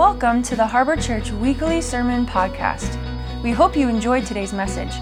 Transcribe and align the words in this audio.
Welcome 0.00 0.40
to 0.44 0.56
the 0.56 0.66
Harbor 0.66 0.96
Church 0.96 1.30
Weekly 1.30 1.82
Sermon 1.82 2.24
Podcast. 2.24 2.96
We 3.42 3.50
hope 3.50 3.76
you 3.76 3.86
enjoyed 3.86 4.24
today's 4.24 4.54
message. 4.54 4.94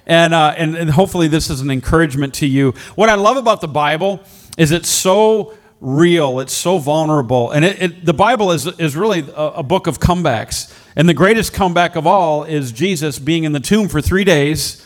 And, 0.05 0.34
uh, 0.34 0.54
and, 0.58 0.76
and 0.76 0.90
hopefully 0.90 1.30
this 1.30 1.49
is 1.49 1.62
an 1.62 1.72
encouragement 1.72 2.34
to 2.36 2.46
you. 2.46 2.74
What 2.96 3.08
I 3.08 3.16
love 3.16 3.38
about 3.38 3.62
the 3.62 3.70
Bible 3.70 4.21
is 4.58 4.71
it's 4.71 4.90
so 4.90 5.58
real, 5.80 6.40
it's 6.40 6.54
so 6.54 6.77
vulnerable. 6.77 7.52
And 7.52 7.63
it, 7.63 7.82
it, 7.82 8.05
the 8.05 8.13
Bible 8.13 8.52
is, 8.52 8.68
is 8.80 8.96
really 8.96 9.21
a, 9.35 9.46
a 9.46 9.63
book 9.63 9.88
of 9.88 9.99
comebacks. 9.99 10.77
And 10.96 11.08
the 11.08 11.13
greatest 11.13 11.54
comeback 11.54 11.96
of 11.96 12.05
all 12.05 12.44
is 12.44 12.71
Jesus 12.71 13.18
being 13.18 13.46
in 13.46 13.54
the 13.54 13.60
tomb 13.60 13.88
for 13.88 14.02
three 14.02 14.24
days 14.24 14.85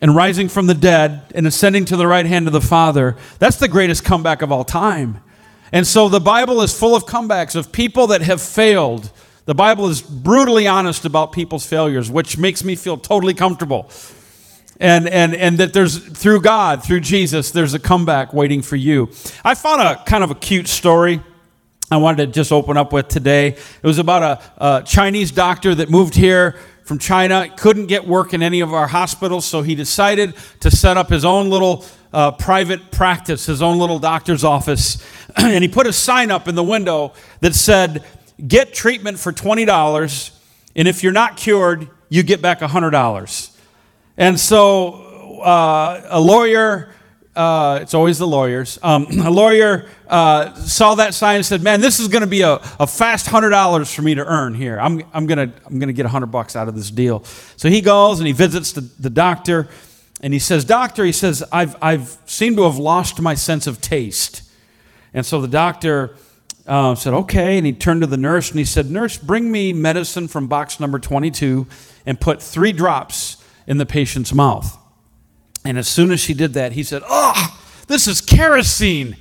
and 0.00 0.14
rising 0.14 0.48
from 0.48 0.66
the 0.66 0.74
dead 0.74 1.22
and 1.34 1.46
ascending 1.46 1.84
to 1.86 1.96
the 1.96 2.06
right 2.06 2.26
hand 2.26 2.46
of 2.46 2.52
the 2.52 2.60
Father. 2.60 3.16
That's 3.38 3.56
the 3.56 3.68
greatest 3.68 4.04
comeback 4.04 4.42
of 4.42 4.52
all 4.52 4.64
time. 4.64 5.22
And 5.72 5.86
so 5.86 6.08
the 6.08 6.20
Bible 6.20 6.60
is 6.62 6.78
full 6.78 6.94
of 6.94 7.06
comebacks 7.06 7.56
of 7.56 7.72
people 7.72 8.08
that 8.08 8.22
have 8.22 8.40
failed. 8.40 9.10
The 9.46 9.54
Bible 9.54 9.88
is 9.88 10.02
brutally 10.02 10.66
honest 10.66 11.04
about 11.04 11.32
people's 11.32 11.66
failures, 11.66 12.10
which 12.10 12.38
makes 12.38 12.62
me 12.62 12.76
feel 12.76 12.96
totally 12.96 13.34
comfortable. 13.34 13.90
And, 14.78 15.08
and, 15.08 15.34
and 15.34 15.58
that 15.58 15.72
there's, 15.72 15.98
through 15.98 16.42
God, 16.42 16.84
through 16.84 17.00
Jesus, 17.00 17.50
there's 17.50 17.72
a 17.72 17.78
comeback 17.78 18.34
waiting 18.34 18.60
for 18.60 18.76
you. 18.76 19.10
I 19.42 19.54
found 19.54 19.80
a 19.80 20.02
kind 20.04 20.22
of 20.22 20.30
a 20.30 20.34
cute 20.34 20.68
story 20.68 21.20
I 21.90 21.98
wanted 21.98 22.26
to 22.26 22.32
just 22.32 22.52
open 22.52 22.76
up 22.76 22.92
with 22.92 23.08
today. 23.08 23.48
It 23.48 23.82
was 23.82 23.98
about 23.98 24.22
a, 24.58 24.64
a 24.64 24.82
Chinese 24.82 25.30
doctor 25.30 25.74
that 25.76 25.88
moved 25.88 26.14
here 26.14 26.56
from 26.86 27.00
China, 27.00 27.52
couldn't 27.56 27.86
get 27.86 28.06
work 28.06 28.32
in 28.32 28.44
any 28.44 28.60
of 28.60 28.72
our 28.72 28.86
hospitals, 28.86 29.44
so 29.44 29.60
he 29.60 29.74
decided 29.74 30.34
to 30.60 30.70
set 30.70 30.96
up 30.96 31.08
his 31.08 31.24
own 31.24 31.50
little 31.50 31.84
uh, 32.12 32.30
private 32.30 32.92
practice, 32.92 33.46
his 33.46 33.60
own 33.60 33.78
little 33.78 33.98
doctor's 33.98 34.44
office. 34.44 35.04
and 35.36 35.64
he 35.64 35.68
put 35.68 35.88
a 35.88 35.92
sign 35.92 36.30
up 36.30 36.46
in 36.46 36.54
the 36.54 36.62
window 36.62 37.12
that 37.40 37.56
said, 37.56 38.04
Get 38.46 38.72
treatment 38.72 39.18
for 39.18 39.32
$20, 39.32 40.30
and 40.76 40.86
if 40.86 41.02
you're 41.02 41.12
not 41.12 41.36
cured, 41.36 41.90
you 42.08 42.22
get 42.22 42.40
back 42.40 42.60
$100. 42.60 43.56
And 44.16 44.38
so 44.38 45.40
uh, 45.40 46.06
a 46.08 46.20
lawyer, 46.20 46.94
uh, 47.36 47.78
it's 47.82 47.94
always 47.94 48.18
the 48.18 48.26
lawyers, 48.26 48.78
um, 48.82 49.06
a 49.24 49.30
lawyer 49.30 49.88
uh, 50.08 50.54
saw 50.54 50.94
that 50.94 51.14
sign 51.14 51.36
and 51.36 51.46
said, 51.46 51.62
Man, 51.62 51.80
this 51.80 52.00
is 52.00 52.08
going 52.08 52.22
to 52.22 52.26
be 52.26 52.40
a, 52.40 52.54
a 52.80 52.86
fast 52.86 53.26
$100 53.26 53.94
for 53.94 54.02
me 54.02 54.14
to 54.14 54.24
earn 54.24 54.54
here. 54.54 54.80
I'm, 54.80 55.02
I'm 55.12 55.26
going 55.26 55.50
to 55.50 55.54
I'm 55.66 55.78
gonna 55.78 55.92
get 55.92 56.04
100 56.04 56.26
bucks 56.26 56.56
out 56.56 56.66
of 56.66 56.74
this 56.74 56.90
deal. 56.90 57.22
So 57.56 57.68
he 57.68 57.80
goes 57.80 58.18
and 58.18 58.26
he 58.26 58.32
visits 58.32 58.72
the, 58.72 58.80
the 58.98 59.10
doctor 59.10 59.68
and 60.22 60.32
he 60.32 60.38
says, 60.38 60.64
Doctor, 60.64 61.04
he 61.04 61.12
says, 61.12 61.44
I've, 61.52 61.76
I've 61.82 62.18
seemed 62.24 62.56
to 62.56 62.62
have 62.62 62.78
lost 62.78 63.20
my 63.20 63.34
sense 63.34 63.66
of 63.66 63.80
taste. 63.80 64.42
And 65.12 65.26
so 65.26 65.40
the 65.40 65.48
doctor 65.48 66.16
uh, 66.66 66.94
said, 66.94 67.12
Okay. 67.12 67.58
And 67.58 67.66
he 67.66 67.72
turned 67.72 68.00
to 68.00 68.06
the 68.06 68.16
nurse 68.16 68.50
and 68.50 68.58
he 68.58 68.64
said, 68.64 68.90
Nurse, 68.90 69.18
bring 69.18 69.52
me 69.52 69.72
medicine 69.74 70.26
from 70.26 70.48
box 70.48 70.80
number 70.80 70.98
22 70.98 71.66
and 72.06 72.18
put 72.18 72.42
three 72.42 72.72
drops 72.72 73.44
in 73.66 73.76
the 73.76 73.86
patient's 73.86 74.32
mouth. 74.32 74.78
And 75.66 75.78
as 75.78 75.88
soon 75.88 76.10
as 76.12 76.20
she 76.20 76.34
did 76.34 76.54
that, 76.54 76.72
he 76.72 76.82
said, 76.82 77.02
Oh, 77.06 77.58
this 77.86 78.08
is 78.08 78.20
kerosene 78.20 79.16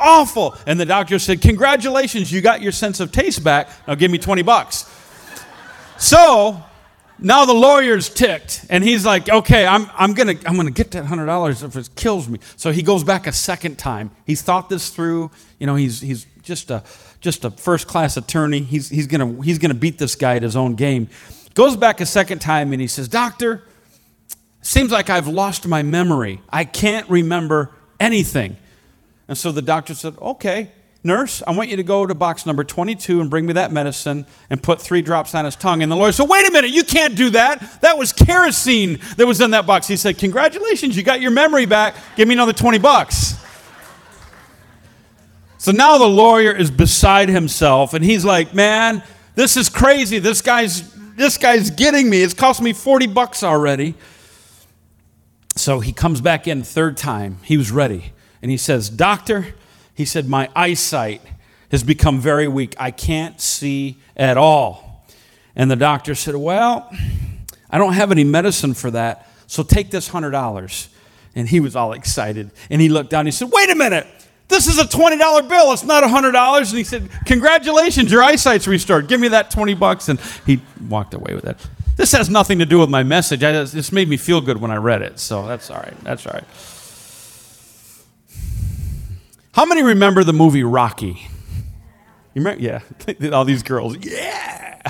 awful. 0.00 0.56
And 0.66 0.80
the 0.80 0.86
doctor 0.86 1.18
said, 1.18 1.40
Congratulations, 1.42 2.32
you 2.32 2.40
got 2.40 2.62
your 2.62 2.72
sense 2.72 2.98
of 2.98 3.12
taste 3.12 3.44
back. 3.44 3.68
Now 3.86 3.94
give 3.94 4.10
me 4.10 4.18
20 4.18 4.42
bucks. 4.42 4.90
so 5.98 6.62
now 7.18 7.44
the 7.44 7.52
lawyer's 7.52 8.08
ticked, 8.08 8.64
and 8.70 8.82
he's 8.82 9.04
like, 9.04 9.28
Okay, 9.28 9.66
I'm, 9.66 9.88
I'm 9.94 10.14
going 10.14 10.38
to 10.38 10.48
I'm 10.48 10.56
gonna 10.56 10.70
get 10.70 10.90
that 10.92 11.04
$100 11.04 11.62
if 11.62 11.76
it 11.76 11.90
kills 11.94 12.28
me. 12.28 12.40
So 12.56 12.72
he 12.72 12.82
goes 12.82 13.04
back 13.04 13.26
a 13.26 13.32
second 13.32 13.78
time. 13.78 14.10
He's 14.24 14.42
thought 14.42 14.68
this 14.68 14.90
through. 14.90 15.30
You 15.58 15.66
know, 15.66 15.76
he's, 15.76 16.00
he's 16.00 16.26
just 16.42 16.70
a, 16.70 16.82
just 17.20 17.44
a 17.44 17.50
first 17.50 17.86
class 17.86 18.16
attorney. 18.16 18.60
He's, 18.60 18.88
he's 18.88 19.06
going 19.06 19.42
he's 19.42 19.58
gonna 19.58 19.74
beat 19.74 19.98
this 19.98 20.16
guy 20.16 20.36
at 20.36 20.42
his 20.42 20.56
own 20.56 20.74
game. 20.74 21.08
Goes 21.54 21.76
back 21.76 22.00
a 22.00 22.06
second 22.06 22.38
time, 22.38 22.72
and 22.72 22.80
he 22.80 22.86
says, 22.86 23.08
Doctor, 23.08 23.64
seems 24.62 24.90
like 24.90 25.10
I've 25.10 25.28
lost 25.28 25.66
my 25.66 25.82
memory. 25.82 26.40
I 26.50 26.64
can't 26.64 27.08
remember 27.08 27.70
anything. 27.98 28.56
And 29.28 29.36
so 29.38 29.52
the 29.52 29.62
doctor 29.62 29.94
said, 29.94 30.16
Okay, 30.20 30.70
nurse, 31.04 31.42
I 31.46 31.52
want 31.52 31.70
you 31.70 31.76
to 31.76 31.82
go 31.82 32.06
to 32.06 32.14
box 32.14 32.46
number 32.46 32.64
22 32.64 33.20
and 33.20 33.30
bring 33.30 33.46
me 33.46 33.52
that 33.54 33.72
medicine 33.72 34.26
and 34.50 34.62
put 34.62 34.80
three 34.80 35.02
drops 35.02 35.34
on 35.34 35.44
his 35.44 35.56
tongue. 35.56 35.82
And 35.82 35.90
the 35.90 35.96
lawyer 35.96 36.12
said, 36.12 36.28
Wait 36.28 36.46
a 36.48 36.52
minute, 36.52 36.70
you 36.70 36.84
can't 36.84 37.14
do 37.14 37.30
that. 37.30 37.80
That 37.80 37.96
was 37.96 38.12
kerosene 38.12 38.98
that 39.16 39.26
was 39.26 39.40
in 39.40 39.52
that 39.52 39.66
box. 39.66 39.86
He 39.86 39.96
said, 39.96 40.18
Congratulations, 40.18 40.96
you 40.96 41.02
got 41.02 41.20
your 41.20 41.30
memory 41.30 41.66
back. 41.66 41.94
Give 42.16 42.26
me 42.26 42.34
another 42.34 42.52
20 42.52 42.78
bucks. 42.78 43.36
So 45.58 45.72
now 45.72 45.98
the 45.98 46.08
lawyer 46.08 46.52
is 46.52 46.70
beside 46.70 47.28
himself 47.28 47.94
and 47.94 48.04
he's 48.04 48.24
like, 48.24 48.54
Man, 48.54 49.02
this 49.34 49.56
is 49.56 49.68
crazy. 49.68 50.18
This 50.18 50.42
guy's 50.42 50.92
this 51.16 51.36
guy's 51.36 51.70
getting 51.70 52.08
me. 52.08 52.22
It's 52.22 52.34
cost 52.34 52.62
me 52.62 52.72
40 52.72 53.06
bucks 53.08 53.42
already. 53.42 53.94
So 55.60 55.80
he 55.80 55.92
comes 55.92 56.22
back 56.22 56.48
in 56.48 56.62
third 56.62 56.96
time. 56.96 57.36
He 57.44 57.58
was 57.58 57.70
ready 57.70 58.14
and 58.40 58.50
he 58.50 58.56
says, 58.56 58.88
Doctor, 58.88 59.48
he 59.94 60.06
said, 60.06 60.26
my 60.26 60.48
eyesight 60.56 61.20
has 61.70 61.84
become 61.84 62.18
very 62.18 62.48
weak. 62.48 62.74
I 62.78 62.90
can't 62.90 63.38
see 63.38 63.98
at 64.16 64.38
all. 64.38 65.04
And 65.54 65.70
the 65.70 65.76
doctor 65.76 66.14
said, 66.14 66.34
Well, 66.34 66.90
I 67.68 67.76
don't 67.76 67.92
have 67.92 68.10
any 68.10 68.24
medicine 68.24 68.72
for 68.72 68.90
that, 68.92 69.28
so 69.46 69.62
take 69.62 69.90
this 69.90 70.08
$100. 70.08 70.88
And 71.34 71.46
he 71.46 71.60
was 71.60 71.76
all 71.76 71.92
excited. 71.92 72.52
And 72.70 72.80
he 72.80 72.88
looked 72.88 73.10
down 73.10 73.20
and 73.20 73.28
he 73.28 73.32
said, 73.32 73.50
Wait 73.52 73.68
a 73.68 73.74
minute. 73.74 74.06
This 74.48 74.66
is 74.66 74.78
a 74.78 74.84
$20 74.84 75.46
bill. 75.46 75.72
It's 75.72 75.84
not 75.84 76.02
$100. 76.02 76.56
And 76.70 76.78
he 76.78 76.84
said, 76.84 77.10
Congratulations, 77.26 78.10
your 78.10 78.22
eyesight's 78.22 78.66
restored. 78.66 79.08
Give 79.08 79.20
me 79.20 79.28
that 79.28 79.50
20 79.50 79.74
bucks. 79.74 80.08
And 80.08 80.18
he 80.46 80.62
walked 80.88 81.12
away 81.12 81.34
with 81.34 81.44
it. 81.44 81.58
This 82.00 82.12
has 82.12 82.30
nothing 82.30 82.60
to 82.60 82.64
do 82.64 82.78
with 82.78 82.88
my 82.88 83.02
message. 83.02 83.44
I 83.44 83.52
this 83.52 83.92
made 83.92 84.08
me 84.08 84.16
feel 84.16 84.40
good 84.40 84.58
when 84.58 84.70
I 84.70 84.76
read 84.76 85.02
it. 85.02 85.18
So 85.18 85.46
that's 85.46 85.70
all 85.70 85.76
right. 85.76 85.94
That's 86.02 86.26
all 86.26 86.32
right. 86.32 86.44
How 89.52 89.66
many 89.66 89.82
remember 89.82 90.24
the 90.24 90.32
movie 90.32 90.64
Rocky? 90.64 91.28
You 92.32 92.42
remember? 92.42 92.62
Yeah. 92.62 92.80
All 93.34 93.44
these 93.44 93.62
girls. 93.62 93.98
Yeah. 93.98 94.80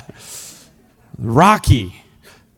Rocky. 1.19 1.97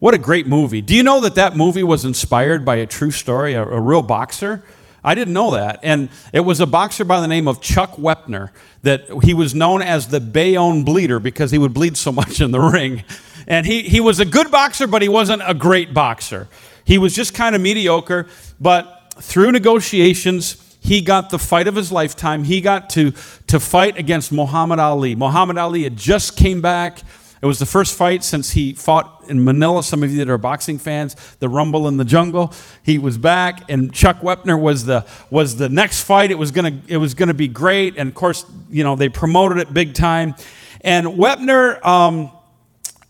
What 0.00 0.12
a 0.12 0.18
great 0.18 0.46
movie. 0.46 0.82
Do 0.82 0.94
you 0.94 1.02
know 1.02 1.22
that 1.22 1.36
that 1.36 1.56
movie 1.56 1.82
was 1.82 2.04
inspired 2.04 2.62
by 2.62 2.76
a 2.76 2.84
true 2.84 3.10
story, 3.10 3.54
a, 3.54 3.62
a 3.62 3.80
real 3.80 4.02
boxer? 4.02 4.62
I 5.02 5.14
didn't 5.14 5.32
know 5.32 5.52
that. 5.52 5.80
And 5.82 6.10
it 6.30 6.40
was 6.40 6.60
a 6.60 6.66
boxer 6.66 7.06
by 7.06 7.22
the 7.22 7.26
name 7.26 7.48
of 7.48 7.62
Chuck 7.62 7.92
Wepner 7.92 8.50
that 8.82 9.06
he 9.24 9.32
was 9.32 9.54
known 9.54 9.80
as 9.80 10.08
the 10.08 10.20
Bayonne 10.20 10.84
Bleeder 10.84 11.20
because 11.20 11.52
he 11.52 11.58
would 11.58 11.72
bleed 11.72 11.96
so 11.96 12.12
much 12.20 12.42
in 12.42 12.50
the 12.50 12.60
ring. 12.60 13.04
And 13.46 13.66
he, 13.66 13.82
he 13.82 14.00
was 14.00 14.20
a 14.20 14.24
good 14.24 14.50
boxer, 14.50 14.86
but 14.86 15.02
he 15.02 15.08
wasn't 15.08 15.42
a 15.46 15.54
great 15.54 15.92
boxer. 15.94 16.48
He 16.84 16.98
was 16.98 17.14
just 17.14 17.34
kind 17.34 17.54
of 17.54 17.60
mediocre. 17.60 18.26
But 18.60 19.14
through 19.16 19.52
negotiations, 19.52 20.76
he 20.80 21.00
got 21.00 21.30
the 21.30 21.38
fight 21.38 21.68
of 21.68 21.76
his 21.76 21.92
lifetime. 21.92 22.44
He 22.44 22.60
got 22.60 22.90
to, 22.90 23.12
to 23.46 23.60
fight 23.60 23.98
against 23.98 24.32
Muhammad 24.32 24.78
Ali. 24.78 25.14
Muhammad 25.14 25.58
Ali 25.58 25.84
had 25.84 25.96
just 25.96 26.36
came 26.36 26.60
back. 26.60 27.00
It 27.40 27.46
was 27.46 27.58
the 27.58 27.66
first 27.66 27.96
fight 27.96 28.22
since 28.22 28.52
he 28.52 28.72
fought 28.72 29.24
in 29.28 29.44
Manila. 29.44 29.82
Some 29.82 30.04
of 30.04 30.12
you 30.12 30.18
that 30.18 30.30
are 30.30 30.38
boxing 30.38 30.78
fans, 30.78 31.16
the 31.40 31.48
Rumble 31.48 31.88
in 31.88 31.96
the 31.96 32.04
Jungle. 32.04 32.52
He 32.84 32.98
was 32.98 33.18
back, 33.18 33.68
and 33.68 33.92
Chuck 33.92 34.20
Wepner 34.20 34.60
was 34.60 34.84
the 34.84 35.04
was 35.28 35.56
the 35.56 35.68
next 35.68 36.02
fight. 36.02 36.30
It 36.30 36.38
was 36.38 36.52
gonna 36.52 36.80
it 36.86 36.98
was 36.98 37.14
gonna 37.14 37.34
be 37.34 37.48
great, 37.48 37.96
and 37.96 38.08
of 38.08 38.14
course, 38.14 38.44
you 38.70 38.84
know 38.84 38.94
they 38.94 39.08
promoted 39.08 39.58
it 39.58 39.74
big 39.74 39.94
time. 39.94 40.36
And 40.82 41.06
Wepner 41.06 41.84
um, 41.84 42.30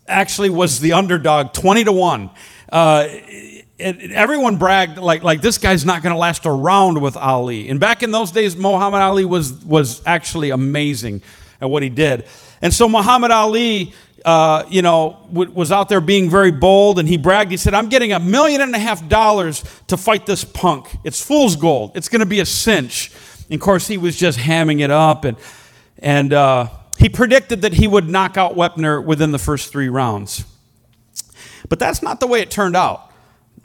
actually 0.07 0.49
was 0.49 0.79
the 0.79 0.93
underdog, 0.93 1.53
twenty 1.53 1.83
to 1.83 1.91
one. 1.91 2.29
Uh, 2.71 3.07
it, 3.79 4.11
everyone 4.11 4.57
bragged 4.57 4.97
like, 4.97 5.23
like 5.23 5.41
this 5.41 5.57
guy's 5.57 5.85
not 5.85 6.01
going 6.03 6.13
to 6.13 6.19
last 6.19 6.45
a 6.45 6.51
round 6.51 7.01
with 7.01 7.17
Ali. 7.17 7.69
And 7.69 7.79
back 7.79 8.03
in 8.03 8.11
those 8.11 8.31
days, 8.31 8.55
Muhammad 8.55 9.01
Ali 9.01 9.25
was, 9.25 9.53
was 9.65 10.01
actually 10.05 10.51
amazing 10.51 11.21
at 11.59 11.69
what 11.69 11.83
he 11.83 11.89
did. 11.89 12.25
And 12.61 12.73
so 12.73 12.87
Muhammad 12.87 13.31
Ali, 13.31 13.93
uh, 14.25 14.63
you 14.69 14.81
know, 14.81 15.27
w- 15.31 15.51
was 15.51 15.71
out 15.71 15.89
there 15.89 16.01
being 16.01 16.29
very 16.29 16.51
bold, 16.51 16.97
and 16.97 17.07
he 17.09 17.17
bragged. 17.17 17.51
He 17.51 17.57
said, 17.57 17.73
"I'm 17.73 17.89
getting 17.89 18.13
a 18.13 18.19
million 18.19 18.61
and 18.61 18.73
a 18.73 18.79
half 18.79 19.07
dollars 19.09 19.63
to 19.87 19.97
fight 19.97 20.25
this 20.25 20.45
punk. 20.45 20.87
It's 21.03 21.21
fool's 21.21 21.55
gold. 21.57 21.91
It's 21.95 22.07
going 22.07 22.21
to 22.21 22.25
be 22.25 22.39
a 22.39 22.45
cinch." 22.45 23.11
And 23.49 23.55
of 23.55 23.59
course, 23.59 23.87
he 23.87 23.97
was 23.97 24.15
just 24.15 24.39
hamming 24.39 24.79
it 24.79 24.91
up. 24.91 25.25
And, 25.25 25.37
and 25.99 26.31
uh, 26.31 26.69
he 27.03 27.09
predicted 27.09 27.63
that 27.63 27.73
he 27.73 27.85
would 27.85 28.09
knock 28.09 28.37
out 28.37 28.55
Wepner 28.55 29.03
within 29.03 29.33
the 29.33 29.37
first 29.37 29.73
three 29.73 29.89
rounds. 29.89 30.45
But 31.67 31.77
that's 31.77 32.01
not 32.01 32.21
the 32.21 32.27
way 32.27 32.39
it 32.39 32.49
turned 32.49 32.77
out. 32.77 33.11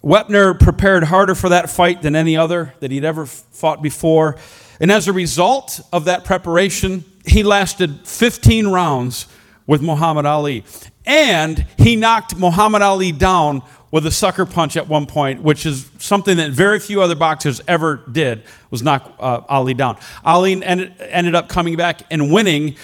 Wepner 0.03 0.59
prepared 0.59 1.05
harder 1.05 1.37
for 1.37 1.49
that 1.51 1.71
fight 1.71 2.03
than 2.03 2.17
any 2.17 2.37
other 2.37 2.75
that 2.81 2.91
he'd 2.91 3.05
ever 3.05 3.27
fought 3.27 3.81
before. 3.81 4.37
And 4.81 4.91
as 4.91 5.07
a 5.07 5.13
result 5.13 5.81
of 5.93 6.07
that 6.07 6.25
preparation, 6.25 7.05
he 7.25 7.45
lasted 7.45 8.01
15 8.09 8.67
rounds 8.67 9.29
with 9.69 9.83
Muhammad 9.83 10.27
Ali. 10.27 10.65
And 11.07 11.65
he 11.77 11.95
knocked 11.95 12.37
Muhammad 12.37 12.83
Ali 12.83 13.13
down 13.13 13.63
with 13.93 14.05
a 14.05 14.11
sucker 14.11 14.47
punch 14.47 14.77
at 14.77 14.89
one 14.89 15.07
point, 15.07 15.43
which 15.43 15.65
is 15.65 15.89
something 15.99 16.39
that 16.39 16.51
very 16.51 16.81
few 16.81 17.01
other 17.03 17.15
boxers 17.15 17.61
ever 17.69 18.03
did, 18.11 18.43
was 18.71 18.83
knock 18.83 19.15
uh, 19.21 19.43
Ali 19.49 19.75
down. 19.75 19.97
Ali 20.25 20.61
ended, 20.63 20.93
ended 20.99 21.37
up 21.37 21.49
coming 21.49 21.77
back 21.77 22.03
and 22.11 22.33
winning 22.33 22.77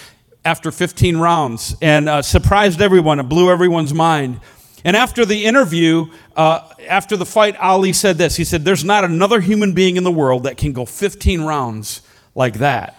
after 0.45 0.71
15 0.71 1.17
rounds 1.17 1.75
and 1.81 2.07
uh, 2.07 2.21
surprised 2.21 2.79
everyone. 2.79 3.19
It 3.19 3.23
blew 3.23 3.51
everyone's 3.51 3.93
mind. 3.93 4.39
And 4.85 4.95
after 4.95 5.25
the 5.25 5.45
interview, 5.45 6.11
uh, 6.35 6.69
after 6.87 7.17
the 7.17 7.25
fight, 7.25 7.57
Ali 7.57 7.91
said 7.91 8.17
this 8.19 8.37
He 8.37 8.45
said, 8.45 8.63
There's 8.63 8.85
not 8.85 9.03
another 9.03 9.41
human 9.41 9.73
being 9.73 9.97
in 9.97 10.03
the 10.03 10.11
world 10.11 10.43
that 10.43 10.57
can 10.57 10.71
go 10.71 10.85
15 10.85 11.41
rounds 11.41 12.03
like 12.35 12.59
that. 12.59 12.95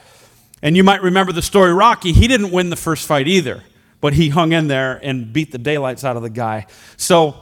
And 0.63 0.77
you 0.77 0.83
might 0.83 1.03
remember 1.03 1.33
the 1.33 1.43
story 1.43 1.73
Rocky, 1.73 2.13
he 2.13 2.27
didn't 2.27 2.51
win 2.51 2.71
the 2.71 2.77
first 2.77 3.07
fight 3.07 3.29
either, 3.29 3.63
but 4.01 4.15
he 4.15 4.31
hung 4.31 4.53
in 4.53 4.67
there 4.67 4.99
and 5.03 5.33
beat 5.33 5.53
the 5.53 5.59
daylights 5.59 6.03
out 6.03 6.17
of 6.17 6.23
the 6.23 6.31
guy. 6.31 6.67
So, 6.97 7.37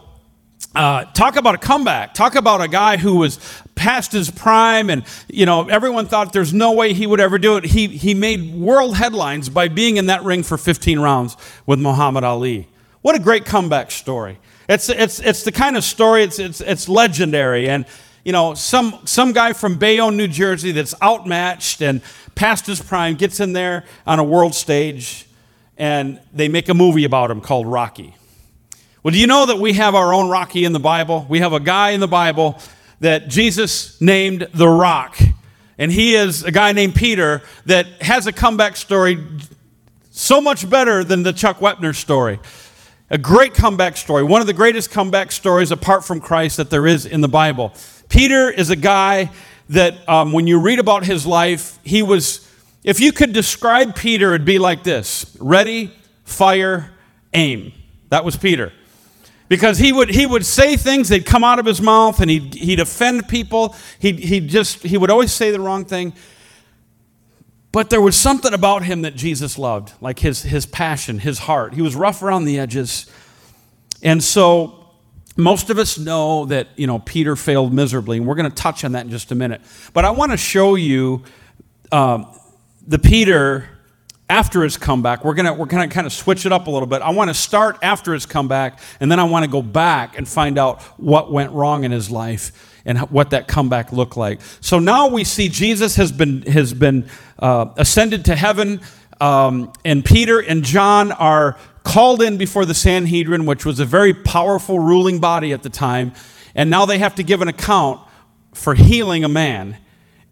uh, 0.74 1.04
talk 1.04 1.36
about 1.36 1.54
a 1.54 1.58
comeback. 1.58 2.14
Talk 2.14 2.34
about 2.34 2.60
a 2.60 2.68
guy 2.68 2.96
who 2.96 3.16
was 3.16 3.38
past 3.74 4.12
his 4.12 4.30
prime, 4.30 4.90
and 4.90 5.04
you 5.28 5.46
know 5.46 5.68
everyone 5.68 6.06
thought 6.06 6.32
there's 6.32 6.52
no 6.52 6.72
way 6.72 6.92
he 6.92 7.06
would 7.06 7.20
ever 7.20 7.38
do 7.38 7.56
it. 7.56 7.64
He 7.64 7.88
he 7.88 8.14
made 8.14 8.54
world 8.54 8.96
headlines 8.96 9.48
by 9.48 9.68
being 9.68 9.96
in 9.96 10.06
that 10.06 10.22
ring 10.22 10.42
for 10.42 10.56
15 10.56 10.98
rounds 11.00 11.36
with 11.66 11.78
Muhammad 11.78 12.24
Ali. 12.24 12.68
What 13.04 13.14
a 13.14 13.18
great 13.18 13.44
comeback 13.44 13.90
story. 13.90 14.38
It's, 14.66 14.88
it's, 14.88 15.20
it's 15.20 15.42
the 15.42 15.52
kind 15.52 15.76
of 15.76 15.84
story, 15.84 16.22
it's, 16.22 16.38
it's, 16.38 16.62
it's 16.62 16.88
legendary. 16.88 17.68
And, 17.68 17.84
you 18.24 18.32
know, 18.32 18.54
some, 18.54 18.98
some 19.04 19.32
guy 19.32 19.52
from 19.52 19.76
Bayonne, 19.76 20.16
New 20.16 20.26
Jersey 20.26 20.72
that's 20.72 20.94
outmatched 21.02 21.82
and 21.82 22.00
past 22.34 22.66
his 22.66 22.80
prime 22.80 23.16
gets 23.16 23.40
in 23.40 23.52
there 23.52 23.84
on 24.06 24.18
a 24.18 24.24
world 24.24 24.54
stage 24.54 25.26
and 25.76 26.18
they 26.32 26.48
make 26.48 26.70
a 26.70 26.74
movie 26.74 27.04
about 27.04 27.30
him 27.30 27.42
called 27.42 27.66
Rocky. 27.66 28.14
Well, 29.02 29.12
do 29.12 29.18
you 29.18 29.26
know 29.26 29.44
that 29.44 29.58
we 29.58 29.74
have 29.74 29.94
our 29.94 30.14
own 30.14 30.30
Rocky 30.30 30.64
in 30.64 30.72
the 30.72 30.80
Bible? 30.80 31.26
We 31.28 31.40
have 31.40 31.52
a 31.52 31.60
guy 31.60 31.90
in 31.90 32.00
the 32.00 32.08
Bible 32.08 32.58
that 33.00 33.28
Jesus 33.28 34.00
named 34.00 34.48
the 34.54 34.68
Rock. 34.68 35.18
And 35.78 35.90
he 35.90 36.14
is 36.14 36.44
a 36.44 36.52
guy 36.52 36.72
named 36.72 36.94
Peter 36.94 37.42
that 37.66 37.86
has 38.02 38.26
a 38.26 38.32
comeback 38.32 38.76
story 38.76 39.18
so 40.10 40.40
much 40.40 40.68
better 40.70 41.02
than 41.02 41.24
the 41.24 41.32
Chuck 41.32 41.58
Wepner 41.58 41.94
story. 41.94 42.38
A 43.10 43.18
great 43.18 43.54
comeback 43.54 43.96
story, 43.96 44.22
one 44.22 44.40
of 44.40 44.46
the 44.46 44.52
greatest 44.52 44.90
comeback 44.90 45.32
stories 45.32 45.70
apart 45.70 46.04
from 46.04 46.20
Christ 46.20 46.56
that 46.56 46.70
there 46.70 46.86
is 46.86 47.04
in 47.04 47.20
the 47.20 47.28
Bible. 47.28 47.72
Peter 48.08 48.48
is 48.48 48.70
a 48.70 48.76
guy 48.76 49.30
that 49.68 50.08
um, 50.08 50.32
when 50.32 50.46
you 50.46 50.60
read 50.60 50.78
about 50.78 51.04
his 51.04 51.26
life, 51.26 51.78
he 51.84 52.02
was, 52.02 52.48
if 52.84 53.00
you 53.00 53.12
could 53.12 53.32
describe 53.32 53.96
Peter, 53.96 54.34
it'd 54.34 54.46
be 54.46 54.58
like 54.58 54.84
this 54.84 55.36
ready, 55.40 55.92
fire, 56.24 56.92
aim. 57.32 57.72
That 58.10 58.24
was 58.24 58.36
Peter. 58.36 58.72
Because 59.48 59.78
he 59.78 59.92
would, 59.92 60.08
he 60.08 60.24
would 60.24 60.46
say 60.46 60.76
things 60.76 61.10
that 61.10 61.26
come 61.26 61.44
out 61.44 61.58
of 61.58 61.66
his 61.66 61.80
mouth 61.80 62.20
and 62.20 62.30
he'd, 62.30 62.54
he'd 62.54 62.80
offend 62.80 63.28
people. 63.28 63.76
He'd, 63.98 64.18
he'd 64.18 64.48
just, 64.48 64.82
he 64.82 64.96
would 64.96 65.10
always 65.10 65.32
say 65.32 65.50
the 65.50 65.60
wrong 65.60 65.84
thing. 65.84 66.14
But 67.70 67.90
there 67.90 68.00
was 68.00 68.16
something 68.16 68.54
about 68.54 68.84
him 68.84 69.02
that 69.02 69.16
Jesus 69.16 69.58
loved, 69.58 69.92
like 70.00 70.20
his, 70.20 70.42
his 70.42 70.64
passion, 70.64 71.18
his 71.18 71.40
heart. 71.40 71.74
He 71.74 71.82
was 71.82 71.96
rough 71.96 72.22
around 72.22 72.44
the 72.44 72.58
edges. 72.58 73.10
And 74.02 74.22
so 74.22 74.92
most 75.36 75.70
of 75.70 75.78
us 75.78 75.98
know 75.98 76.46
that, 76.46 76.68
you 76.76 76.86
know, 76.86 77.00
Peter 77.00 77.34
failed 77.34 77.72
miserably, 77.72 78.18
and 78.18 78.26
we're 78.26 78.36
going 78.36 78.48
to 78.48 78.54
touch 78.54 78.84
on 78.84 78.92
that 78.92 79.04
in 79.04 79.10
just 79.10 79.32
a 79.32 79.34
minute. 79.34 79.60
But 79.92 80.04
I 80.04 80.10
want 80.10 80.30
to 80.30 80.36
show 80.36 80.76
you 80.76 81.24
um, 81.90 82.26
the 82.86 82.98
Peter 82.98 83.68
after 84.28 84.62
his 84.62 84.76
comeback. 84.76 85.24
We're 85.24 85.34
going 85.34 85.58
we're 85.58 85.66
to 85.66 85.88
kind 85.88 86.06
of 86.06 86.12
switch 86.12 86.46
it 86.46 86.52
up 86.52 86.66
a 86.66 86.70
little 86.70 86.86
bit. 86.86 87.02
I 87.02 87.10
want 87.10 87.28
to 87.28 87.34
start 87.34 87.78
after 87.82 88.12
his 88.12 88.26
comeback, 88.26 88.78
and 89.00 89.10
then 89.10 89.20
I 89.20 89.24
want 89.24 89.44
to 89.44 89.50
go 89.50 89.62
back 89.62 90.16
and 90.16 90.26
find 90.26 90.58
out 90.58 90.82
what 90.98 91.30
went 91.30 91.52
wrong 91.52 91.84
in 91.84 91.92
his 91.92 92.10
life 92.10 92.80
and 92.86 92.98
what 93.10 93.30
that 93.30 93.48
comeback 93.48 93.92
looked 93.92 94.16
like. 94.16 94.40
So 94.60 94.78
now 94.78 95.08
we 95.08 95.24
see 95.24 95.48
Jesus 95.48 95.96
has 95.96 96.12
been, 96.12 96.42
has 96.42 96.74
been 96.74 97.08
uh, 97.38 97.66
ascended 97.76 98.26
to 98.26 98.36
heaven, 98.36 98.80
um, 99.20 99.72
and 99.84 100.04
Peter 100.04 100.40
and 100.40 100.64
John 100.64 101.12
are 101.12 101.58
called 101.82 102.22
in 102.22 102.38
before 102.38 102.64
the 102.64 102.74
Sanhedrin, 102.74 103.46
which 103.46 103.64
was 103.64 103.78
a 103.78 103.84
very 103.84 104.14
powerful 104.14 104.78
ruling 104.78 105.18
body 105.18 105.52
at 105.52 105.62
the 105.62 105.70
time, 105.70 106.12
and 106.54 106.70
now 106.70 106.86
they 106.86 106.98
have 106.98 107.14
to 107.16 107.22
give 107.22 107.42
an 107.42 107.48
account 107.48 108.00
for 108.54 108.74
healing 108.74 109.24
a 109.24 109.28
man. 109.28 109.76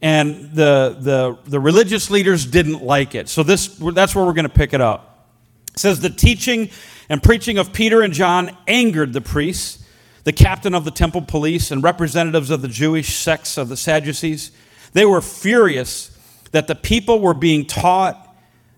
And 0.03 0.53
the, 0.53 0.97
the, 0.99 1.39
the 1.49 1.61
religious 1.61 2.11
leaders 2.11 2.45
didn't 2.45 2.83
like 2.83 3.15
it. 3.15 3.29
So 3.29 3.43
this, 3.43 3.69
that's 3.69 4.15
where 4.15 4.27
we're 4.27 4.33
going 4.33 4.49
to 4.49 4.55
pick 4.55 4.75
it 4.75 4.81
up. 4.81 5.29
It 5.73 5.79
says, 5.79 6.01
The 6.01 6.11
teaching 6.11 6.71
and 7.09 7.23
preaching 7.23 7.57
of 7.57 7.73
Peter 7.73 8.03
and 8.03 8.13
John 8.13 8.55
angered 8.67 9.13
the 9.13 9.21
priests 9.21 9.83
the 10.25 10.33
captain 10.33 10.75
of 10.75 10.85
the 10.85 10.91
temple 10.91 11.23
police, 11.23 11.71
and 11.71 11.83
representatives 11.83 12.51
of 12.51 12.63
the 12.63 12.69
Jewish 12.69 13.17
sects 13.17 13.59
of 13.59 13.69
the 13.69 13.77
Sadducees. 13.77 14.53
They 14.93 15.05
were 15.05 15.21
furious 15.21 16.17
that 16.53 16.67
the 16.67 16.75
people 16.75 17.21
were 17.21 17.35
being 17.35 17.67
taught 17.67 18.29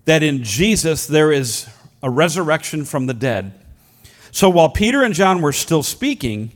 that 0.05 0.23
in 0.23 0.43
Jesus 0.43 1.07
there 1.07 1.33
is 1.33 1.69
a 2.03 2.09
resurrection 2.11 2.85
from 2.85 3.07
the 3.07 3.15
dead. 3.15 3.53
So 4.31 4.49
while 4.49 4.69
Peter 4.69 5.03
and 5.03 5.15
John 5.15 5.43
were 5.43 5.53
still 5.53 5.83
speaking, 5.83 6.53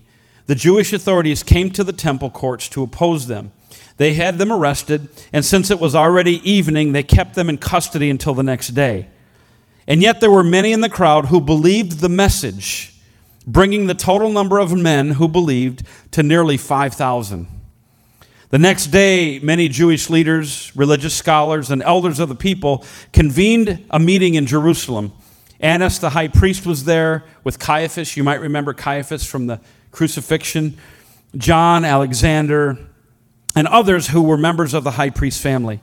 the 0.47 0.55
Jewish 0.55 0.93
authorities 0.93 1.43
came 1.43 1.71
to 1.73 1.85
the 1.85 1.93
temple 1.93 2.31
courts 2.31 2.69
to 2.71 2.83
oppose 2.83 3.27
them. 3.27 3.53
They 3.99 4.15
had 4.15 4.39
them 4.39 4.51
arrested, 4.51 5.09
and 5.33 5.45
since 5.45 5.71
it 5.71 5.79
was 5.79 5.95
already 5.95 6.41
evening, 6.51 6.93
they 6.93 7.03
kept 7.03 7.35
them 7.35 7.49
in 7.49 7.59
custody 7.59 8.09
until 8.11 8.33
the 8.33 8.43
next 8.43 8.69
day. 8.69 9.09
And 9.87 10.03
yet 10.03 10.21
there 10.21 10.31
were 10.31 10.45
many 10.45 10.73
in 10.73 10.81
the 10.81 10.89
crowd 10.89 11.27
who 11.27 11.41
believed 11.41 12.01
the 12.01 12.09
message 12.09 12.95
bringing 13.49 13.87
the 13.87 13.95
total 13.95 14.31
number 14.31 14.59
of 14.59 14.77
men 14.77 15.13
who 15.13 15.27
believed 15.27 15.83
to 16.11 16.23
nearly 16.23 16.59
5,000. 16.59 17.49
The 18.51 18.59
next 18.59 18.89
day, 18.89 19.39
many 19.39 19.69
Jewish 19.69 20.11
leaders, 20.11 20.71
religious 20.77 21.15
scholars, 21.15 21.71
and 21.71 21.83
elders 21.83 22.19
of 22.21 22.29
the 22.29 22.35
people 22.35 22.85
convened 23.13 23.85
a 23.91 23.99
meeting 23.99 24.35
in 24.35 24.47
Jerusalem. 24.47 25.13
Annas, 25.61 25.99
the 25.99 26.11
high 26.11 26.29
priest, 26.29 26.67
was 26.67 26.85
there 26.85 27.25
with 27.43 27.59
Caiaphas. 27.59 28.17
You 28.17 28.25
might 28.25 28.41
remember 28.41 28.75
Caiaphas 28.75 29.25
from 29.25 29.47
the 29.47 29.61
crucifixion, 29.93 30.77
John, 31.37 31.85
Alexander, 31.85 32.79
and 33.59 33.67
others 33.67 34.07
who 34.07 34.23
were 34.23 34.37
members 34.37 34.73
of 34.73 34.85
the 34.85 34.93
high 34.93 35.11
priest 35.11 35.43
family. 35.43 35.81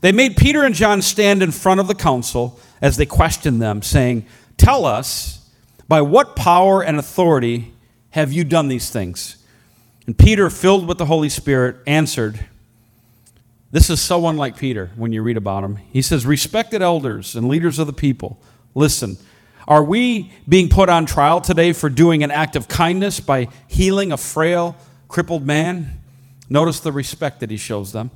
They 0.00 0.12
made 0.12 0.36
Peter 0.36 0.62
and 0.62 0.76
John 0.76 1.02
stand 1.02 1.42
in 1.42 1.50
front 1.50 1.80
of 1.80 1.88
the 1.88 1.94
council 1.94 2.60
as 2.80 2.96
they 2.96 3.04
questioned 3.04 3.60
them, 3.60 3.82
saying, 3.82 4.26
Tell 4.58 4.84
us, 4.84 5.50
by 5.88 6.02
what 6.02 6.36
power 6.36 6.84
and 6.84 6.96
authority 6.96 7.72
have 8.10 8.32
you 8.32 8.44
done 8.44 8.68
these 8.68 8.90
things? 8.90 9.38
And 10.06 10.16
Peter, 10.16 10.48
filled 10.48 10.86
with 10.86 10.98
the 10.98 11.06
Holy 11.06 11.28
Spirit, 11.28 11.78
answered, 11.84 12.46
This 13.72 13.90
is 13.90 14.00
so 14.00 14.28
unlike 14.28 14.56
Peter 14.56 14.92
when 14.94 15.12
you 15.12 15.20
read 15.20 15.36
about 15.36 15.64
him. 15.64 15.74
He 15.90 16.00
says, 16.00 16.24
Respected 16.24 16.80
elders 16.80 17.34
and 17.34 17.48
leaders 17.48 17.80
of 17.80 17.88
the 17.88 17.92
people, 17.92 18.40
listen. 18.72 19.16
Are 19.66 19.82
we 19.82 20.30
being 20.48 20.68
put 20.68 20.88
on 20.88 21.06
trial 21.06 21.40
today 21.40 21.72
for 21.72 21.90
doing 21.90 22.22
an 22.22 22.30
act 22.30 22.54
of 22.54 22.68
kindness 22.68 23.18
by 23.18 23.48
healing 23.66 24.12
a 24.12 24.16
frail, 24.16 24.76
crippled 25.08 25.44
man? 25.44 25.98
Notice 26.48 26.80
the 26.80 26.92
respect 26.92 27.40
that 27.40 27.50
he 27.50 27.56
shows 27.56 27.92
them. 27.92 28.10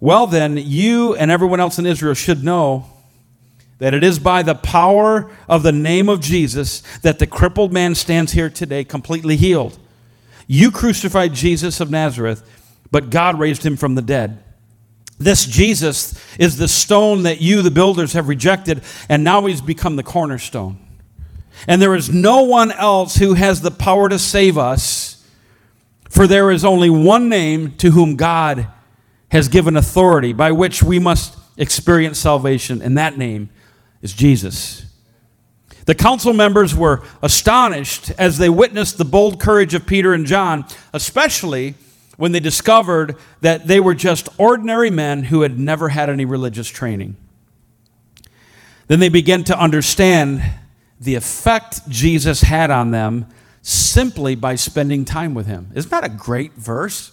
Well, 0.00 0.26
then, 0.26 0.56
you 0.56 1.14
and 1.14 1.30
everyone 1.30 1.60
else 1.60 1.78
in 1.78 1.86
Israel 1.86 2.14
should 2.14 2.44
know 2.44 2.86
that 3.78 3.94
it 3.94 4.02
is 4.02 4.18
by 4.18 4.42
the 4.42 4.54
power 4.54 5.30
of 5.48 5.62
the 5.62 5.72
name 5.72 6.08
of 6.08 6.20
Jesus 6.20 6.82
that 7.02 7.18
the 7.18 7.26
crippled 7.26 7.72
man 7.72 7.94
stands 7.94 8.32
here 8.32 8.50
today 8.50 8.84
completely 8.84 9.36
healed. 9.36 9.78
You 10.46 10.70
crucified 10.70 11.34
Jesus 11.34 11.80
of 11.80 11.90
Nazareth, 11.90 12.42
but 12.90 13.10
God 13.10 13.38
raised 13.38 13.64
him 13.64 13.76
from 13.76 13.94
the 13.94 14.02
dead. 14.02 14.42
This 15.18 15.46
Jesus 15.46 16.14
is 16.38 16.58
the 16.58 16.68
stone 16.68 17.22
that 17.22 17.40
you, 17.40 17.62
the 17.62 17.70
builders, 17.70 18.12
have 18.12 18.28
rejected, 18.28 18.82
and 19.08 19.24
now 19.24 19.46
he's 19.46 19.60
become 19.60 19.96
the 19.96 20.02
cornerstone. 20.02 20.78
And 21.66 21.80
there 21.80 21.94
is 21.94 22.10
no 22.10 22.42
one 22.42 22.70
else 22.70 23.16
who 23.16 23.34
has 23.34 23.62
the 23.62 23.70
power 23.70 24.08
to 24.08 24.18
save 24.18 24.58
us, 24.58 25.15
for 26.08 26.26
there 26.26 26.50
is 26.50 26.64
only 26.64 26.90
one 26.90 27.28
name 27.28 27.72
to 27.76 27.90
whom 27.90 28.16
God 28.16 28.68
has 29.30 29.48
given 29.48 29.76
authority 29.76 30.32
by 30.32 30.52
which 30.52 30.82
we 30.82 30.98
must 30.98 31.36
experience 31.56 32.18
salvation, 32.18 32.80
and 32.80 32.96
that 32.96 33.18
name 33.18 33.50
is 34.02 34.12
Jesus. 34.12 34.86
The 35.86 35.94
council 35.94 36.32
members 36.32 36.74
were 36.74 37.02
astonished 37.22 38.10
as 38.18 38.38
they 38.38 38.48
witnessed 38.48 38.98
the 38.98 39.04
bold 39.04 39.40
courage 39.40 39.72
of 39.72 39.86
Peter 39.86 40.12
and 40.12 40.26
John, 40.26 40.66
especially 40.92 41.74
when 42.16 42.32
they 42.32 42.40
discovered 42.40 43.16
that 43.40 43.66
they 43.66 43.78
were 43.78 43.94
just 43.94 44.28
ordinary 44.38 44.90
men 44.90 45.24
who 45.24 45.42
had 45.42 45.58
never 45.58 45.90
had 45.90 46.10
any 46.10 46.24
religious 46.24 46.68
training. 46.68 47.16
Then 48.88 49.00
they 49.00 49.08
began 49.08 49.44
to 49.44 49.58
understand 49.58 50.42
the 51.00 51.14
effect 51.14 51.88
Jesus 51.88 52.40
had 52.42 52.70
on 52.70 52.90
them 52.90 53.26
simply 53.66 54.36
by 54.36 54.54
spending 54.54 55.04
time 55.04 55.34
with 55.34 55.46
him. 55.46 55.72
Isn't 55.74 55.90
that 55.90 56.04
a 56.04 56.08
great 56.08 56.52
verse? 56.52 57.10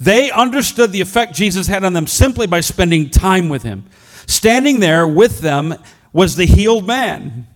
They 0.00 0.30
understood 0.30 0.92
the 0.92 1.02
effect 1.02 1.34
Jesus 1.34 1.66
had 1.66 1.84
on 1.84 1.92
them 1.92 2.06
simply 2.06 2.46
by 2.46 2.60
spending 2.60 3.10
time 3.10 3.50
with 3.50 3.64
him. 3.64 3.84
Standing 4.26 4.80
there 4.80 5.06
with 5.06 5.40
them 5.40 5.74
was 6.10 6.36
the 6.36 6.46
healed 6.46 6.86
man, 6.86 7.46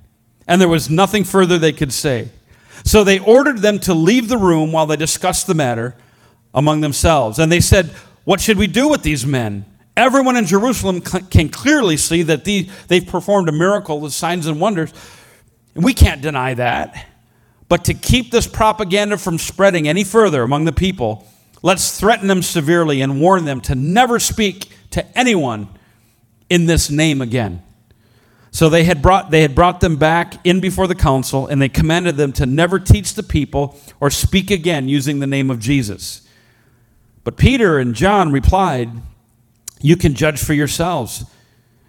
and 0.46 0.60
there 0.60 0.68
was 0.68 0.90
nothing 0.90 1.24
further 1.24 1.56
they 1.56 1.72
could 1.72 1.90
say. 1.90 2.28
So 2.84 3.02
they 3.02 3.18
ordered 3.18 3.58
them 3.58 3.78
to 3.80 3.94
leave 3.94 4.28
the 4.28 4.36
room 4.36 4.72
while 4.72 4.84
they 4.84 4.96
discussed 4.96 5.46
the 5.46 5.54
matter 5.54 5.96
among 6.52 6.82
themselves. 6.82 7.38
And 7.38 7.50
they 7.50 7.60
said, 7.60 7.86
What 8.24 8.42
should 8.42 8.58
we 8.58 8.66
do 8.66 8.88
with 8.88 9.02
these 9.02 9.24
men? 9.24 9.64
Everyone 9.96 10.36
in 10.36 10.44
Jerusalem 10.44 11.00
can 11.00 11.48
clearly 11.48 11.96
see 11.96 12.22
that 12.24 12.44
they've 12.44 13.06
performed 13.06 13.48
a 13.48 13.52
miracle 13.52 14.00
with 14.00 14.12
signs 14.12 14.46
and 14.46 14.60
wonders. 14.60 14.92
We 15.74 15.94
can't 15.94 16.20
deny 16.20 16.52
that. 16.52 17.07
But 17.68 17.84
to 17.84 17.94
keep 17.94 18.30
this 18.30 18.46
propaganda 18.46 19.18
from 19.18 19.38
spreading 19.38 19.86
any 19.86 20.04
further 20.04 20.42
among 20.42 20.64
the 20.64 20.72
people, 20.72 21.26
let's 21.62 21.98
threaten 21.98 22.28
them 22.28 22.42
severely 22.42 23.02
and 23.02 23.20
warn 23.20 23.44
them 23.44 23.60
to 23.62 23.74
never 23.74 24.18
speak 24.18 24.70
to 24.90 25.18
anyone 25.18 25.68
in 26.48 26.66
this 26.66 26.90
name 26.90 27.20
again. 27.20 27.62
So 28.50 28.70
they 28.70 28.84
had 28.84 29.02
brought 29.02 29.30
they 29.30 29.42
had 29.42 29.54
brought 29.54 29.80
them 29.80 29.96
back 29.96 30.34
in 30.44 30.60
before 30.60 30.86
the 30.86 30.94
council 30.94 31.46
and 31.46 31.60
they 31.60 31.68
commanded 31.68 32.16
them 32.16 32.32
to 32.32 32.46
never 32.46 32.78
teach 32.78 33.12
the 33.14 33.22
people 33.22 33.78
or 34.00 34.10
speak 34.10 34.50
again 34.50 34.88
using 34.88 35.18
the 35.18 35.26
name 35.26 35.50
of 35.50 35.58
Jesus. 35.58 36.22
But 37.24 37.36
Peter 37.36 37.78
and 37.78 37.94
John 37.94 38.32
replied, 38.32 38.90
"You 39.82 39.96
can 39.96 40.14
judge 40.14 40.40
for 40.40 40.54
yourselves. 40.54 41.26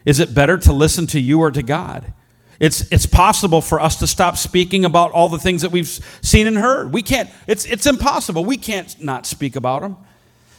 Is 0.04 0.20
it 0.20 0.34
better 0.34 0.58
to 0.58 0.74
listen 0.74 1.08
to 1.08 1.20
you 1.20 1.40
or 1.40 1.52
to 1.52 1.64
God?" 1.64 2.14
It's, 2.60 2.92
it's 2.92 3.06
possible 3.06 3.62
for 3.62 3.80
us 3.80 3.96
to 3.98 4.08
stop 4.08 4.36
speaking 4.36 4.84
about 4.84 5.12
all 5.12 5.30
the 5.30 5.39
things 5.39 5.62
that 5.62 5.72
we've 5.72 5.88
seen 5.88 6.46
and 6.46 6.58
heard. 6.58 6.92
We 6.94 7.01
can't, 7.01 7.30
it's, 7.48 7.66
it's 7.66 7.86
impossible. 7.86 8.44
We 8.44 8.58
can't 8.58 9.01
not 9.01 9.25
speak 9.25 9.56
about 9.56 9.82
them. 9.82 9.98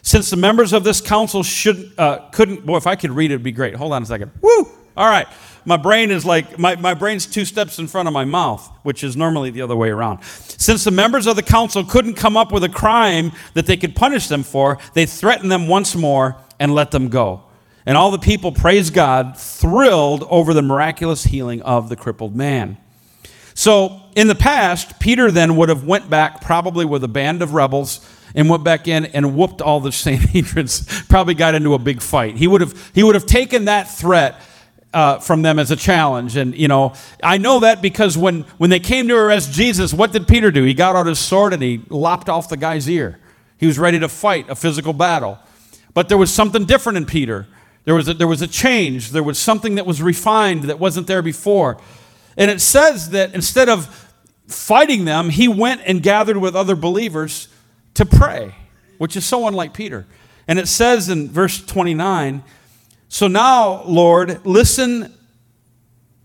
Since 0.03 0.31
the 0.31 0.37
members 0.37 0.73
of 0.73 0.83
this 0.83 1.01
council 1.01 1.43
should, 1.43 1.93
uh, 1.99 2.31
couldn't, 2.31 2.65
boy, 2.65 2.79
if 2.79 2.87
I 2.87 2.97
could 2.97 3.11
read 3.11 3.31
it, 3.31 3.35
it'd 3.35 3.45
be 3.45 3.53
great. 3.53 3.75
Hold 3.75 3.93
on 3.93 4.03
a 4.03 4.07
second. 4.07 4.31
Woo! 4.41 4.67
All 4.97 5.09
right. 5.09 5.27
My 5.67 5.77
brain 5.77 6.11
is 6.11 6.25
like, 6.25 6.59
my, 6.59 6.75
my 6.77 6.95
brain's 6.95 7.27
two 7.27 7.45
steps 7.45 7.79
in 7.79 7.87
front 7.87 8.09
of 8.09 8.15
my 8.15 8.25
mouth, 8.25 8.67
which 8.83 9.05
is 9.05 9.15
normally 9.15 9.51
the 9.51 9.61
other 9.61 9.77
way 9.77 9.91
around. 9.91 10.25
Since 10.25 10.85
the 10.85 10.91
members 10.91 11.27
of 11.27 11.37
the 11.37 11.43
council 11.43 11.85
couldn't 11.85 12.15
come 12.15 12.35
up 12.35 12.51
with 12.51 12.65
a 12.65 12.69
crime 12.71 13.33
that 13.53 13.67
they 13.67 13.77
could 13.77 13.95
punish 13.95 14.29
them 14.29 14.43
for, 14.43 14.79
they 14.95 15.05
threatened 15.05 15.53
them 15.53 15.69
once 15.69 15.95
more 15.95 16.37
and 16.59 16.75
let 16.75 16.93
them 16.93 17.09
go. 17.09 17.45
And 17.87 17.97
all 17.97 18.11
the 18.11 18.19
people 18.19 18.53
praised 18.53 18.95
God, 18.95 19.39
thrilled 19.39 20.25
over 20.29 20.53
the 20.53 20.63
miraculous 20.63 21.25
healing 21.25 21.63
of 21.63 21.89
the 21.89 21.97
crippled 21.97 22.37
man. 22.37 22.77
So 23.55 24.01
in 24.15 24.29
the 24.29 24.35
past, 24.35 25.01
Peter 25.01 25.31
then 25.31 25.57
would 25.57 25.69
have 25.69 25.85
went 25.85 26.09
back 26.09 26.41
probably 26.41 26.85
with 26.85 27.05
a 27.05 27.09
band 27.09 27.43
of 27.43 27.55
rebels 27.55 28.07
and 28.35 28.49
went 28.49 28.65
back 28.65 28.87
in 28.87 29.07
and 29.07 29.37
whooped 29.37 29.61
all 29.61 29.81
the 29.81 29.91
Sanhedrins, 29.93 31.09
probably 31.09 31.35
got 31.35 31.55
into 31.55 31.75
a 31.75 31.79
big 31.79 32.01
fight. 32.03 32.37
He 32.37 32.47
would 32.47 32.61
have, 32.61 32.91
he 32.95 33.03
would 33.03 33.15
have 33.15 33.27
taken 33.27 33.65
that 33.67 33.91
threat 33.91 34.41
uh, 34.93 35.19
from 35.19 35.43
them 35.43 35.59
as 35.59 35.71
a 35.71 35.77
challenge. 35.77 36.37
And, 36.37 36.55
you 36.57 36.69
know, 36.69 36.95
I 37.23 37.39
know 37.39 37.61
that 37.61 37.81
because 37.81 38.19
when, 38.19 38.43
when 38.59 38.71
they 38.71 38.81
came 38.81 39.09
to 39.09 39.15
arrest 39.15 39.53
Jesus, 39.53 39.95
what 39.95 40.13
did 40.13 40.27
Peter 40.27 40.51
do? 40.51 40.65
He 40.65 40.75
got 40.75 40.97
out 40.97 41.07
his 41.07 41.19
sword 41.19 41.53
and 41.53 41.63
he 41.63 41.83
lopped 41.89 42.29
off 42.29 42.49
the 42.49 42.57
guy's 42.57 42.89
ear. 42.89 43.19
He 43.59 43.67
was 43.67 43.79
ready 43.79 43.99
to 44.01 44.09
fight 44.09 44.49
a 44.49 44.55
physical 44.55 44.93
battle. 44.93 45.39
But 45.93 46.09
there 46.09 46.19
was 46.19 46.33
something 46.33 46.65
different 46.65 46.99
in 46.99 47.07
Peter. 47.07 47.47
There 47.91 47.97
was, 47.97 48.07
a, 48.07 48.15
there 48.15 48.29
was 48.29 48.41
a 48.41 48.47
change. 48.47 49.11
There 49.11 49.25
was 49.25 49.37
something 49.37 49.75
that 49.75 49.85
was 49.85 50.01
refined 50.01 50.63
that 50.63 50.79
wasn't 50.79 51.09
there 51.09 51.23
before. 51.23 51.81
And 52.37 52.49
it 52.49 52.61
says 52.61 53.11
that 53.11 53.35
instead 53.35 53.69
of 53.69 54.09
fighting 54.47 55.07
them, 55.07 55.29
he 55.29 55.49
went 55.49 55.81
and 55.85 56.01
gathered 56.01 56.37
with 56.37 56.55
other 56.55 56.77
believers 56.77 57.49
to 57.95 58.07
pray, 58.07 58.55
which 58.99 59.17
is 59.17 59.25
so 59.25 59.49
unlike 59.49 59.75
Peter. 59.75 60.07
And 60.47 60.61
it 60.61 60.69
says 60.69 61.09
in 61.09 61.31
verse 61.31 61.67
29 61.67 62.45
So 63.09 63.27
now, 63.27 63.83
Lord, 63.83 64.47
listen 64.47 65.13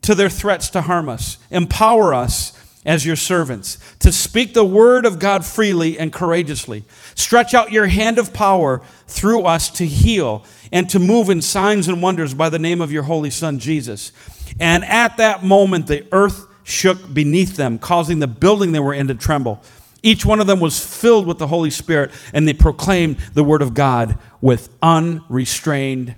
to 0.04 0.14
their 0.14 0.30
threats 0.30 0.70
to 0.70 0.82
harm 0.82 1.10
us, 1.10 1.40
empower 1.50 2.14
us 2.14 2.55
as 2.86 3.06
your 3.06 3.16
servants, 3.16 3.78
to 4.00 4.12
speak 4.12 4.54
the 4.54 4.64
word 4.64 5.06
of 5.06 5.20
God 5.20 5.44
freely 5.44 5.98
and 5.98 6.14
courageously. 6.14 6.86
Stretch 7.16 7.54
out 7.54 7.72
your 7.72 7.88
hand 7.88 8.20
of 8.20 8.34
power 8.34 8.82
through 9.08 9.44
us 9.44 9.70
to 9.72 9.86
heal 9.86 10.46
and 10.72 10.90
to 10.90 11.00
move 11.00 11.30
in 11.30 11.42
signs 11.42 11.88
and 11.88 12.02
wonders 12.02 12.34
by 12.34 12.50
the 12.50 12.60
name 12.60 12.82
of 12.82 12.92
your 12.92 13.04
holy 13.04 13.30
Son, 13.32 13.60
Jesus. 13.60 14.12
And 14.60 14.86
at 14.86 15.18
that 15.18 15.44
moment, 15.44 15.88
the 15.88 16.08
earth 16.12 16.46
shook 16.64 17.14
beneath 17.14 17.56
them, 17.56 17.80
causing 17.80 18.20
the 18.20 18.28
building 18.28 18.72
they 18.72 18.80
were 18.80 18.94
in 18.94 19.08
to 19.08 19.16
tremble. 19.16 19.62
Each 20.04 20.26
one 20.26 20.40
of 20.40 20.46
them 20.46 20.60
was 20.60 20.80
filled 20.80 21.26
with 21.26 21.40
the 21.40 21.48
Holy 21.48 21.72
Spirit, 21.72 22.12
and 22.34 22.48
they 22.48 22.54
proclaimed 22.54 23.18
the 23.34 23.44
word 23.44 23.64
of 23.64 23.74
God 23.74 24.20
with 24.40 24.70
unrestrained 24.82 26.16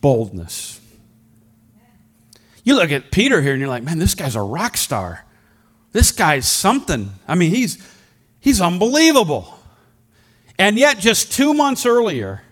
boldness. 0.00 0.80
You 2.64 2.74
look 2.74 2.90
at 2.92 3.10
Peter 3.10 3.40
here 3.40 3.52
and 3.52 3.60
you're 3.60 3.68
like, 3.68 3.82
man, 3.82 3.98
this 3.98 4.14
guy's 4.14 4.36
a 4.36 4.42
rock 4.42 4.76
star. 4.76 5.24
This 5.92 6.12
guy's 6.12 6.46
something. 6.46 7.12
I 7.26 7.34
mean, 7.34 7.50
he's, 7.50 7.78
he's 8.40 8.60
unbelievable. 8.60 9.58
And 10.58 10.76
yet, 10.76 10.98
just 10.98 11.32
two 11.32 11.54
months 11.54 11.86
earlier, 11.86 12.42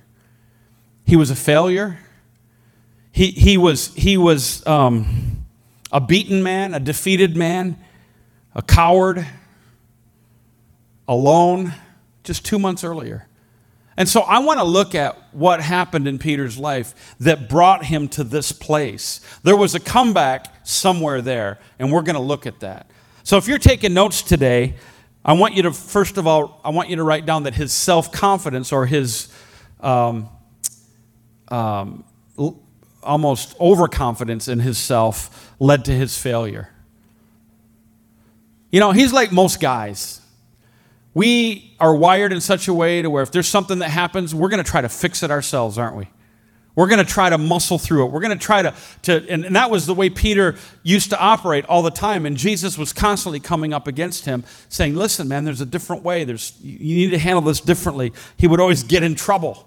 he 1.05 1.17
was 1.17 1.31
a 1.31 1.37
failure. 1.37 1.99
He, 3.13 3.31
he 3.31 3.57
was, 3.57 3.95
he 3.95 4.17
was 4.17 4.67
um, 4.67 5.45
a 5.91 6.01
beaten 6.01 6.43
man, 6.43 6.75
a 6.75 6.81
defeated 6.81 7.37
man, 7.37 7.79
a 8.55 8.63
coward, 8.63 9.27
alone, 11.09 11.73
just 12.25 12.45
two 12.45 12.59
months 12.59 12.85
earlier. 12.85 13.27
And 13.97 14.09
so 14.09 14.21
I 14.21 14.41
want 14.41 14.59
to 14.59 14.65
look 14.65 14.95
at 14.95 15.17
what 15.33 15.61
happened 15.61 16.07
in 16.07 16.19
Peter's 16.19 16.59
life 16.59 17.17
that 17.21 17.49
brought 17.49 17.85
him 17.85 18.09
to 18.09 18.25
this 18.25 18.53
place. 18.53 19.21
There 19.43 19.57
was 19.57 19.75
a 19.75 19.81
comeback 19.81 20.67
somewhere 20.67 21.23
there, 21.23 21.59
and 21.79 21.91
we're 21.91 22.03
going 22.03 22.17
to 22.17 22.21
look 22.21 22.47
at 22.47 22.61
that. 22.61 22.91
So 23.27 23.39
if 23.39 23.49
you're 23.49 23.59
taking 23.59 23.93
notes 23.93 24.23
today, 24.23 24.77
I 25.25 25.33
want 25.33 25.55
you 25.55 25.65
to, 25.65 25.73
first 25.73 26.17
of 26.17 26.29
all, 26.29 26.61
I 26.65 26.71
want 26.71 26.91
you 26.91 26.95
to 26.95 27.03
write 27.03 27.27
down 27.27 27.43
that 27.43 27.55
his 27.55 27.73
self 27.73 28.13
confidence 28.13 28.71
or 28.73 28.87
his 28.87 29.27
um, 29.81 30.29
um, 31.49 32.05
almost 33.03 33.57
overconfidence 33.59 34.47
in 34.47 34.61
himself 34.61 35.53
led 35.59 35.87
to 35.87 35.91
his 35.91 36.17
failure. 36.17 36.71
You 38.71 38.79
know, 38.79 38.93
he's 38.93 39.13
like 39.13 39.33
most 39.33 39.59
guys. 39.59 40.21
We 41.13 41.75
are 41.81 41.97
wired 41.97 42.33
in 42.33 42.41
such 42.41 42.69
a 42.69 42.75
way 42.75 43.03
to 43.03 43.11
where 43.11 43.25
if 43.25 43.33
there's 43.33 43.49
something 43.49 43.81
that 43.81 43.91
happens, 43.91 44.37
we're 44.37 44.51
going 44.51 44.63
to 44.63 44.71
try 44.71 44.83
to 44.83 44.89
fix 44.89 45.25
it 45.25 45.33
ourselves, 45.33 45.79
aren't 45.79 45.97
we? 45.97 46.07
We're 46.77 46.89
going 46.89 47.05
to 47.05 47.11
try 47.11 47.31
to 47.31 47.39
muscle 47.39 47.79
through 47.79 48.07
it. 48.07 48.13
We're 48.13 48.21
going 48.21 48.39
to 48.39 48.45
try 48.45 48.61
to, 48.61 48.75
to 49.03 49.27
and, 49.31 49.47
and 49.47 49.57
that 49.57 49.71
was 49.71 49.87
the 49.87 49.95
way 49.95 50.11
Peter 50.11 50.57
used 50.83 51.09
to 51.11 51.19
operate 51.19 51.65
all 51.65 51.83
the 51.83 51.91
time. 51.91 52.27
And 52.27 52.37
Jesus 52.37 52.77
was 52.77 52.93
constantly 52.93 53.41
coming 53.41 53.73
up 53.73 53.89
against 53.89 54.27
him, 54.27 54.45
saying, 54.69 54.95
Listen, 54.95 55.27
man, 55.27 55.45
there's 55.45 55.63
a 55.63 55.67
different 55.67 56.05
way. 56.05 56.25
There's, 56.25 56.53
you 56.63 56.95
need 56.95 57.11
to 57.11 57.19
handle 57.19 57.41
this 57.41 57.61
differently. 57.61 58.13
He 58.37 58.47
would 58.47 58.61
always 58.61 58.83
get 58.83 59.03
in 59.03 59.15
trouble. 59.15 59.67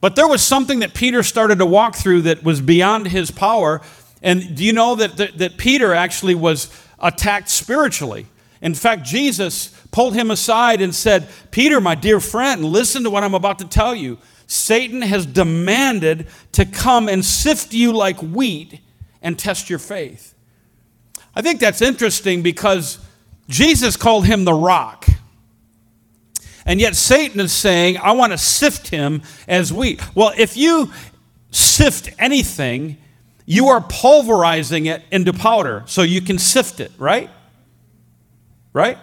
But 0.00 0.16
there 0.16 0.26
was 0.26 0.40
something 0.40 0.78
that 0.78 0.94
Peter 0.94 1.22
started 1.22 1.58
to 1.58 1.66
walk 1.66 1.94
through 1.94 2.22
that 2.22 2.42
was 2.42 2.62
beyond 2.62 3.08
his 3.08 3.30
power. 3.30 3.82
And 4.22 4.56
do 4.56 4.64
you 4.64 4.72
know 4.72 4.94
that, 4.94 5.18
that, 5.18 5.36
that 5.38 5.58
Peter 5.58 5.92
actually 5.92 6.34
was 6.34 6.70
attacked 6.98 7.50
spiritually? 7.50 8.26
In 8.62 8.74
fact, 8.74 9.04
Jesus 9.04 9.68
pulled 9.90 10.14
him 10.14 10.30
aside 10.30 10.80
and 10.80 10.94
said, 10.94 11.28
Peter, 11.50 11.82
my 11.82 11.94
dear 11.94 12.18
friend, 12.18 12.64
listen 12.64 13.02
to 13.04 13.10
what 13.10 13.24
I'm 13.24 13.34
about 13.34 13.58
to 13.58 13.66
tell 13.66 13.94
you. 13.94 14.18
Satan 14.50 15.00
has 15.02 15.26
demanded 15.26 16.26
to 16.52 16.64
come 16.64 17.08
and 17.08 17.24
sift 17.24 17.72
you 17.72 17.92
like 17.92 18.18
wheat 18.20 18.80
and 19.22 19.38
test 19.38 19.70
your 19.70 19.78
faith. 19.78 20.34
I 21.36 21.40
think 21.40 21.60
that's 21.60 21.80
interesting 21.80 22.42
because 22.42 22.98
Jesus 23.48 23.96
called 23.96 24.26
him 24.26 24.44
the 24.44 24.52
rock. 24.52 25.06
And 26.66 26.80
yet 26.80 26.96
Satan 26.96 27.38
is 27.38 27.52
saying, 27.52 27.98
I 27.98 28.10
want 28.10 28.32
to 28.32 28.38
sift 28.38 28.88
him 28.88 29.22
as 29.46 29.72
wheat. 29.72 30.02
Well, 30.16 30.32
if 30.36 30.56
you 30.56 30.90
sift 31.52 32.10
anything, 32.18 32.96
you 33.46 33.68
are 33.68 33.80
pulverizing 33.80 34.86
it 34.86 35.04
into 35.12 35.32
powder 35.32 35.84
so 35.86 36.02
you 36.02 36.20
can 36.20 36.38
sift 36.38 36.80
it, 36.80 36.90
right? 36.98 37.30
Right? 38.72 38.98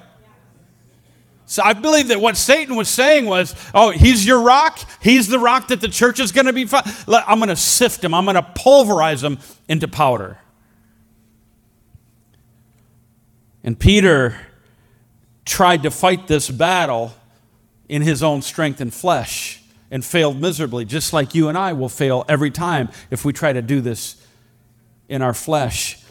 So 1.50 1.64
I 1.64 1.72
believe 1.72 2.10
that 2.10 2.20
what 2.20 2.36
Satan 2.36 2.76
was 2.76 2.90
saying 2.90 3.26
was, 3.26 3.56
oh, 3.74 3.90
he's 3.92 4.26
your 4.26 4.42
rock. 4.42 4.80
He's 5.02 5.30
the 5.30 5.40
rock 5.40 5.70
that 5.70 5.80
the 5.80 5.88
church 5.88 6.20
is 6.20 6.34
going 6.34 6.46
to 6.46 6.54
be. 6.54 6.66
Fi- 6.66 6.84
I'm 7.08 7.40
going 7.40 7.48
to 7.48 7.56
sift 7.56 8.04
him. 8.04 8.14
I'm 8.14 8.26
going 8.26 8.36
to 8.36 8.44
pulverize 8.44 9.24
him 9.24 9.40
into 9.70 9.88
powder. 9.88 10.38
And 13.64 13.80
Peter 13.80 14.38
tried 15.46 15.84
to 15.84 15.92
fight 15.92 16.28
this 16.28 16.50
battle 16.50 17.14
in 17.88 18.02
his 18.02 18.22
own 18.22 18.42
strength 18.42 18.82
and 18.82 18.94
flesh 18.94 19.64
and 19.90 20.04
failed 20.04 20.42
miserably, 20.42 20.84
just 20.84 21.14
like 21.14 21.34
you 21.34 21.48
and 21.48 21.58
I 21.58 21.72
will 21.72 21.88
fail 21.88 22.26
every 22.28 22.52
time 22.52 22.90
if 23.10 23.24
we 23.24 23.32
try 23.32 23.54
to 23.54 23.62
do 23.62 23.80
this 23.80 24.22
in 25.08 25.22
our 25.22 25.34
flesh. 25.34 26.04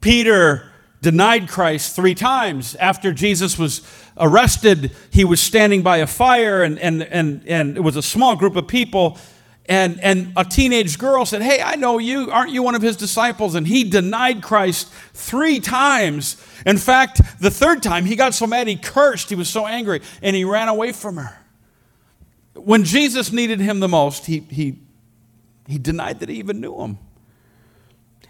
Peter 0.00 0.71
denied 1.02 1.48
Christ 1.48 1.94
three 1.94 2.14
times. 2.14 2.74
After 2.76 3.12
Jesus 3.12 3.58
was 3.58 3.82
arrested, 4.16 4.92
he 5.10 5.24
was 5.24 5.40
standing 5.40 5.82
by 5.82 5.98
a 5.98 6.06
fire, 6.06 6.62
and, 6.62 6.78
and, 6.78 7.02
and, 7.02 7.46
and 7.46 7.76
it 7.76 7.80
was 7.80 7.96
a 7.96 8.02
small 8.02 8.36
group 8.36 8.56
of 8.56 8.68
people. 8.68 9.18
And, 9.66 10.00
and 10.00 10.32
a 10.36 10.44
teenage 10.44 10.98
girl 10.98 11.26
said, 11.26 11.42
Hey, 11.42 11.60
I 11.60 11.76
know 11.76 11.98
you. 11.98 12.30
Aren't 12.30 12.50
you 12.50 12.62
one 12.62 12.74
of 12.74 12.82
his 12.82 12.96
disciples? 12.96 13.54
And 13.54 13.66
he 13.66 13.84
denied 13.84 14.42
Christ 14.42 14.92
three 15.12 15.60
times. 15.60 16.36
In 16.64 16.78
fact, 16.78 17.20
the 17.40 17.50
third 17.50 17.82
time, 17.82 18.04
he 18.04 18.16
got 18.16 18.32
so 18.32 18.46
mad 18.46 18.68
he 18.68 18.76
cursed. 18.76 19.28
He 19.28 19.34
was 19.34 19.48
so 19.48 19.66
angry, 19.66 20.00
and 20.22 20.34
he 20.34 20.44
ran 20.44 20.68
away 20.68 20.92
from 20.92 21.16
her. 21.16 21.36
When 22.54 22.84
Jesus 22.84 23.32
needed 23.32 23.60
him 23.60 23.80
the 23.80 23.88
most, 23.88 24.26
he, 24.26 24.40
he, 24.40 24.78
he 25.66 25.78
denied 25.78 26.20
that 26.20 26.28
he 26.28 26.36
even 26.36 26.60
knew 26.60 26.78
him. 26.80 26.98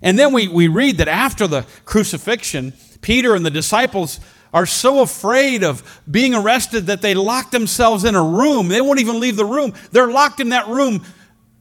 And 0.02 0.18
then 0.18 0.32
we, 0.32 0.49
we 0.49 0.68
read 0.68 0.99
that 0.99 1.09
after 1.09 1.47
the 1.47 1.64
crucifixion, 1.85 2.73
Peter 3.00 3.35
and 3.35 3.47
the 3.47 3.50
disciples 3.50 4.21
are 4.52 4.66
so 4.66 5.00
afraid 5.00 5.64
of 5.64 6.02
being 6.11 6.35
arrested 6.35 6.87
that 6.87 7.00
they 7.00 7.14
lock 7.14 7.50
themselves 7.52 8.04
in 8.04 8.14
a 8.14 8.23
room. 8.23 8.68
They 8.68 8.80
won't 8.80 9.00
even 9.00 9.21
leave 9.21 9.37
the 9.37 9.44
room. 9.44 9.73
They're 9.92 10.11
locked 10.11 10.40
in 10.40 10.50
that 10.50 10.68
room, 10.68 11.04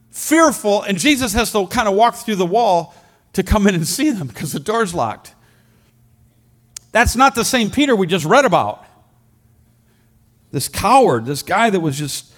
fearful, 0.10 0.82
and 0.82 0.98
Jesus 0.98 1.34
has 1.34 1.52
to 1.54 1.68
kind 1.68 1.88
of 1.88 1.94
walk 1.94 2.16
through 2.16 2.36
the 2.36 2.46
wall 2.46 2.96
to 3.34 3.44
come 3.44 3.68
in 3.68 3.76
and 3.76 3.88
see 3.88 4.10
them 4.10 4.28
because 4.28 4.52
the 4.52 4.60
door's 4.60 4.94
locked. 4.94 5.34
That's 6.92 7.16
not 7.16 7.36
the 7.36 7.46
same 7.46 7.70
Peter 7.70 7.96
we 7.96 8.08
just 8.08 8.26
read 8.26 8.44
about. 8.44 8.86
This 10.52 10.68
coward, 10.68 11.26
this 11.26 11.44
guy 11.44 11.70
that 11.70 11.80
was 11.80 11.98
just 11.98 12.34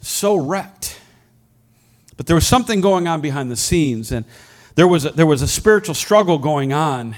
so 0.00 0.36
wrecked. 0.36 1.00
But 2.22 2.28
there 2.28 2.36
was 2.36 2.46
something 2.46 2.80
going 2.80 3.08
on 3.08 3.20
behind 3.20 3.50
the 3.50 3.56
scenes, 3.56 4.12
and 4.12 4.24
there 4.76 4.86
was 4.86 5.04
a, 5.04 5.10
there 5.10 5.26
was 5.26 5.42
a 5.42 5.48
spiritual 5.48 5.96
struggle 5.96 6.38
going 6.38 6.72
on 6.72 7.16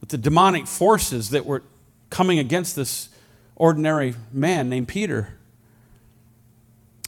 with 0.00 0.08
the 0.08 0.16
demonic 0.16 0.66
forces 0.66 1.28
that 1.28 1.44
were 1.44 1.64
coming 2.08 2.38
against 2.38 2.74
this 2.74 3.10
ordinary 3.56 4.14
man 4.32 4.70
named 4.70 4.88
Peter. 4.88 5.36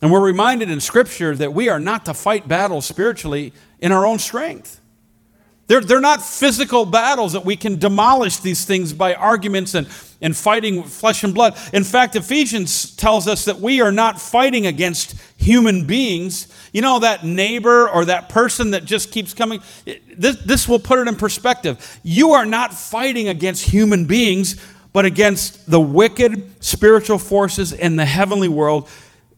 And 0.03 0.13
we're 0.13 0.21
reminded 0.21 0.71
in 0.71 0.81
Scripture 0.81 1.35
that 1.35 1.55
we 1.55 1.71
are 1.71 1.81
not 1.81 2.05
to 2.05 2.13
fight 2.13 2.47
battles 2.47 2.85
spiritually 2.85 3.55
in 3.81 3.91
our 3.91 4.05
own 4.05 4.19
strength. 4.19 4.83
They're, 5.67 5.81
they're 5.81 6.01
not 6.01 6.23
physical 6.23 6.85
battles 6.85 7.33
that 7.33 7.45
we 7.45 7.57
can 7.57 7.79
demolish 7.79 8.39
these 8.39 8.65
things 8.67 8.93
by 8.93 9.15
arguments 9.15 9.75
and, 9.75 9.89
and 10.21 10.37
fighting 10.37 10.83
flesh 10.83 11.25
and 11.25 11.33
blood. 11.33 11.57
In 11.73 11.85
fact, 11.85 12.17
Ephesians 12.17 12.95
tells 12.97 13.27
us 13.27 13.47
that 13.47 13.61
we 13.61 13.81
are 13.81 13.93
not 13.93 14.21
fighting 14.21 14.67
against 14.67 15.15
human 15.39 15.87
beings. 15.87 16.49
You 16.73 16.83
know, 16.83 16.99
that 16.99 17.25
neighbor 17.25 17.89
or 17.89 18.05
that 18.05 18.29
person 18.29 18.73
that 18.73 18.85
just 18.85 19.11
keeps 19.11 19.33
coming. 19.33 19.63
This, 20.15 20.37
this 20.45 20.69
will 20.69 20.79
put 20.79 20.99
it 20.99 21.09
in 21.09 21.17
perspective. 21.17 22.01
You 22.03 22.33
are 22.33 22.45
not 22.45 22.75
fighting 22.75 23.29
against 23.29 23.65
human 23.65 24.05
beings, 24.05 24.61
but 24.93 25.07
against 25.07 25.71
the 25.71 25.81
wicked 25.81 26.63
spiritual 26.63 27.19
forces 27.19 27.73
in 27.73 27.97
the 27.97 28.05
heavenly 28.05 28.49
world 28.49 28.89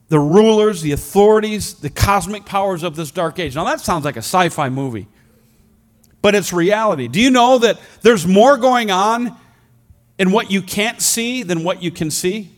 the 0.08 0.20
rulers, 0.20 0.82
the 0.82 0.92
authorities, 0.92 1.74
the 1.74 1.90
cosmic 1.90 2.46
powers 2.46 2.84
of 2.84 2.94
this 2.94 3.10
dark 3.10 3.40
age. 3.40 3.56
Now, 3.56 3.64
that 3.64 3.80
sounds 3.80 4.04
like 4.04 4.14
a 4.14 4.20
sci 4.20 4.50
fi 4.50 4.68
movie 4.68 5.08
but 6.22 6.34
it's 6.34 6.52
reality. 6.52 7.08
Do 7.08 7.20
you 7.20 7.30
know 7.30 7.58
that 7.58 7.78
there's 8.02 8.26
more 8.26 8.56
going 8.56 8.90
on 8.90 9.36
in 10.18 10.30
what 10.30 10.50
you 10.50 10.62
can't 10.62 11.00
see 11.00 11.42
than 11.42 11.64
what 11.64 11.82
you 11.82 11.90
can 11.90 12.10
see? 12.10 12.50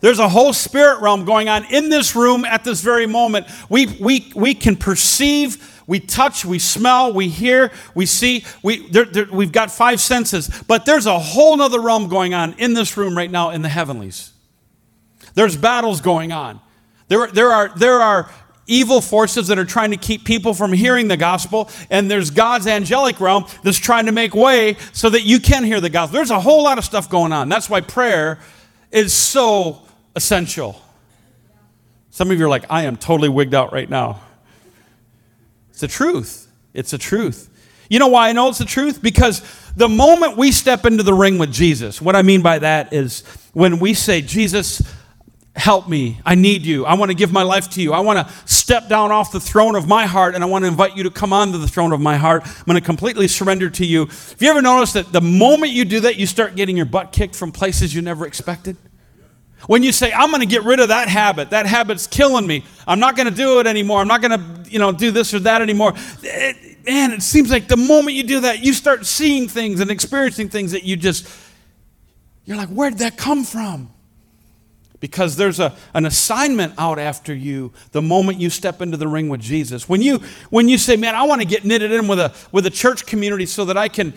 There's 0.00 0.18
a 0.18 0.28
whole 0.28 0.52
spirit 0.52 1.00
realm 1.00 1.24
going 1.24 1.48
on 1.48 1.64
in 1.72 1.88
this 1.88 2.14
room 2.14 2.44
at 2.44 2.64
this 2.64 2.82
very 2.82 3.06
moment. 3.06 3.46
We, 3.68 3.86
we, 3.98 4.30
we 4.34 4.54
can 4.54 4.76
perceive, 4.76 5.82
we 5.86 6.00
touch, 6.00 6.44
we 6.44 6.58
smell, 6.58 7.12
we 7.12 7.28
hear, 7.28 7.72
we 7.94 8.06
see. 8.06 8.44
We, 8.62 8.88
there, 8.90 9.06
there, 9.06 9.26
we've 9.32 9.52
got 9.52 9.70
five 9.70 10.00
senses, 10.00 10.50
but 10.66 10.84
there's 10.84 11.06
a 11.06 11.18
whole 11.18 11.60
other 11.62 11.80
realm 11.80 12.08
going 12.08 12.34
on 12.34 12.54
in 12.58 12.74
this 12.74 12.96
room 12.96 13.16
right 13.16 13.30
now 13.30 13.50
in 13.50 13.62
the 13.62 13.68
heavenlies. 13.68 14.32
There's 15.34 15.56
battles 15.56 16.00
going 16.00 16.32
on. 16.32 16.60
There, 17.08 17.28
there, 17.28 17.52
are, 17.52 17.70
there 17.76 18.00
are 18.00 18.30
evil 18.66 19.00
forces 19.00 19.48
that 19.48 19.58
are 19.58 19.64
trying 19.64 19.90
to 19.90 19.96
keep 19.96 20.24
people 20.24 20.54
from 20.54 20.72
hearing 20.72 21.08
the 21.08 21.16
gospel, 21.16 21.70
and 21.90 22.10
there's 22.10 22.30
God's 22.30 22.66
angelic 22.66 23.20
realm 23.20 23.46
that's 23.62 23.78
trying 23.78 24.06
to 24.06 24.12
make 24.12 24.34
way 24.34 24.76
so 24.92 25.08
that 25.10 25.22
you 25.22 25.38
can 25.40 25.64
hear 25.64 25.80
the 25.80 25.90
gospel. 25.90 26.16
There's 26.16 26.30
a 26.30 26.40
whole 26.40 26.64
lot 26.64 26.78
of 26.78 26.84
stuff 26.84 27.08
going 27.08 27.32
on. 27.32 27.48
That's 27.48 27.70
why 27.70 27.80
prayer 27.80 28.38
is 28.90 29.12
so 29.12 29.82
essential. 30.14 30.80
Some 32.10 32.30
of 32.30 32.38
you 32.38 32.46
are 32.46 32.48
like, 32.48 32.64
I 32.70 32.84
am 32.84 32.96
totally 32.96 33.28
wigged 33.28 33.54
out 33.54 33.72
right 33.72 33.88
now. 33.88 34.20
It's 35.70 35.80
the 35.80 35.88
truth. 35.88 36.50
It's 36.72 36.90
the 36.90 36.98
truth. 36.98 37.50
You 37.88 37.98
know 37.98 38.08
why 38.08 38.30
I 38.30 38.32
know 38.32 38.48
it's 38.48 38.58
the 38.58 38.64
truth? 38.64 39.00
Because 39.02 39.42
the 39.76 39.88
moment 39.88 40.36
we 40.36 40.50
step 40.50 40.86
into 40.86 41.02
the 41.02 41.14
ring 41.14 41.38
with 41.38 41.52
Jesus, 41.52 42.00
what 42.00 42.16
I 42.16 42.22
mean 42.22 42.42
by 42.42 42.58
that 42.58 42.92
is 42.92 43.22
when 43.52 43.78
we 43.78 43.94
say, 43.94 44.22
Jesus, 44.22 44.82
help 45.56 45.88
me. 45.88 46.20
I 46.24 46.34
need 46.34 46.66
you. 46.66 46.84
I 46.84 46.94
want 46.94 47.10
to 47.10 47.16
give 47.16 47.32
my 47.32 47.42
life 47.42 47.70
to 47.70 47.82
you. 47.82 47.92
I 47.92 48.00
want 48.00 48.26
to 48.26 48.34
step 48.44 48.88
down 48.88 49.10
off 49.10 49.32
the 49.32 49.40
throne 49.40 49.74
of 49.74 49.88
my 49.88 50.06
heart 50.06 50.34
and 50.34 50.44
I 50.44 50.46
want 50.46 50.64
to 50.64 50.68
invite 50.68 50.96
you 50.96 51.02
to 51.04 51.10
come 51.10 51.32
onto 51.32 51.58
the 51.58 51.66
throne 51.66 51.92
of 51.92 52.00
my 52.00 52.16
heart. 52.16 52.42
I'm 52.46 52.64
going 52.66 52.78
to 52.78 52.84
completely 52.84 53.26
surrender 53.26 53.70
to 53.70 53.86
you. 53.86 54.06
Have 54.06 54.36
you 54.38 54.50
ever 54.50 54.60
noticed 54.60 54.94
that 54.94 55.12
the 55.12 55.20
moment 55.20 55.72
you 55.72 55.84
do 55.84 56.00
that, 56.00 56.16
you 56.16 56.26
start 56.26 56.56
getting 56.56 56.76
your 56.76 56.86
butt 56.86 57.10
kicked 57.10 57.34
from 57.34 57.52
places 57.52 57.94
you 57.94 58.02
never 58.02 58.26
expected? 58.26 58.76
When 59.66 59.82
you 59.82 59.92
say, 59.92 60.12
I'm 60.12 60.28
going 60.30 60.42
to 60.42 60.46
get 60.46 60.62
rid 60.64 60.78
of 60.78 60.88
that 60.88 61.08
habit, 61.08 61.50
that 61.50 61.66
habit's 61.66 62.06
killing 62.06 62.46
me. 62.46 62.64
I'm 62.86 63.00
not 63.00 63.16
going 63.16 63.28
to 63.28 63.34
do 63.34 63.58
it 63.58 63.66
anymore. 63.66 64.00
I'm 64.00 64.08
not 64.08 64.20
going 64.20 64.38
to, 64.38 64.70
you 64.70 64.78
know, 64.78 64.92
do 64.92 65.10
this 65.10 65.32
or 65.32 65.38
that 65.40 65.62
anymore. 65.62 65.94
It, 66.22 66.84
man, 66.86 67.12
it 67.12 67.22
seems 67.22 67.50
like 67.50 67.66
the 67.66 67.78
moment 67.78 68.14
you 68.14 68.22
do 68.22 68.40
that, 68.40 68.62
you 68.62 68.74
start 68.74 69.06
seeing 69.06 69.48
things 69.48 69.80
and 69.80 69.90
experiencing 69.90 70.50
things 70.50 70.72
that 70.72 70.84
you 70.84 70.96
just, 70.96 71.26
you're 72.44 72.58
like, 72.58 72.68
where 72.68 72.90
did 72.90 72.98
that 73.00 73.16
come 73.16 73.42
from? 73.42 73.90
Because 75.00 75.36
there's 75.36 75.60
a, 75.60 75.74
an 75.94 76.06
assignment 76.06 76.74
out 76.78 76.98
after 76.98 77.34
you 77.34 77.72
the 77.92 78.02
moment 78.02 78.40
you 78.40 78.50
step 78.50 78.80
into 78.80 78.96
the 78.96 79.08
ring 79.08 79.28
with 79.28 79.40
jesus. 79.40 79.88
When 79.88 80.02
you 80.02 80.20
when 80.50 80.68
you 80.68 80.78
say 80.78 80.96
man 80.96 81.14
i 81.14 81.22
want 81.24 81.40
to 81.40 81.46
get 81.46 81.64
knitted 81.64 81.92
in 81.92 82.08
with 82.08 82.18
a 82.18 82.32
with 82.52 82.66
a 82.66 82.70
church 82.70 83.06
community 83.06 83.46
so 83.46 83.64
that 83.66 83.76
i 83.76 83.88
can 83.88 84.14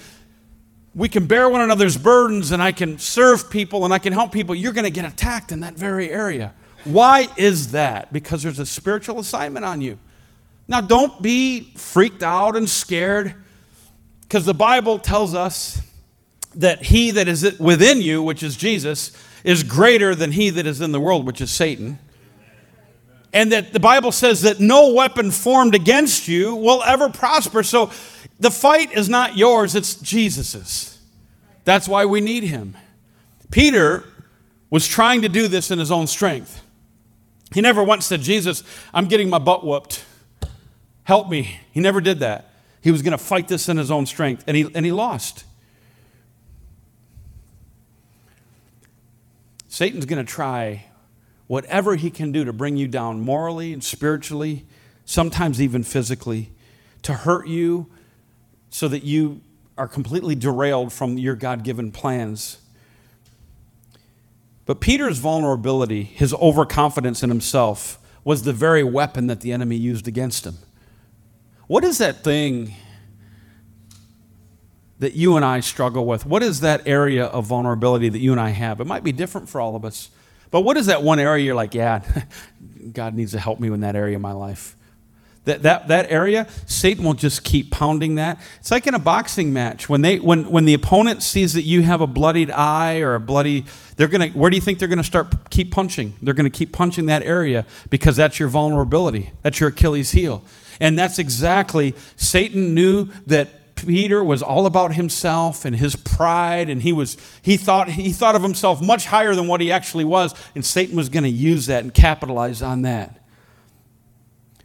we 0.95 1.07
can 1.09 1.27
bear 1.27 1.49
one 1.49 1.61
another's 1.61 1.97
burdens 1.97 2.51
and 2.51 2.61
i 2.61 2.71
can 2.71 2.97
serve 2.97 3.49
people 3.49 3.85
and 3.85 3.93
i 3.93 3.99
can 3.99 4.13
help 4.13 4.31
people 4.31 4.55
you're 4.55 4.73
going 4.73 4.85
to 4.85 4.91
get 4.91 5.05
attacked 5.05 5.51
in 5.51 5.61
that 5.61 5.75
very 5.75 6.09
area. 6.09 6.53
Why 6.85 7.27
is 7.35 7.73
that? 7.73 8.13
Because 8.13 8.41
there's 8.41 8.59
a 8.59 8.65
spiritual 8.65 9.19
assignment 9.19 9.65
on 9.65 9.81
you. 9.81 9.99
Now 10.67 10.79
don't 10.79 11.21
be 11.21 11.73
freaked 11.75 12.23
out 12.23 12.55
and 12.55 12.69
scared 12.69 13.35
because 14.21 14.45
the 14.45 14.53
bible 14.53 14.99
tells 14.99 15.33
us 15.33 15.81
that 16.55 16.83
he 16.83 17.11
that 17.11 17.27
is 17.27 17.59
within 17.59 18.01
you 18.01 18.23
which 18.23 18.41
is 18.41 18.55
jesus 18.55 19.11
is 19.43 19.63
greater 19.63 20.15
than 20.15 20.31
he 20.31 20.49
that 20.49 20.65
is 20.65 20.81
in 20.81 20.91
the 20.91 20.99
world, 20.99 21.25
which 21.25 21.41
is 21.41 21.51
Satan. 21.51 21.99
And 23.31 23.51
that 23.51 23.73
the 23.73 23.79
Bible 23.79 24.11
says 24.11 24.41
that 24.41 24.59
no 24.59 24.93
weapon 24.93 25.31
formed 25.31 25.75
against 25.75 26.27
you 26.27 26.55
will 26.55 26.83
ever 26.83 27.09
prosper. 27.09 27.63
So 27.63 27.91
the 28.39 28.51
fight 28.51 28.91
is 28.91 29.07
not 29.07 29.37
yours, 29.37 29.75
it's 29.75 29.95
Jesus's. 29.95 30.97
That's 31.63 31.87
why 31.87 32.05
we 32.05 32.21
need 32.21 32.43
him. 32.43 32.75
Peter 33.51 34.03
was 34.69 34.87
trying 34.87 35.21
to 35.21 35.29
do 35.29 35.47
this 35.47 35.71
in 35.71 35.79
his 35.79 35.91
own 35.91 36.07
strength. 36.07 36.63
He 37.53 37.61
never 37.61 37.83
once 37.83 38.05
said, 38.05 38.21
Jesus, 38.21 38.63
I'm 38.93 39.07
getting 39.07 39.29
my 39.29 39.39
butt 39.39 39.65
whooped. 39.65 40.03
Help 41.03 41.29
me. 41.29 41.59
He 41.71 41.79
never 41.79 42.01
did 42.01 42.19
that. 42.19 42.51
He 42.81 42.91
was 42.91 43.01
going 43.01 43.11
to 43.11 43.17
fight 43.17 43.47
this 43.47 43.67
in 43.67 43.77
his 43.77 43.91
own 43.91 44.05
strength, 44.05 44.43
and 44.47 44.55
he, 44.55 44.69
and 44.73 44.85
he 44.85 44.91
lost. 44.91 45.43
Satan's 49.79 50.03
going 50.03 50.19
to 50.25 50.29
try 50.29 50.87
whatever 51.47 51.95
he 51.95 52.11
can 52.11 52.33
do 52.33 52.43
to 52.43 52.51
bring 52.51 52.75
you 52.75 52.85
down 52.85 53.21
morally 53.21 53.71
and 53.71 53.81
spiritually, 53.81 54.65
sometimes 55.05 55.61
even 55.61 55.83
physically, 55.83 56.51
to 57.01 57.13
hurt 57.13 57.47
you 57.47 57.89
so 58.69 58.89
that 58.89 59.05
you 59.05 59.39
are 59.77 59.87
completely 59.87 60.35
derailed 60.35 60.91
from 60.91 61.17
your 61.17 61.33
God 61.33 61.63
given 61.63 61.93
plans. 61.93 62.57
But 64.65 64.81
Peter's 64.81 65.19
vulnerability, 65.19 66.03
his 66.03 66.33
overconfidence 66.33 67.23
in 67.23 67.29
himself, 67.29 67.99
was 68.25 68.43
the 68.43 68.51
very 68.51 68.83
weapon 68.83 69.27
that 69.27 69.39
the 69.39 69.53
enemy 69.53 69.77
used 69.77 70.09
against 70.09 70.45
him. 70.45 70.57
What 71.67 71.85
is 71.85 71.99
that 71.99 72.21
thing 72.21 72.75
that 74.99 75.13
you 75.13 75.35
and 75.35 75.45
I 75.45 75.59
struggle 75.61 76.05
with? 76.05 76.25
What 76.25 76.43
is 76.43 76.61
that 76.61 76.87
area 76.87 77.25
of 77.25 77.45
vulnerability 77.45 78.09
that 78.09 78.19
you 78.19 78.31
and 78.31 78.39
I 78.39 78.49
have? 78.49 78.79
It 78.79 78.85
might 78.85 79.03
be 79.03 79.11
different 79.11 79.49
for 79.49 79.59
all 79.59 79.75
of 79.75 79.83
us. 79.83 80.09
But 80.51 80.61
what 80.61 80.77
is 80.77 80.87
that 80.87 81.03
one 81.03 81.19
area 81.19 81.45
you're 81.45 81.55
like, 81.55 81.73
yeah, 81.73 82.03
God 82.93 83.13
needs 83.13 83.31
to 83.33 83.39
help 83.39 83.59
me 83.59 83.67
in 83.69 83.81
that 83.81 83.95
area 83.95 84.15
of 84.15 84.21
my 84.21 84.33
life? 84.33 84.75
that, 85.49 85.63
that, 85.63 85.87
that 85.87 86.11
area, 86.11 86.47
Satan 86.67 87.03
will 87.03 87.13
just 87.13 87.43
keep 87.43 87.71
pounding 87.71 88.15
that. 88.15 88.39
It's 88.59 88.71
like 88.71 88.85
in 88.87 88.93
a 88.93 88.99
boxing 88.99 89.51
match. 89.51 89.89
When, 89.89 90.01
they, 90.01 90.19
when, 90.19 90.49
when 90.49 90.65
the 90.65 90.73
opponent 90.73 91.23
sees 91.23 91.53
that 91.53 91.63
you 91.63 91.81
have 91.81 92.01
a 92.01 92.07
bloodied 92.07 92.51
eye 92.51 92.99
or 92.99 93.15
a 93.15 93.19
bloody, 93.19 93.65
they're 93.95 94.07
gonna, 94.07 94.29
where 94.29 94.49
do 94.49 94.55
you 94.55 94.61
think 94.61 94.79
they're 94.79 94.87
going 94.87 94.97
to 94.97 95.03
start 95.03 95.49
keep 95.49 95.71
punching? 95.71 96.15
They're 96.21 96.35
going 96.35 96.49
to 96.49 96.55
keep 96.55 96.71
punching 96.71 97.07
that 97.07 97.23
area 97.23 97.65
because 97.89 98.15
that's 98.15 98.39
your 98.39 98.49
vulnerability. 98.49 99.31
That's 99.41 99.59
your 99.59 99.69
Achilles 99.69 100.11
heel. 100.11 100.43
And 100.79 100.97
that's 100.97 101.19
exactly, 101.19 101.95
Satan 102.15 102.73
knew 102.73 103.09
that 103.25 103.49
Peter 103.85 104.23
was 104.23 104.41
all 104.41 104.65
about 104.65 104.93
himself 104.93 105.65
and 105.65 105.75
his 105.75 105.95
pride, 105.95 106.69
and 106.69 106.81
he 106.81 106.93
was 106.93 107.17
he 107.41 107.57
thought 107.57 107.89
he 107.89 108.11
thought 108.11 108.35
of 108.35 108.43
himself 108.43 108.81
much 108.81 109.05
higher 109.05 109.35
than 109.35 109.47
what 109.47 109.61
he 109.61 109.71
actually 109.71 110.05
was, 110.05 110.33
and 110.55 110.65
Satan 110.65 110.95
was 110.95 111.09
going 111.09 111.23
to 111.23 111.29
use 111.29 111.65
that 111.67 111.83
and 111.83 111.93
capitalize 111.93 112.61
on 112.61 112.83
that. 112.83 113.19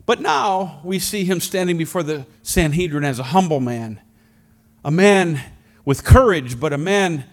But 0.06 0.20
now 0.20 0.80
we 0.84 0.98
see 0.98 1.24
him 1.24 1.40
standing 1.40 1.78
before 1.78 2.02
the 2.02 2.26
Sanhedrin 2.42 3.04
as 3.04 3.18
a 3.18 3.24
humble 3.24 3.60
man, 3.60 4.00
a 4.84 4.90
man 4.90 5.40
with 5.84 6.04
courage, 6.04 6.60
but 6.60 6.72
a 6.72 6.78
man 6.78 7.24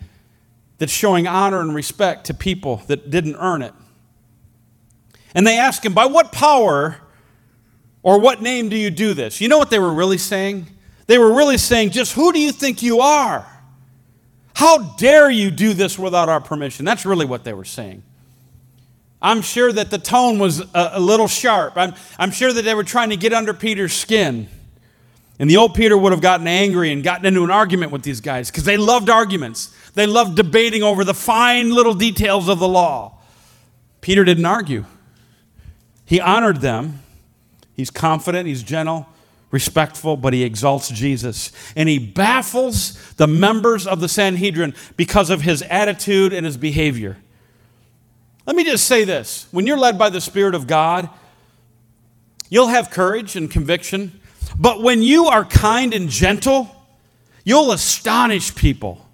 that's 0.78 0.92
showing 0.92 1.28
honor 1.28 1.60
and 1.60 1.76
respect 1.76 2.26
to 2.26 2.34
people 2.34 2.78
that 2.88 3.10
didn't 3.10 3.36
earn 3.36 3.62
it. 3.62 3.74
And 5.36 5.46
they 5.46 5.58
ask 5.58 5.86
him, 5.86 5.94
By 5.94 6.06
what 6.06 6.32
power 6.32 6.98
or 8.04 8.20
what 8.20 8.42
name 8.42 8.70
do 8.70 8.76
you 8.76 8.90
do 8.90 9.14
this? 9.14 9.42
You 9.42 9.48
know 9.48 9.58
what 9.58 9.70
they 9.70 9.80
were 9.80 9.94
really 9.94 10.18
saying? 10.18 10.68
They 11.08 11.18
were 11.18 11.34
really 11.34 11.58
saying, 11.58 11.92
Just 11.92 12.14
who 12.14 12.32
do 12.32 12.40
you 12.40 12.52
think 12.52 12.82
you 12.82 13.00
are? 13.00 13.46
How 14.54 14.78
dare 14.96 15.30
you 15.30 15.50
do 15.50 15.74
this 15.74 15.98
without 15.98 16.30
our 16.30 16.42
permission? 16.42 16.86
That's 16.86 17.06
really 17.06 17.26
what 17.26 17.44
they 17.44 17.54
were 17.54 17.66
saying. 17.66 18.04
I'm 19.22 19.42
sure 19.42 19.72
that 19.72 19.92
the 19.92 20.00
tone 20.00 20.40
was 20.40 20.64
a, 20.74 21.00
little 21.00 21.28
sharp. 21.28 21.74
I'm, 21.76 21.94
I'm 22.18 22.32
sure 22.32 22.52
that 22.52 22.64
they 22.64 22.74
were 22.74 22.84
trying 22.84 23.12
to 23.12 23.18
get 23.18 23.34
under 23.34 23.54
Peter's 23.54 23.94
skin. 23.94 24.48
And 25.38 25.50
the 25.50 25.58
old 25.58 25.76
Peter 25.76 25.98
would 25.98 26.12
have 26.12 26.22
gotten 26.22 26.48
angry 26.48 26.92
and 26.92 27.04
gotten 27.04 27.26
into 27.26 27.44
an 27.44 27.52
argument 27.52 27.92
with 27.92 28.04
these 28.04 28.22
guys 28.22 28.50
because 28.50 28.64
they 28.64 28.78
loved 28.78 29.10
arguments. 29.10 29.76
They 29.94 30.08
loved 30.08 30.36
debating 30.36 30.82
over 30.82 31.04
the 31.04 31.14
fine 31.14 31.72
little 31.72 31.94
details 31.94 32.48
of 32.48 32.60
the 32.60 32.68
law. 32.68 33.20
Peter 34.02 34.24
didn't 34.24 34.46
argue, 34.46 34.86
he 36.06 36.20
honored 36.20 36.62
them. 36.62 37.00
He's 37.74 37.90
confident, 37.90 38.48
he's 38.48 38.62
gentle, 38.62 39.08
respectful, 39.52 40.18
but 40.18 40.34
he 40.34 40.44
exalts 40.44 40.90
Jesus. 40.90 41.52
And 41.76 41.88
he 41.88 42.00
baffles 42.00 43.14
the 43.14 43.28
members 43.28 43.86
of 43.86 44.00
the 44.00 44.10
Sanhedrin 44.10 44.74
because 44.98 45.30
of 45.30 45.42
his 45.42 45.62
attitude 45.64 46.34
and 46.34 46.46
his 46.46 46.58
behavior. 46.58 47.18
Let 48.46 48.56
me 48.56 48.64
just 48.64 48.86
say 48.86 49.04
this 49.04 49.48
when 49.52 49.68
you're 49.68 49.78
led 49.78 49.98
by 49.98 50.10
the 50.10 50.22
Spirit 50.22 50.56
of 50.56 50.68
God, 50.68 51.10
you'll 52.50 52.68
have 52.68 52.90
courage 52.90 53.36
and 53.36 53.52
conviction, 53.52 54.20
but 54.58 54.82
when 54.82 55.02
you 55.04 55.28
are 55.28 55.46
kind 55.46 55.94
and 55.94 56.10
gentle, 56.10 56.70
you'll 57.44 57.72
astonish 57.72 58.56
people. 58.56 59.06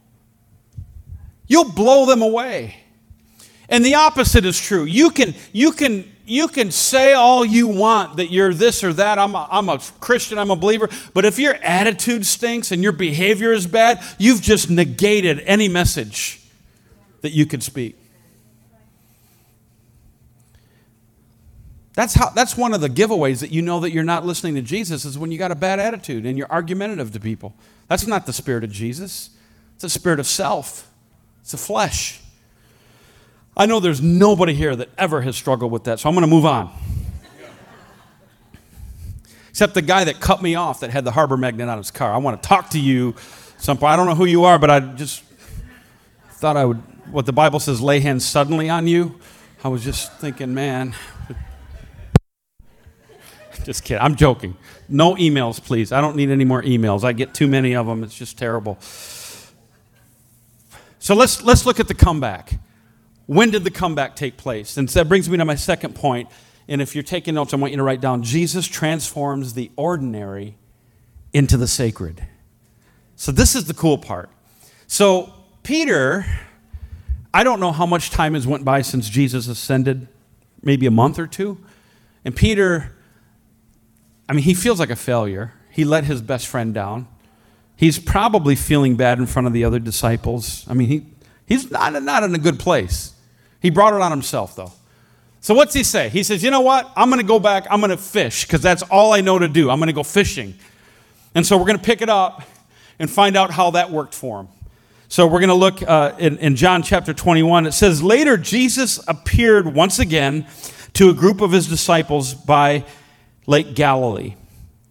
You'll 1.48 1.72
blow 1.72 2.06
them 2.06 2.22
away. 2.22 2.76
And 3.70 3.86
the 3.86 3.96
opposite 3.96 4.46
is 4.46 4.60
true. 4.60 4.84
You 4.84 5.10
can, 5.10 5.34
you 5.52 5.72
can, 5.72 6.10
you 6.28 6.48
can 6.48 6.72
say 6.72 7.14
all 7.14 7.46
you 7.46 7.68
want 7.68 8.18
that 8.18 8.32
you're 8.32 8.54
this 8.54 8.84
or 8.84 8.94
that. 8.94 9.18
I'm 9.18 9.34
a, 9.34 9.48
I'm 9.50 9.70
a 9.70 9.80
Christian, 10.00 10.38
I'm 10.38 10.52
a 10.52 10.56
believer. 10.56 10.90
But 11.14 11.26
if 11.26 11.40
your 11.40 11.56
attitude 11.56 12.26
stinks 12.26 12.72
and 12.72 12.84
your 12.84 12.92
behavior 12.92 13.54
is 13.54 13.66
bad, 13.66 14.04
you've 14.18 14.42
just 14.42 14.70
negated 14.70 15.40
any 15.42 15.68
message 15.68 16.42
that 17.22 17.32
you 17.32 17.46
could 17.46 17.64
speak. 17.64 17.98
That's, 21.94 22.14
how, 22.14 22.30
that's 22.30 22.56
one 22.56 22.74
of 22.74 22.82
the 22.82 22.90
giveaways 22.90 23.40
that 23.40 23.52
you 23.52 23.64
know 23.64 23.80
that 23.80 23.92
you're 23.92 24.04
not 24.04 24.24
listening 24.24 24.54
to 24.56 24.62
Jesus 24.62 25.04
is 25.04 25.18
when 25.18 25.32
you 25.32 25.40
got 25.40 25.52
a 25.52 25.56
bad 25.56 25.80
attitude 25.80 26.28
and 26.28 26.38
you're 26.38 26.52
argumentative 26.52 27.12
to 27.14 27.20
people. 27.20 27.56
That's 27.88 28.06
not 28.06 28.28
the 28.28 28.34
spirit 28.34 28.64
of 28.64 28.72
Jesus. 28.72 29.32
It's 29.76 29.84
a 29.84 29.90
spirit 29.90 30.20
of 30.20 30.28
self. 30.28 30.92
It's 31.42 31.56
a 31.56 31.58
flesh. 31.58 32.22
I 33.60 33.66
know 33.66 33.80
there's 33.80 34.02
nobody 34.02 34.54
here 34.54 34.76
that 34.76 34.90
ever 35.00 35.22
has 35.22 35.36
struggled 35.36 35.72
with 35.72 35.86
that, 35.86 36.00
so 36.00 36.08
I'm 36.08 36.14
going 36.14 36.22
to 36.22 36.30
move 36.30 36.46
on. 36.46 36.72
Except 39.50 39.74
the 39.74 39.82
guy 39.82 40.04
that 40.04 40.20
cut 40.20 40.44
me 40.44 40.54
off 40.54 40.82
that 40.82 40.92
had 40.92 41.04
the 41.04 41.12
harbor 41.12 41.36
magnet 41.36 41.68
on 41.68 41.80
his 41.80 41.90
car. 41.90 42.14
I 42.14 42.18
want 42.18 42.42
to 42.42 42.48
talk 42.48 42.70
to 42.70 42.80
you 42.80 43.16
some. 43.58 43.84
I 43.84 43.96
don't 43.96 44.06
know 44.06 44.14
who 44.14 44.26
you 44.26 44.44
are, 44.44 44.60
but 44.60 44.70
I 44.70 44.80
just 44.80 45.24
thought 46.34 46.56
I 46.56 46.66
would, 46.66 46.78
what 47.12 47.26
the 47.26 47.34
Bible 47.34 47.60
says, 47.60 47.82
lay 47.82 48.00
hands 48.00 48.24
suddenly 48.24 48.70
on 48.70 48.86
you. 48.86 49.20
I 49.64 49.70
was 49.70 49.84
just 49.84 50.14
thinking, 50.20 50.54
man, 50.54 50.94
just 53.64 53.84
kidding. 53.84 54.04
I'm 54.04 54.16
joking. 54.16 54.56
No 54.88 55.16
emails, 55.16 55.60
please. 55.60 55.92
I 55.92 56.00
don't 56.00 56.16
need 56.16 56.30
any 56.30 56.46
more 56.46 56.62
emails. 56.62 57.04
I 57.04 57.14
get 57.14 57.34
too 57.34 57.48
many 57.48 57.76
of 57.76 57.88
them. 57.88 58.04
It's 58.04 58.16
just 58.16 58.38
terrible. 58.38 58.78
So 61.00 61.16
let's, 61.16 61.42
let's 61.42 61.66
look 61.66 61.80
at 61.80 61.88
the 61.88 61.96
comeback. 61.96 62.60
When 63.28 63.52
did 63.52 63.64
the 63.64 63.72
comeback 63.72 64.16
take 64.16 64.38
place? 64.38 64.78
And 64.78 64.90
so 64.90 65.00
that 65.00 65.10
brings 65.10 65.30
me 65.30 65.38
to 65.38 65.46
my 65.46 65.56
second 65.56 65.96
point. 65.96 66.30
And 66.68 66.82
if 66.82 66.96
you're 66.96 67.04
taking 67.04 67.36
notes, 67.36 67.54
I 67.54 67.58
want 67.58 67.72
you 67.72 67.78
to 67.78 67.84
write 67.84 68.02
down 68.02 68.24
Jesus 68.24 68.68
transforms 68.68 69.54
the 69.54 69.72
ordinary 69.76 70.58
into 71.34 71.56
the 71.56 71.68
sacred. 71.68 72.26
So 73.16 73.32
this 73.32 73.56
is 73.56 73.66
the 73.66 73.74
cool 73.74 73.98
part. 73.98 74.30
So 74.88 75.34
Peter, 75.64 76.26
I 77.34 77.44
don't 77.44 77.60
know 77.60 77.72
how 77.72 77.86
much 77.86 78.10
time 78.10 78.34
has 78.34 78.48
went 78.48 78.66
by 78.66 78.82
since 78.82 79.10
Jesus 79.10 79.48
ascended, 79.48 80.08
maybe 80.62 80.86
a 80.88 80.92
month 80.92 81.20
or 81.20 81.28
two. 81.28 81.58
And 82.26 82.36
Peter 82.36 82.98
I 84.30 84.34
mean, 84.34 84.44
he 84.44 84.54
feels 84.54 84.80
like 84.80 84.90
a 84.90 84.96
failure. 84.96 85.54
He 85.72 85.86
let 85.86 86.04
his 86.04 86.22
best 86.22 86.48
friend 86.48 86.74
down. 86.74 87.08
He's 87.76 88.00
probably 88.00 88.56
feeling 88.56 88.96
bad 88.96 89.20
in 89.20 89.26
front 89.26 89.48
of 89.48 89.54
the 89.54 89.64
other 89.64 89.80
disciples. 89.80 90.66
I 90.68 90.74
mean, 90.74 90.88
he, 90.88 91.06
he's 91.46 91.70
not, 91.72 92.02
not 92.04 92.24
in 92.24 92.34
a 92.34 92.40
good 92.40 92.60
place. 92.60 93.14
He 93.62 93.70
brought 93.70 93.94
it 93.94 94.02
on 94.02 94.12
himself, 94.12 94.56
though. 94.56 94.72
So, 95.42 95.54
what's 95.54 95.74
he 95.74 95.84
say? 95.84 96.10
He 96.10 96.24
says, 96.24 96.44
You 96.44 96.52
know 96.52 96.62
what? 96.62 96.92
I'm 96.96 97.10
going 97.10 97.22
to 97.22 97.28
go 97.28 97.40
back. 97.40 97.66
I'm 97.70 97.80
going 97.80 97.92
to 97.92 97.98
fish 97.98 98.46
because 98.46 98.62
that's 98.62 98.84
all 98.84 99.14
I 99.14 99.22
know 99.22 99.40
to 99.40 99.48
do. 99.48 99.70
I'm 99.70 99.80
going 99.80 99.88
to 99.88 99.94
go 99.94 100.04
fishing. 100.04 100.56
And 101.36 101.46
so, 101.46 101.58
we're 101.58 101.66
going 101.66 101.78
to 101.78 101.84
pick 101.84 102.02
it 102.02 102.10
up 102.10 102.44
and 103.00 103.10
find 103.10 103.38
out 103.38 103.52
how 103.52 103.72
that 103.72 103.92
worked 103.92 104.14
for 104.14 104.42
him. 104.42 104.48
So, 105.08 105.28
we're 105.28 105.40
going 105.40 105.50
to 105.50 105.56
look 105.56 105.82
uh, 105.82 106.16
in, 106.18 106.38
in 106.40 106.56
John 106.56 106.84
chapter 106.84 107.14
21. 107.14 107.66
It 107.66 107.72
says, 107.72 108.04
Later, 108.04 108.38
Jesus 108.38 109.00
appeared 109.08 109.74
once 109.74 110.00
again 110.00 110.48
to 110.94 111.10
a 111.10 111.14
group 111.14 111.42
of 111.42 111.52
his 111.52 111.68
disciples 111.68 112.34
by 112.34 112.84
Lake 113.46 113.76
Galilee. 113.76 114.36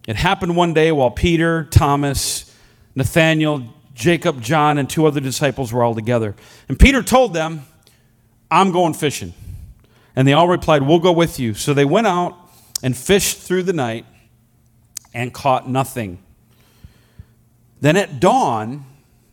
It 0.07 0.17
happened 0.17 0.57
one 0.57 0.73
day 0.73 0.93
while 0.93 1.11
Peter, 1.11 1.65
Thomas, 1.65 2.55
Nathanael, 2.95 3.75
Jacob, 3.93 4.41
John, 4.41 4.79
and 4.79 4.89
two 4.89 5.07
other 5.07 5.21
disciples 5.21 5.73
were 5.73 5.83
all 5.83 5.95
together. 5.95 6.37
And 6.69 6.79
Peter 6.79 7.03
told 7.03 7.35
them, 7.35 7.67
I'm 8.51 8.73
going 8.73 8.95
fishing. 8.95 9.35
And 10.15 10.27
they 10.27 10.33
all 10.33 10.49
replied, 10.49 10.83
We'll 10.83 10.99
go 10.99 11.13
with 11.13 11.39
you. 11.39 11.55
So 11.55 11.75
they 11.75 11.85
went 11.85 12.07
out 12.07 12.37
and 12.83 12.97
fished 12.97 13.39
through 13.39 13.65
the 13.65 13.73
night 13.73 14.07
and 15.13 15.33
caught 15.33 15.69
nothing. 15.69 16.23
Then 17.81 17.97
at 17.97 18.21
dawn, 18.21 18.85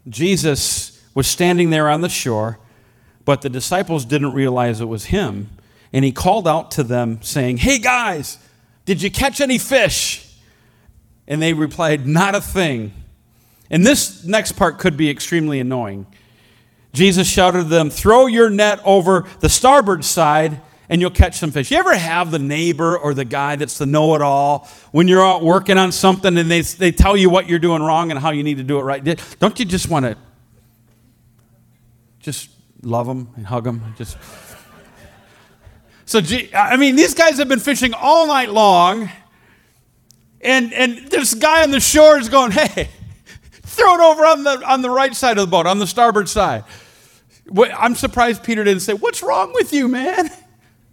Jesus 0.08 1.02
was 1.14 1.28
standing 1.28 1.70
there 1.70 1.90
on 1.90 2.02
the 2.02 2.10
shore, 2.10 2.60
but 3.26 3.42
the 3.42 3.50
disciples 3.50 4.06
didn't 4.06 4.34
realize 4.34 4.82
it 4.82 4.86
was 4.86 5.06
him. 5.06 5.50
And 5.94 6.04
he 6.04 6.12
called 6.12 6.48
out 6.48 6.72
to 6.72 6.84
them, 6.84 7.22
saying, 7.22 7.58
Hey 7.58 7.80
guys, 7.80 8.38
did 8.86 9.02
you 9.02 9.12
catch 9.12 9.40
any 9.40 9.58
fish? 9.58 10.38
And 11.28 11.42
they 11.42 11.54
replied, 11.54 12.06
Not 12.06 12.36
a 12.36 12.42
thing. 12.42 12.94
And 13.70 13.86
this 13.86 14.24
next 14.26 14.54
part 14.54 14.78
could 14.78 14.98
be 14.98 15.10
extremely 15.10 15.60
annoying. 15.60 16.06
Jesus 16.94 17.28
shouted 17.28 17.64
to 17.64 17.70
them, 17.70 17.90
Throw 17.90 18.28
your 18.28 18.50
net 18.50 18.80
over 18.86 19.26
the 19.40 19.50
starboard 19.50 20.06
side 20.06 20.62
and 20.90 21.02
you'll 21.02 21.12
catch 21.12 21.38
some 21.38 21.52
fish. 21.52 21.72
You 21.72 21.78
ever 21.78 21.96
have 21.96 22.30
the 22.30 22.40
neighbor 22.40 22.98
or 22.98 23.14
the 23.14 23.26
guy 23.26 23.56
that's 23.56 23.78
the 23.78 23.86
know 23.86 24.14
it 24.16 24.22
all 24.22 24.70
when 24.92 25.08
you're 25.08 25.26
out 25.26 25.42
working 25.42 25.78
on 25.78 25.92
something 25.92 26.38
and 26.38 26.52
they, 26.52 26.62
they 26.62 26.92
tell 26.92 27.18
you 27.18 27.30
what 27.30 27.50
you're 27.50 27.60
doing 27.60 27.82
wrong 27.82 28.12
and 28.12 28.20
how 28.20 28.32
you 28.32 28.44
need 28.44 28.58
to 28.58 28.64
do 28.64 28.80
it 28.80 28.84
right? 28.84 29.04
Don't 29.40 29.58
you 29.60 29.66
just 29.66 29.90
want 29.90 30.06
to 30.06 30.18
just 32.20 32.50
love 32.84 33.08
them 33.08 33.30
and 33.36 33.46
hug 33.48 33.64
them? 33.64 33.94
Just. 33.98 34.18
So, 36.06 36.22
I 36.54 36.78
mean, 36.78 36.96
these 36.96 37.14
guys 37.14 37.38
have 37.38 37.48
been 37.48 37.60
fishing 37.60 37.94
all 37.94 38.28
night 38.28 38.50
long, 38.50 39.10
and, 40.42 40.74
and 40.74 41.08
this 41.08 41.34
guy 41.34 41.64
on 41.64 41.72
the 41.72 41.80
shore 41.80 42.18
is 42.18 42.30
going, 42.30 42.52
hey, 42.52 42.90
throw 43.52 43.96
it 43.96 44.02
over 44.02 44.26
on 44.26 44.44
the, 44.44 44.64
on 44.70 44.82
the 44.82 44.90
right 44.90 45.16
side 45.16 45.38
of 45.38 45.48
the 45.48 45.50
boat, 45.50 45.66
on 45.66 45.80
the 45.80 45.88
starboard 45.88 46.28
side. 46.28 46.66
I'm 47.58 47.96
surprised 47.96 48.44
Peter 48.44 48.64
didn't 48.64 48.82
say, 48.82 48.94
What's 48.94 49.22
wrong 49.22 49.54
with 49.54 49.74
you, 49.74 49.88
man? 49.88 50.30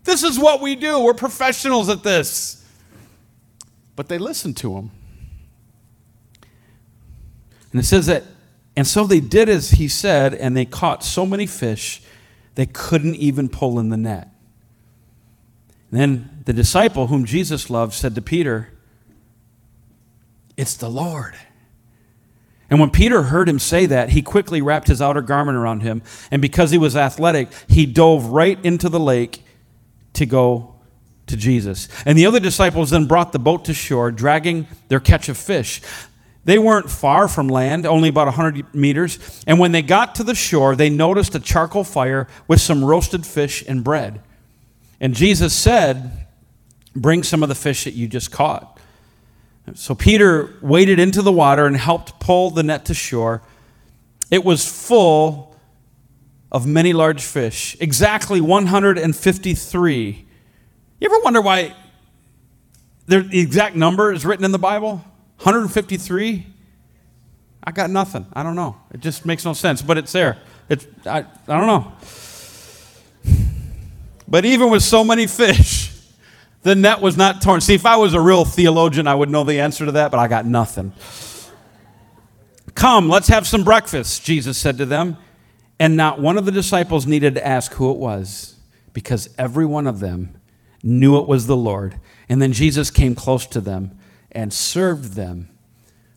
This 0.04 0.22
is 0.22 0.38
what 0.38 0.60
we 0.60 0.76
do. 0.76 1.00
We're 1.00 1.14
professionals 1.14 1.88
at 1.90 2.02
this. 2.02 2.64
But 3.96 4.08
they 4.08 4.16
listened 4.18 4.56
to 4.58 4.76
him. 4.76 4.90
And 7.70 7.80
it 7.80 7.84
says 7.84 8.06
that, 8.06 8.24
and 8.74 8.86
so 8.86 9.04
they 9.04 9.20
did 9.20 9.48
as 9.48 9.72
he 9.72 9.88
said, 9.88 10.34
and 10.34 10.56
they 10.56 10.64
caught 10.64 11.04
so 11.04 11.26
many 11.26 11.46
fish 11.46 12.02
they 12.54 12.66
couldn't 12.66 13.14
even 13.16 13.48
pull 13.48 13.78
in 13.78 13.90
the 13.90 13.96
net. 13.96 14.28
And 15.90 16.00
then 16.00 16.42
the 16.44 16.52
disciple 16.52 17.06
whom 17.06 17.24
Jesus 17.24 17.70
loved 17.70 17.94
said 17.94 18.14
to 18.14 18.22
Peter, 18.22 18.70
It's 20.56 20.76
the 20.76 20.88
Lord. 20.88 21.34
And 22.70 22.78
when 22.78 22.90
Peter 22.90 23.24
heard 23.24 23.48
him 23.48 23.58
say 23.58 23.86
that, 23.86 24.10
he 24.10 24.22
quickly 24.22 24.62
wrapped 24.62 24.86
his 24.86 25.02
outer 25.02 25.22
garment 25.22 25.58
around 25.58 25.82
him. 25.82 26.02
And 26.30 26.40
because 26.40 26.70
he 26.70 26.78
was 26.78 26.96
athletic, 26.96 27.48
he 27.68 27.84
dove 27.84 28.26
right 28.26 28.64
into 28.64 28.88
the 28.88 29.00
lake 29.00 29.42
to 30.14 30.24
go 30.24 30.76
to 31.26 31.36
Jesus. 31.36 31.88
And 32.06 32.16
the 32.16 32.26
other 32.26 32.40
disciples 32.40 32.90
then 32.90 33.06
brought 33.06 33.32
the 33.32 33.38
boat 33.40 33.64
to 33.64 33.74
shore, 33.74 34.12
dragging 34.12 34.68
their 34.88 35.00
catch 35.00 35.28
of 35.28 35.36
fish. 35.36 35.82
They 36.44 36.58
weren't 36.58 36.90
far 36.90 37.28
from 37.28 37.48
land, 37.48 37.86
only 37.86 38.08
about 38.08 38.26
100 38.26 38.74
meters. 38.74 39.42
And 39.46 39.58
when 39.58 39.72
they 39.72 39.82
got 39.82 40.14
to 40.16 40.24
the 40.24 40.34
shore, 40.34 40.74
they 40.74 40.90
noticed 40.90 41.34
a 41.34 41.40
charcoal 41.40 41.84
fire 41.84 42.28
with 42.48 42.60
some 42.60 42.84
roasted 42.84 43.26
fish 43.26 43.64
and 43.66 43.84
bread. 43.84 44.22
And 45.00 45.14
Jesus 45.14 45.54
said, 45.54 46.26
Bring 46.96 47.22
some 47.22 47.44
of 47.44 47.48
the 47.48 47.54
fish 47.54 47.84
that 47.84 47.94
you 47.94 48.08
just 48.08 48.32
caught. 48.32 48.79
So 49.74 49.94
Peter 49.94 50.54
waded 50.60 50.98
into 50.98 51.22
the 51.22 51.32
water 51.32 51.66
and 51.66 51.76
helped 51.76 52.20
pull 52.20 52.50
the 52.50 52.62
net 52.62 52.84
to 52.86 52.94
shore. 52.94 53.42
It 54.30 54.44
was 54.44 54.66
full 54.66 55.56
of 56.52 56.66
many 56.66 56.92
large 56.92 57.22
fish, 57.22 57.76
exactly 57.80 58.40
153. 58.40 60.26
You 61.00 61.06
ever 61.06 61.20
wonder 61.22 61.40
why 61.40 61.74
the 63.06 63.26
exact 63.32 63.76
number 63.76 64.12
is 64.12 64.26
written 64.26 64.44
in 64.44 64.52
the 64.52 64.58
Bible? 64.58 65.04
153? 65.38 66.46
I 67.62 67.72
got 67.72 67.90
nothing. 67.90 68.26
I 68.32 68.42
don't 68.42 68.56
know. 68.56 68.76
It 68.92 69.00
just 69.00 69.24
makes 69.24 69.44
no 69.44 69.52
sense, 69.52 69.80
but 69.82 69.96
it's 69.98 70.12
there. 70.12 70.38
It's, 70.68 70.86
I, 71.06 71.18
I 71.48 71.56
don't 71.56 71.66
know. 71.66 71.92
But 74.28 74.44
even 74.44 74.70
with 74.70 74.82
so 74.82 75.02
many 75.02 75.26
fish, 75.26 75.79
the 76.62 76.74
net 76.74 77.00
was 77.00 77.16
not 77.16 77.40
torn. 77.40 77.60
See, 77.60 77.74
if 77.74 77.86
I 77.86 77.96
was 77.96 78.14
a 78.14 78.20
real 78.20 78.44
theologian, 78.44 79.06
I 79.06 79.14
would 79.14 79.30
know 79.30 79.44
the 79.44 79.60
answer 79.60 79.86
to 79.86 79.92
that, 79.92 80.10
but 80.10 80.18
I 80.18 80.28
got 80.28 80.46
nothing. 80.46 80.92
Come, 82.74 83.08
let's 83.08 83.28
have 83.28 83.46
some 83.46 83.64
breakfast, 83.64 84.24
Jesus 84.24 84.58
said 84.58 84.78
to 84.78 84.86
them. 84.86 85.16
And 85.78 85.96
not 85.96 86.20
one 86.20 86.36
of 86.36 86.44
the 86.44 86.52
disciples 86.52 87.06
needed 87.06 87.34
to 87.34 87.46
ask 87.46 87.72
who 87.72 87.90
it 87.90 87.96
was, 87.96 88.56
because 88.92 89.30
every 89.38 89.64
one 89.64 89.86
of 89.86 90.00
them 90.00 90.38
knew 90.82 91.18
it 91.18 91.26
was 91.26 91.46
the 91.46 91.56
Lord. 91.56 91.98
And 92.28 92.40
then 92.40 92.52
Jesus 92.52 92.90
came 92.90 93.14
close 93.14 93.46
to 93.46 93.60
them 93.60 93.98
and 94.30 94.52
served 94.52 95.14
them 95.14 95.48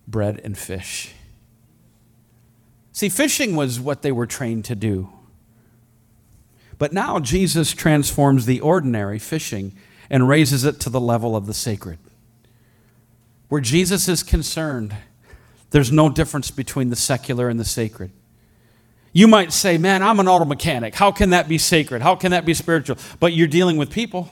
bread 0.08 0.42
and 0.44 0.58
fish. 0.58 1.14
See, 2.92 3.10
fishing 3.10 3.56
was 3.56 3.80
what 3.80 4.02
they 4.02 4.12
were 4.12 4.28
trained 4.28 4.66
to 4.66 4.76
do. 4.76 5.10
But 6.78 6.92
now 6.92 7.20
Jesus 7.20 7.72
transforms 7.72 8.46
the 8.46 8.60
ordinary 8.60 9.18
fishing 9.18 9.74
and 10.14 10.28
raises 10.28 10.64
it 10.64 10.80
to 10.80 10.92
the 10.92 11.02
level 11.02 11.36
of 11.36 11.48
the 11.48 11.56
sacred. 11.56 11.98
Where 13.50 13.60
Jesus 13.60 14.08
is 14.08 14.22
concerned, 14.22 14.96
there's 15.72 15.92
no 15.92 16.08
difference 16.08 16.52
between 16.52 16.92
the 16.92 16.96
secular 16.96 17.50
and 17.50 17.60
the 17.60 17.66
sacred. 17.66 18.12
You 19.12 19.28
might 19.28 19.52
say, 19.52 19.80
Man, 19.80 20.04
I'm 20.04 20.20
an 20.20 20.28
auto 20.28 20.46
mechanic. 20.46 20.94
How 20.94 21.12
can 21.12 21.32
that 21.32 21.48
be 21.48 21.58
sacred? 21.58 22.04
How 22.04 22.16
can 22.16 22.30
that 22.30 22.46
be 22.46 22.54
spiritual? 22.54 22.98
But 23.20 23.34
you're 23.34 23.48
dealing 23.48 23.76
with 23.76 23.90
people. 23.90 24.30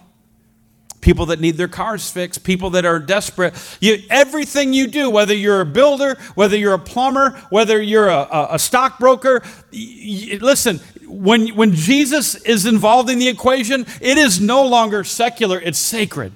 People 1.02 1.26
that 1.28 1.40
need 1.40 1.58
their 1.58 1.68
cars 1.68 2.12
fixed, 2.12 2.44
people 2.44 2.70
that 2.72 2.86
are 2.86 3.00
desperate. 3.00 3.56
You, 3.80 4.04
everything 4.12 4.74
you 4.74 4.86
do, 4.86 5.10
whether 5.10 5.34
you're 5.34 5.62
a 5.62 5.66
builder, 5.66 6.16
whether 6.36 6.56
you're 6.56 6.76
a 6.76 6.80
plumber, 6.80 7.32
whether 7.50 7.82
you're 7.82 8.08
a, 8.08 8.28
a, 8.32 8.48
a 8.52 8.60
stockbroker, 8.60 9.42
listen, 9.72 10.80
when, 11.12 11.50
when 11.50 11.74
Jesus 11.74 12.36
is 12.36 12.66
involved 12.66 13.10
in 13.10 13.20
the 13.20 13.28
equation, 13.28 13.86
it 14.00 14.18
is 14.18 14.40
no 14.40 14.66
longer 14.66 15.04
secular, 15.04 15.60
it's 15.60 15.78
sacred. 15.78 16.32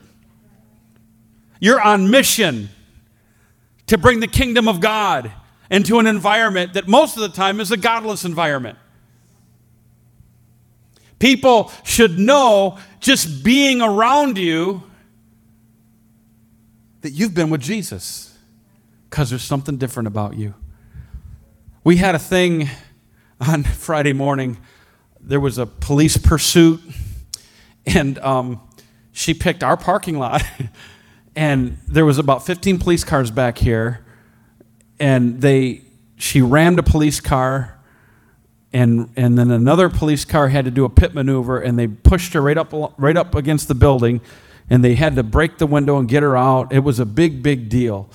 You're 1.59 1.81
on 1.81 2.09
mission 2.09 2.69
to 3.87 3.97
bring 3.97 4.19
the 4.19 4.27
kingdom 4.27 4.67
of 4.67 4.81
God 4.81 5.31
into 5.71 5.99
an 5.99 6.07
environment 6.07 6.73
that 6.73 6.87
most 6.87 7.15
of 7.15 7.21
the 7.21 7.29
time 7.29 7.59
is 7.59 7.71
a 7.71 7.77
godless 7.77 8.25
environment. 8.25 8.77
People 11.19 11.71
should 11.83 12.19
know 12.19 12.77
just 12.99 13.43
being 13.43 13.81
around 13.81 14.37
you 14.37 14.83
that 17.01 17.11
you've 17.11 17.33
been 17.33 17.49
with 17.49 17.61
Jesus 17.61 18.37
because 19.09 19.29
there's 19.29 19.43
something 19.43 19.77
different 19.77 20.07
about 20.07 20.35
you. 20.35 20.53
We 21.83 21.97
had 21.97 22.15
a 22.15 22.19
thing 22.19 22.67
on 23.39 23.63
Friday 23.63 24.13
morning, 24.13 24.57
there 25.19 25.39
was 25.39 25.57
a 25.57 25.65
police 25.65 26.17
pursuit, 26.17 26.81
and 27.85 28.17
um, 28.19 28.61
she 29.11 29.33
picked 29.33 29.63
our 29.63 29.77
parking 29.77 30.17
lot, 30.17 30.43
and 31.35 31.77
there 31.87 32.05
was 32.05 32.17
about 32.17 32.45
15 32.45 32.79
police 32.79 33.03
cars 33.03 33.31
back 33.31 33.57
here, 33.57 34.05
and 34.99 35.41
they 35.41 35.81
she 36.17 36.41
rammed 36.41 36.79
a 36.79 36.83
police 36.83 37.19
car, 37.19 37.77
and 38.71 39.09
and 39.17 39.37
then 39.37 39.51
another 39.51 39.89
police 39.89 40.23
car 40.23 40.47
had 40.47 40.65
to 40.65 40.71
do 40.71 40.85
a 40.85 40.89
pit 40.89 41.13
maneuver, 41.13 41.59
and 41.59 41.77
they 41.77 41.87
pushed 41.87 42.33
her 42.33 42.41
right 42.41 42.57
up 42.57 42.73
right 42.97 43.17
up 43.17 43.35
against 43.35 43.67
the 43.67 43.75
building, 43.75 44.21
and 44.69 44.83
they 44.83 44.95
had 44.95 45.15
to 45.15 45.23
break 45.23 45.57
the 45.57 45.67
window 45.67 45.97
and 45.97 46.07
get 46.07 46.23
her 46.23 46.37
out. 46.37 46.71
It 46.71 46.79
was 46.79 46.99
a 46.99 47.05
big 47.05 47.43
big 47.43 47.67
deal. 47.67 48.09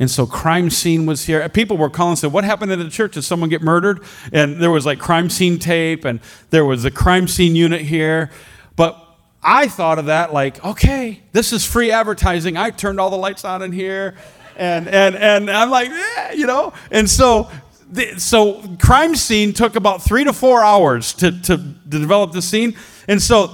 And 0.00 0.10
so 0.10 0.26
crime 0.26 0.70
scene 0.70 1.04
was 1.04 1.26
here. 1.26 1.46
People 1.50 1.76
were 1.76 1.90
calling 1.90 2.12
and 2.12 2.18
said, 2.18 2.32
What 2.32 2.42
happened 2.42 2.72
at 2.72 2.78
the 2.78 2.88
church? 2.88 3.12
Did 3.14 3.22
someone 3.22 3.50
get 3.50 3.60
murdered? 3.60 4.02
And 4.32 4.60
there 4.60 4.70
was 4.70 4.86
like 4.86 4.98
crime 4.98 5.28
scene 5.28 5.58
tape 5.58 6.06
and 6.06 6.20
there 6.48 6.64
was 6.64 6.86
a 6.86 6.90
crime 6.90 7.28
scene 7.28 7.54
unit 7.54 7.82
here. 7.82 8.30
But 8.76 8.96
I 9.42 9.68
thought 9.68 9.98
of 9.98 10.06
that 10.06 10.32
like, 10.32 10.64
okay, 10.64 11.20
this 11.32 11.52
is 11.52 11.66
free 11.66 11.92
advertising. 11.92 12.56
I 12.56 12.70
turned 12.70 12.98
all 12.98 13.10
the 13.10 13.18
lights 13.18 13.44
on 13.44 13.60
in 13.60 13.72
here. 13.72 14.16
And 14.56 14.88
and 14.88 15.14
and 15.14 15.50
I'm 15.50 15.70
like, 15.70 15.90
eh, 15.90 16.32
you 16.32 16.46
know, 16.46 16.72
and 16.90 17.08
so 17.08 17.50
so 18.16 18.62
crime 18.80 19.14
scene 19.14 19.52
took 19.52 19.76
about 19.76 20.02
three 20.02 20.24
to 20.24 20.32
four 20.32 20.62
hours 20.62 21.12
to, 21.14 21.32
to, 21.42 21.56
to 21.56 21.98
develop 21.98 22.32
the 22.32 22.40
scene. 22.40 22.74
And 23.06 23.20
so 23.20 23.52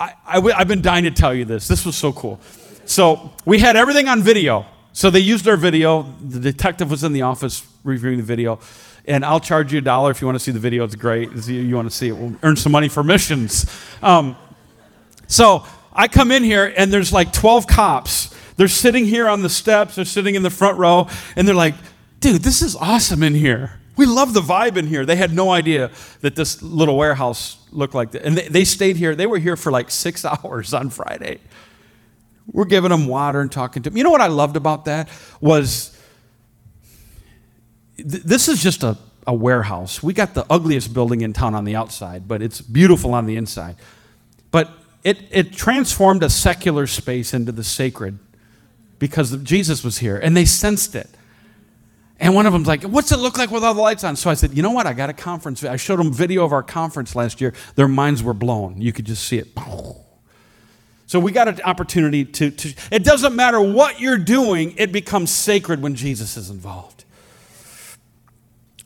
I, 0.00 0.14
I, 0.26 0.38
I've 0.38 0.68
been 0.68 0.82
dying 0.82 1.04
to 1.04 1.10
tell 1.10 1.34
you 1.34 1.44
this. 1.44 1.68
This 1.68 1.86
was 1.86 1.94
so 1.94 2.12
cool. 2.12 2.40
So 2.86 3.32
we 3.44 3.58
had 3.58 3.76
everything 3.76 4.08
on 4.08 4.22
video. 4.22 4.66
So 4.96 5.10
they 5.10 5.20
used 5.20 5.46
our 5.46 5.58
video. 5.58 6.04
The 6.26 6.40
detective 6.40 6.90
was 6.90 7.04
in 7.04 7.12
the 7.12 7.20
office 7.20 7.66
reviewing 7.84 8.16
the 8.16 8.22
video. 8.22 8.60
And 9.04 9.26
I'll 9.26 9.40
charge 9.40 9.70
you 9.70 9.78
a 9.80 9.82
dollar 9.82 10.10
if 10.10 10.22
you 10.22 10.26
want 10.26 10.36
to 10.36 10.42
see 10.42 10.52
the 10.52 10.58
video. 10.58 10.84
It's 10.84 10.94
great. 10.94 11.30
If 11.34 11.46
You 11.48 11.76
want 11.76 11.90
to 11.90 11.94
see 11.94 12.08
it. 12.08 12.16
We'll 12.16 12.34
earn 12.42 12.56
some 12.56 12.72
money 12.72 12.88
for 12.88 13.04
missions. 13.04 13.70
Um, 14.02 14.38
so 15.26 15.66
I 15.92 16.08
come 16.08 16.32
in 16.32 16.42
here, 16.42 16.72
and 16.78 16.90
there's 16.90 17.12
like 17.12 17.30
12 17.34 17.66
cops. 17.66 18.34
They're 18.56 18.68
sitting 18.68 19.04
here 19.04 19.28
on 19.28 19.42
the 19.42 19.50
steps. 19.50 19.96
They're 19.96 20.06
sitting 20.06 20.34
in 20.34 20.42
the 20.42 20.48
front 20.48 20.78
row. 20.78 21.08
And 21.36 21.46
they're 21.46 21.54
like, 21.54 21.74
dude, 22.20 22.40
this 22.40 22.62
is 22.62 22.74
awesome 22.74 23.22
in 23.22 23.34
here. 23.34 23.78
We 23.98 24.06
love 24.06 24.32
the 24.32 24.40
vibe 24.40 24.78
in 24.78 24.86
here. 24.86 25.04
They 25.04 25.16
had 25.16 25.30
no 25.30 25.50
idea 25.50 25.90
that 26.22 26.36
this 26.36 26.62
little 26.62 26.96
warehouse 26.96 27.58
looked 27.70 27.94
like 27.94 28.12
that. 28.12 28.22
And 28.22 28.38
they, 28.38 28.48
they 28.48 28.64
stayed 28.64 28.96
here. 28.96 29.14
They 29.14 29.26
were 29.26 29.38
here 29.38 29.56
for 29.56 29.70
like 29.70 29.90
six 29.90 30.24
hours 30.42 30.72
on 30.72 30.88
Friday. 30.88 31.40
We're 32.52 32.64
giving 32.64 32.90
them 32.90 33.06
water 33.06 33.40
and 33.40 33.50
talking 33.50 33.82
to 33.82 33.90
them. 33.90 33.96
You 33.96 34.04
know 34.04 34.10
what 34.10 34.20
I 34.20 34.28
loved 34.28 34.56
about 34.56 34.84
that 34.84 35.08
was 35.40 35.98
th- 37.96 38.22
this 38.22 38.48
is 38.48 38.62
just 38.62 38.82
a, 38.82 38.96
a 39.26 39.34
warehouse. 39.34 40.02
We 40.02 40.12
got 40.12 40.34
the 40.34 40.46
ugliest 40.48 40.94
building 40.94 41.22
in 41.22 41.32
town 41.32 41.54
on 41.54 41.64
the 41.64 41.76
outside, 41.76 42.28
but 42.28 42.42
it's 42.42 42.60
beautiful 42.60 43.14
on 43.14 43.26
the 43.26 43.36
inside. 43.36 43.76
But 44.50 44.70
it, 45.02 45.18
it 45.30 45.52
transformed 45.52 46.22
a 46.22 46.30
secular 46.30 46.86
space 46.86 47.34
into 47.34 47.52
the 47.52 47.64
sacred 47.64 48.18
because 48.98 49.36
Jesus 49.38 49.84
was 49.84 49.98
here 49.98 50.16
and 50.16 50.36
they 50.36 50.44
sensed 50.44 50.94
it. 50.94 51.10
And 52.18 52.34
one 52.34 52.46
of 52.46 52.52
them's 52.52 52.66
like, 52.66 52.82
What's 52.82 53.12
it 53.12 53.18
look 53.18 53.36
like 53.36 53.50
with 53.50 53.62
all 53.62 53.74
the 53.74 53.80
lights 53.80 54.02
on? 54.04 54.16
So 54.16 54.30
I 54.30 54.34
said, 54.34 54.56
You 54.56 54.62
know 54.62 54.70
what? 54.70 54.86
I 54.86 54.94
got 54.94 55.10
a 55.10 55.12
conference. 55.12 55.62
I 55.64 55.76
showed 55.76 55.98
them 55.98 56.12
video 56.12 56.44
of 56.44 56.52
our 56.52 56.62
conference 56.62 57.14
last 57.14 57.40
year. 57.40 57.52
Their 57.74 57.88
minds 57.88 58.22
were 58.22 58.32
blown. 58.32 58.80
You 58.80 58.92
could 58.92 59.04
just 59.04 59.24
see 59.24 59.38
it. 59.38 59.48
So 61.06 61.20
we 61.20 61.30
got 61.30 61.46
an 61.46 61.60
opportunity 61.62 62.24
to, 62.24 62.50
to, 62.50 62.74
it 62.90 63.04
doesn't 63.04 63.34
matter 63.34 63.60
what 63.60 64.00
you're 64.00 64.18
doing, 64.18 64.74
it 64.76 64.90
becomes 64.90 65.30
sacred 65.30 65.80
when 65.80 65.94
Jesus 65.94 66.36
is 66.36 66.50
involved. 66.50 67.04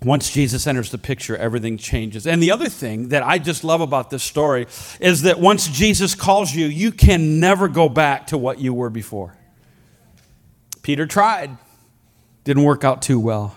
Once 0.02 0.30
Jesus 0.30 0.66
enters 0.66 0.90
the 0.90 0.98
picture, 0.98 1.37
everything 1.37 1.76
changes. 1.76 2.26
And 2.26 2.42
the 2.42 2.50
other 2.50 2.68
thing 2.68 3.09
that 3.09 3.22
I 3.22 3.38
just 3.38 3.64
love 3.64 3.83
about 3.83 4.09
this 4.09 4.22
story 4.22 4.66
is 4.98 5.22
that 5.22 5.38
once 5.38 5.68
Jesus 5.68 6.14
calls 6.14 6.54
you, 6.54 6.66
you 6.66 6.90
can 6.90 7.38
never 7.38 7.68
go 7.68 7.88
back 7.88 8.28
to 8.28 8.38
what 8.38 8.59
you 8.59 8.72
were 8.72 8.88
before. 8.88 9.37
Peter 10.83 11.06
tried, 11.06 11.56
didn't 12.44 12.62
work 12.62 12.83
out 12.83 13.02
too 13.02 13.20
well. 13.20 13.56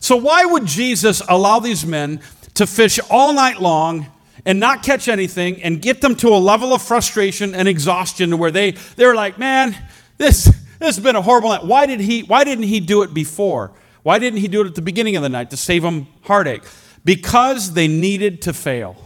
So, 0.00 0.16
why 0.16 0.44
would 0.44 0.64
Jesus 0.66 1.22
allow 1.28 1.60
these 1.60 1.84
men 1.84 2.20
to 2.54 2.66
fish 2.66 2.98
all 3.10 3.34
night 3.34 3.60
long 3.60 4.06
and 4.46 4.60
not 4.60 4.82
catch 4.82 5.08
anything 5.08 5.62
and 5.62 5.80
get 5.80 6.00
them 6.00 6.14
to 6.16 6.28
a 6.28 6.36
level 6.38 6.72
of 6.72 6.82
frustration 6.82 7.54
and 7.54 7.68
exhaustion 7.68 8.38
where 8.38 8.50
they, 8.50 8.72
they're 8.96 9.14
like, 9.14 9.38
man, 9.38 9.76
this, 10.18 10.44
this 10.44 10.96
has 10.96 11.00
been 11.00 11.16
a 11.16 11.22
horrible 11.22 11.50
night. 11.50 11.64
Why, 11.64 11.86
did 11.86 12.00
he, 12.00 12.22
why 12.22 12.44
didn't 12.44 12.64
he 12.64 12.80
do 12.80 13.02
it 13.02 13.14
before? 13.14 13.72
Why 14.02 14.18
didn't 14.18 14.40
he 14.40 14.48
do 14.48 14.60
it 14.60 14.66
at 14.66 14.74
the 14.74 14.82
beginning 14.82 15.16
of 15.16 15.22
the 15.22 15.28
night 15.28 15.50
to 15.50 15.56
save 15.56 15.82
them 15.82 16.06
heartache? 16.22 16.62
Because 17.04 17.72
they 17.72 17.88
needed 17.88 18.42
to 18.42 18.52
fail. 18.52 18.96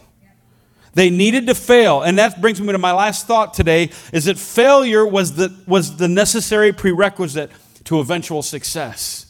They 0.93 1.09
needed 1.09 1.47
to 1.47 1.55
fail. 1.55 2.01
And 2.01 2.17
that 2.17 2.41
brings 2.41 2.59
me 2.59 2.71
to 2.73 2.77
my 2.77 2.91
last 2.91 3.27
thought 3.27 3.53
today 3.53 3.91
is 4.11 4.25
that 4.25 4.37
failure 4.37 5.05
was 5.05 5.35
the, 5.35 5.55
was 5.67 5.97
the 5.97 6.07
necessary 6.07 6.73
prerequisite 6.73 7.51
to 7.85 7.99
eventual 7.99 8.41
success. 8.41 9.25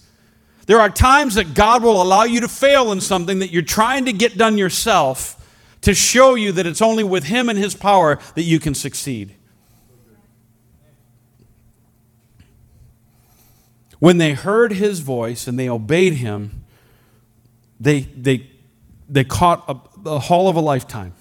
There 0.65 0.80
are 0.80 0.89
times 0.89 1.36
that 1.36 1.54
God 1.54 1.84
will 1.84 2.02
allow 2.02 2.24
you 2.24 2.41
to 2.41 2.48
fail 2.48 2.91
in 2.91 3.02
something 3.02 3.39
that 3.39 3.52
you're 3.52 3.62
trying 3.62 4.06
to 4.06 4.13
get 4.13 4.38
done 4.38 4.58
yourself 4.58 5.38
to 5.82 5.94
show 5.94 6.36
you 6.36 6.52
that 6.52 6.65
it's 6.65 6.82
only 6.82 7.04
with 7.04 7.26
Him 7.26 7.50
and 7.50 7.58
His 7.58 7.76
power 7.76 8.20
that 8.36 8.44
you 8.44 8.60
can 8.60 8.74
succeed. 8.74 9.36
When 14.00 14.18
they 14.18 14.34
heard 14.34 14.74
His 14.74 15.00
voice 15.02 15.48
and 15.48 15.60
they 15.60 15.70
obeyed 15.70 16.13
Him, 16.13 16.63
they, 17.80 18.02
they, 18.02 18.50
they 19.08 19.24
caught 19.24 19.63
a, 19.68 19.78
the 20.02 20.20
haul 20.20 20.48
of 20.48 20.56
a 20.56 20.62
lifetime. 20.62 21.13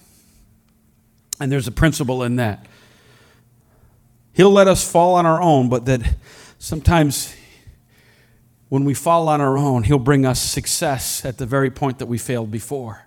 And 1.39 1.51
there's 1.51 1.67
a 1.67 1.71
principle 1.71 2.23
in 2.23 2.35
that. 2.35 2.65
He'll 4.33 4.51
let 4.51 4.67
us 4.67 4.89
fall 4.89 5.15
on 5.15 5.25
our 5.25 5.41
own, 5.41 5.69
but 5.69 5.85
that 5.85 6.15
sometimes 6.57 7.35
when 8.69 8.85
we 8.85 8.93
fall 8.93 9.27
on 9.27 9.41
our 9.41 9.57
own, 9.57 9.83
He'll 9.83 9.99
bring 9.99 10.25
us 10.25 10.41
success 10.41 11.25
at 11.25 11.37
the 11.37 11.45
very 11.45 11.69
point 11.69 11.99
that 11.99 12.05
we 12.05 12.17
failed 12.17 12.51
before, 12.51 13.05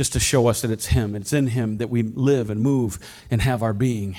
just 0.00 0.14
to 0.14 0.18
show 0.18 0.46
us 0.46 0.62
that 0.62 0.70
it's 0.70 0.86
Him. 0.86 1.14
It's 1.14 1.34
in 1.34 1.48
Him 1.48 1.76
that 1.76 1.90
we 1.90 2.02
live 2.02 2.48
and 2.48 2.62
move 2.62 2.98
and 3.30 3.42
have 3.42 3.62
our 3.62 3.74
being. 3.74 4.16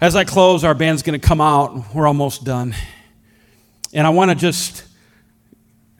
As 0.00 0.16
I 0.16 0.24
close, 0.24 0.64
our 0.64 0.74
band's 0.74 1.04
going 1.04 1.20
to 1.20 1.24
come 1.24 1.40
out. 1.40 1.94
We're 1.94 2.08
almost 2.08 2.42
done. 2.42 2.74
And 3.92 4.04
I 4.04 4.10
want 4.10 4.32
to 4.32 4.34
just, 4.34 4.82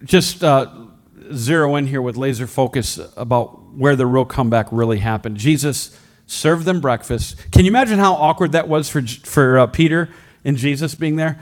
just 0.02 0.42
uh, 0.42 0.66
zero 1.32 1.76
in 1.76 1.86
here 1.86 2.02
with 2.02 2.16
laser 2.16 2.48
focus 2.48 2.98
about 3.16 3.72
where 3.76 3.94
the 3.94 4.04
real 4.04 4.24
comeback 4.24 4.66
really 4.72 4.98
happened. 4.98 5.36
Jesus 5.36 5.96
served 6.26 6.64
them 6.64 6.80
breakfast. 6.80 7.36
Can 7.52 7.64
you 7.64 7.70
imagine 7.70 8.00
how 8.00 8.14
awkward 8.14 8.50
that 8.50 8.66
was 8.66 8.88
for, 8.88 9.00
for 9.00 9.60
uh, 9.60 9.68
Peter 9.68 10.08
and 10.44 10.56
Jesus 10.56 10.96
being 10.96 11.14
there? 11.14 11.38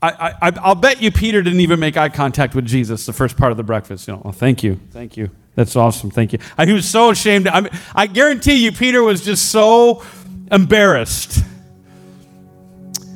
I, 0.00 0.34
I, 0.40 0.52
I'll 0.62 0.74
bet 0.74 1.02
you 1.02 1.10
Peter 1.10 1.42
didn't 1.42 1.60
even 1.60 1.78
make 1.80 1.98
eye 1.98 2.08
contact 2.08 2.54
with 2.54 2.64
Jesus 2.64 3.04
the 3.04 3.12
first 3.12 3.36
part 3.36 3.50
of 3.50 3.58
the 3.58 3.62
breakfast. 3.62 4.08
You 4.08 4.14
know, 4.14 4.22
oh, 4.24 4.32
thank 4.32 4.62
you, 4.62 4.80
thank 4.90 5.18
you. 5.18 5.30
That's 5.54 5.76
awesome, 5.76 6.10
thank 6.10 6.32
you. 6.32 6.38
I, 6.56 6.66
he 6.66 6.72
was 6.72 6.88
so 6.88 7.10
ashamed. 7.10 7.48
I, 7.48 7.60
mean, 7.60 7.72
I 7.94 8.06
guarantee 8.06 8.64
you, 8.64 8.72
Peter 8.72 9.02
was 9.02 9.24
just 9.24 9.50
so 9.50 10.02
embarrassed. 10.50 11.42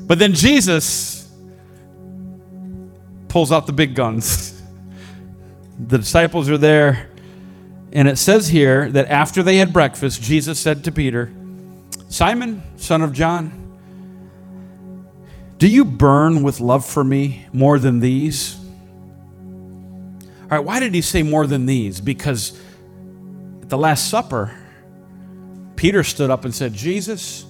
But 0.06 0.18
then 0.18 0.34
Jesus 0.34 1.30
pulls 3.28 3.50
out 3.50 3.66
the 3.66 3.72
big 3.72 3.94
guns. 3.94 4.52
The 5.76 5.98
disciples 5.98 6.48
are 6.48 6.56
there. 6.56 7.10
And 7.92 8.06
it 8.06 8.16
says 8.16 8.46
here 8.46 8.88
that 8.92 9.08
after 9.08 9.42
they 9.42 9.56
had 9.56 9.72
breakfast, 9.72 10.22
Jesus 10.22 10.60
said 10.60 10.84
to 10.84 10.92
Peter, 10.92 11.32
Simon, 12.08 12.62
son 12.76 13.02
of 13.02 13.12
John, 13.12 13.64
do 15.58 15.66
you 15.66 15.84
burn 15.84 16.44
with 16.44 16.60
love 16.60 16.86
for 16.86 17.02
me 17.02 17.46
more 17.52 17.80
than 17.80 17.98
these? 17.98 18.56
All 20.44 20.58
right, 20.58 20.64
why 20.64 20.80
did 20.80 20.94
he 20.94 21.00
say 21.00 21.22
more 21.22 21.46
than 21.46 21.66
these? 21.66 22.00
Because 22.00 22.58
at 23.62 23.68
the 23.68 23.78
Last 23.78 24.10
Supper, 24.10 24.54
Peter 25.76 26.04
stood 26.04 26.30
up 26.30 26.44
and 26.44 26.54
said, 26.54 26.72
Jesus, 26.72 27.46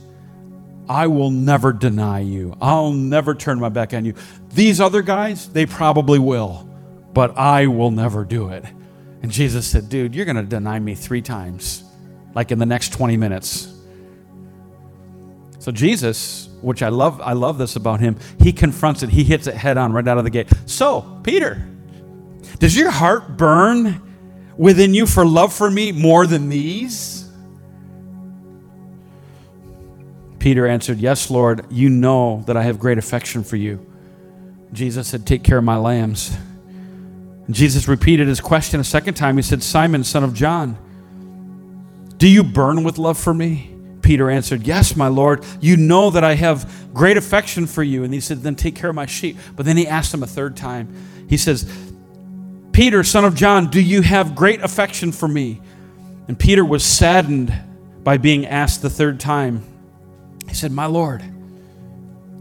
I 0.88 1.07
will 1.07 1.30
never 1.30 1.72
deny 1.72 2.20
you. 2.20 2.57
I'll 2.61 2.92
never 2.92 3.35
turn 3.35 3.59
my 3.59 3.68
back 3.68 3.94
on 3.94 4.04
you. 4.04 4.14
These 4.52 4.80
other 4.80 5.02
guys, 5.02 5.48
they 5.48 5.66
probably 5.66 6.18
will, 6.18 6.68
but 7.12 7.37
I 7.37 7.66
will 7.66 7.90
never 7.90 8.24
do 8.24 8.48
it. 8.48 8.64
And 9.22 9.33
Jesus 9.33 9.66
said, 9.66 9.88
Dude, 9.88 10.14
you're 10.14 10.26
going 10.26 10.37
to 10.37 10.42
deny 10.42 10.78
me 10.78 10.94
three 10.94 11.22
times, 11.22 11.83
like 12.35 12.52
in 12.52 12.59
the 12.59 12.66
next 12.66 12.92
20 12.92 13.16
minutes. 13.16 13.72
So 15.59 15.72
Jesus, 15.72 16.50
which 16.61 16.83
I 16.83 16.90
love, 16.90 17.22
I 17.22 17.33
love 17.33 17.57
this 17.57 17.74
about 17.74 18.00
him, 18.00 18.18
he 18.38 18.52
confronts 18.52 19.02
it, 19.02 19.09
he 19.09 19.24
hits 19.24 19.46
it 19.46 19.54
head 19.54 19.78
on 19.78 19.92
right 19.94 20.07
out 20.07 20.18
of 20.18 20.24
the 20.24 20.30
gate. 20.30 20.52
So, 20.66 21.20
Peter, 21.22 21.66
does 22.59 22.76
your 22.76 22.90
heart 22.90 23.37
burn 23.37 24.00
within 24.57 24.94
you 24.94 25.07
for 25.07 25.24
love 25.24 25.52
for 25.52 25.70
me 25.70 25.92
more 25.92 26.26
than 26.26 26.48
these? 26.48 27.28
Peter 30.38 30.66
answered, 30.66 30.98
Yes, 30.98 31.30
Lord, 31.30 31.64
you 31.70 31.88
know 31.88 32.44
that 32.46 32.57
I 32.57 32.64
have 32.64 32.78
great 32.78 32.98
affection 32.98 33.42
for 33.42 33.57
you. 33.57 33.90
Jesus 34.72 35.09
said, 35.09 35.26
Take 35.26 35.42
care 35.42 35.59
of 35.59 35.64
my 35.64 35.76
lambs. 35.76 36.37
Jesus 37.50 37.88
repeated 37.88 38.28
his 38.28 38.40
question 38.40 38.80
a 38.80 38.85
second 38.85 39.14
time. 39.14 39.37
He 39.37 39.42
said, 39.42 39.62
Simon, 39.62 40.04
son 40.04 40.24
of 40.24 40.35
John, 40.35 40.76
do 42.18 42.28
you 42.28 42.42
burn 42.42 42.85
with 42.85 42.98
love 42.98 43.18
for 43.18 43.33
me? 43.35 43.74
Peter 44.02 44.30
answered, 44.30 44.66
Yes, 44.66 44.94
my 44.94 45.09
Lord. 45.09 45.42
You 45.61 45.78
know 45.78 46.11
that 46.11 46.24
I 46.24 46.35
have 46.35 46.92
great 46.92 47.16
affection 47.16 47.66
for 47.66 47.83
you. 47.83 48.04
And 48.04 48.12
he 48.12 48.20
said, 48.20 48.42
Then 48.42 48.54
take 48.54 48.76
care 48.76 48.90
of 48.90 48.96
my 48.96 49.07
sheep. 49.07 49.38
But 49.57 49.64
then 49.64 49.78
he 49.78 49.87
asked 49.87 50.12
him 50.12 50.22
a 50.22 50.26
third 50.26 50.57
time. 50.57 50.94
He 51.26 51.38
says, 51.38 51.64
Peter, 52.74 53.04
son 53.04 53.24
of 53.24 53.37
John, 53.37 53.70
do 53.70 53.80
you 53.80 54.02
have 54.02 54.34
great 54.34 54.60
affection 54.60 55.12
for 55.12 55.28
me? 55.28 55.60
And 56.26 56.37
Peter 56.37 56.64
was 56.64 56.84
saddened 56.84 57.54
by 58.02 58.16
being 58.16 58.46
asked 58.46 58.82
the 58.82 58.90
third 58.90 59.20
time. 59.20 59.62
He 60.48 60.54
said, 60.54 60.72
My 60.72 60.87
Lord, 60.87 61.22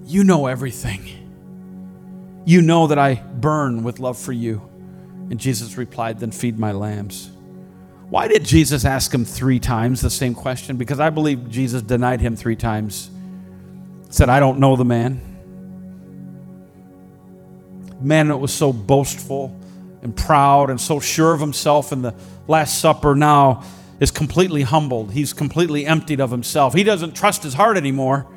you 0.05 0.23
know 0.23 0.47
everything. 0.47 1.07
You 2.45 2.63
know 2.63 2.87
that 2.87 2.97
I 2.97 3.13
burn 3.13 3.83
with 3.83 3.99
love 3.99 4.17
for 4.17 4.31
you. 4.31 4.67
And 5.29 5.39
Jesus 5.39 5.77
replied, 5.77 6.19
Then 6.19 6.31
feed 6.31 6.57
my 6.57 6.71
lambs. 6.71 7.29
Why 8.09 8.27
did 8.27 8.43
Jesus 8.43 8.85
ask 8.85 9.13
him 9.13 9.25
three 9.25 9.59
times 9.59 10.01
the 10.01 10.09
same 10.09 10.33
question? 10.33 10.77
Because 10.77 10.99
I 10.99 11.11
believe 11.11 11.47
Jesus 11.47 11.83
denied 11.83 12.21
him 12.21 12.35
three 12.35 12.55
times. 12.55 13.11
Said, 14.09 14.29
I 14.29 14.39
don't 14.39 14.57
know 14.57 14.77
the 14.77 14.83
man. 14.83 15.21
Man 18.01 18.29
that 18.29 18.37
was 18.37 18.51
so 18.51 18.73
boastful 18.73 19.59
and 20.03 20.15
proud 20.15 20.69
and 20.69 20.79
so 20.79 20.99
sure 20.99 21.33
of 21.33 21.39
himself 21.39 21.91
in 21.91 22.01
the 22.01 22.13
Last 22.47 22.79
Supper 22.79 23.15
now 23.15 23.63
is 23.99 24.11
completely 24.11 24.63
humbled. 24.63 25.13
He's 25.13 25.31
completely 25.31 25.85
emptied 25.85 26.19
of 26.19 26.29
himself. 26.29 26.73
He 26.73 26.83
doesn't 26.83 27.15
trust 27.15 27.41
his 27.41 27.53
heart 27.53 27.77
anymore. 27.77 28.27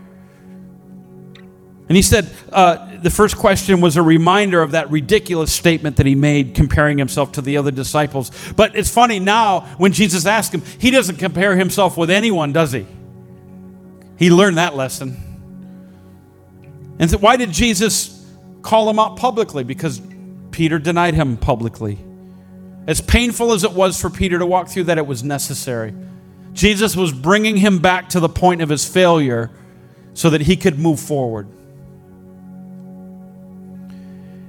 And 1.88 1.94
he 1.94 2.02
said 2.02 2.31
uh, 2.52 2.98
the 2.98 3.11
first 3.11 3.37
question 3.37 3.81
was 3.81 3.96
a 3.96 4.02
reminder 4.02 4.62
of 4.62 4.72
that 4.72 4.90
ridiculous 4.90 5.52
statement 5.52 5.96
that 5.96 6.07
he 6.07 6.14
made 6.14 6.55
comparing 6.55 6.98
himself 6.98 7.33
to 7.33 7.42
the 7.42 7.57
other 7.57 7.70
disciples. 7.70 8.31
But 8.55 8.76
it's 8.76 8.90
funny 8.90 9.18
now 9.18 9.61
when 9.79 9.92
Jesus 9.92 10.24
asked 10.24 10.55
him, 10.55 10.62
he 10.79 10.90
doesn't 10.90 11.16
compare 11.16 11.57
himself 11.57 11.96
with 11.96 12.11
anyone, 12.11 12.52
does 12.52 12.72
he? 12.72 12.87
He 14.18 14.31
learned 14.31 14.59
that 14.59 14.74
lesson. 14.74 15.16
And 16.98 17.11
so 17.11 17.18
why 17.18 17.37
did 17.37 17.52
Jesus 17.52 18.24
call 18.62 18.88
him 18.88 18.98
out 18.98 19.16
publicly? 19.16 19.62
Because 19.62 20.00
Peter 20.56 20.78
denied 20.78 21.12
him 21.12 21.36
publicly. 21.36 21.98
As 22.86 23.02
painful 23.02 23.52
as 23.52 23.62
it 23.62 23.72
was 23.72 24.00
for 24.00 24.08
Peter 24.08 24.38
to 24.38 24.46
walk 24.46 24.68
through 24.68 24.84
that, 24.84 24.96
it 24.96 25.06
was 25.06 25.22
necessary. 25.22 25.92
Jesus 26.54 26.96
was 26.96 27.12
bringing 27.12 27.58
him 27.58 27.78
back 27.78 28.08
to 28.08 28.20
the 28.20 28.28
point 28.30 28.62
of 28.62 28.70
his 28.70 28.88
failure 28.88 29.50
so 30.14 30.30
that 30.30 30.40
he 30.40 30.56
could 30.56 30.78
move 30.78 30.98
forward. 30.98 31.46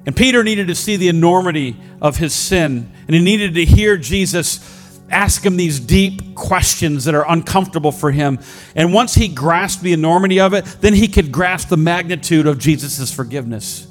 And 0.05 0.15
Peter 0.15 0.45
needed 0.45 0.67
to 0.67 0.75
see 0.75 0.95
the 0.95 1.09
enormity 1.09 1.75
of 2.01 2.15
his 2.15 2.33
sin, 2.33 2.89
and 3.05 3.13
he 3.13 3.21
needed 3.21 3.55
to 3.55 3.65
hear 3.65 3.97
Jesus 3.97 4.61
ask 5.09 5.45
him 5.45 5.57
these 5.57 5.77
deep 5.77 6.35
questions 6.35 7.03
that 7.03 7.15
are 7.15 7.29
uncomfortable 7.29 7.91
for 7.91 8.11
him. 8.11 8.39
And 8.77 8.93
once 8.93 9.13
he 9.13 9.27
grasped 9.27 9.83
the 9.83 9.91
enormity 9.91 10.39
of 10.39 10.53
it, 10.53 10.63
then 10.79 10.93
he 10.93 11.09
could 11.09 11.33
grasp 11.33 11.67
the 11.67 11.75
magnitude 11.75 12.47
of 12.47 12.59
Jesus' 12.59 13.13
forgiveness. 13.13 13.86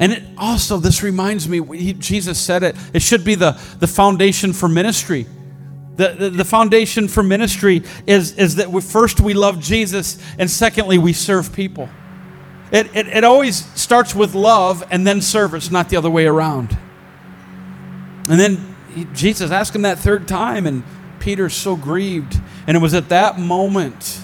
And 0.00 0.12
it 0.12 0.22
also, 0.38 0.78
this 0.78 1.02
reminds 1.02 1.46
me, 1.46 1.92
Jesus 1.92 2.38
said 2.38 2.62
it, 2.62 2.76
it 2.94 3.02
should 3.02 3.22
be 3.22 3.34
the, 3.34 3.52
the 3.78 3.86
foundation 3.86 4.54
for 4.54 4.66
ministry. 4.66 5.26
The, 5.96 6.08
the, 6.18 6.30
the, 6.30 6.44
foundation 6.44 7.06
for 7.06 7.22
ministry 7.22 7.82
is, 8.06 8.32
is 8.38 8.56
that 8.56 8.70
we, 8.70 8.80
first 8.80 9.20
we 9.20 9.34
love 9.34 9.60
Jesus, 9.60 10.18
and 10.38 10.50
secondly, 10.50 10.96
we 10.96 11.12
serve 11.12 11.52
people. 11.52 11.90
It, 12.72 12.86
it, 12.96 13.08
it 13.08 13.24
always 13.24 13.66
starts 13.78 14.14
with 14.14 14.34
love 14.34 14.82
and 14.90 15.06
then 15.06 15.20
service, 15.20 15.70
not 15.70 15.90
the 15.90 15.98
other 15.98 16.08
way 16.08 16.26
around. 16.26 16.78
And 18.30 18.40
then 18.40 18.74
he, 18.94 19.04
Jesus 19.12 19.50
asked 19.50 19.74
him 19.74 19.82
that 19.82 19.98
third 19.98 20.26
time, 20.26 20.66
and 20.66 20.82
Peter's 21.18 21.54
so 21.54 21.76
grieved. 21.76 22.40
And 22.66 22.74
it 22.74 22.80
was 22.80 22.94
at 22.94 23.10
that 23.10 23.38
moment 23.38 24.18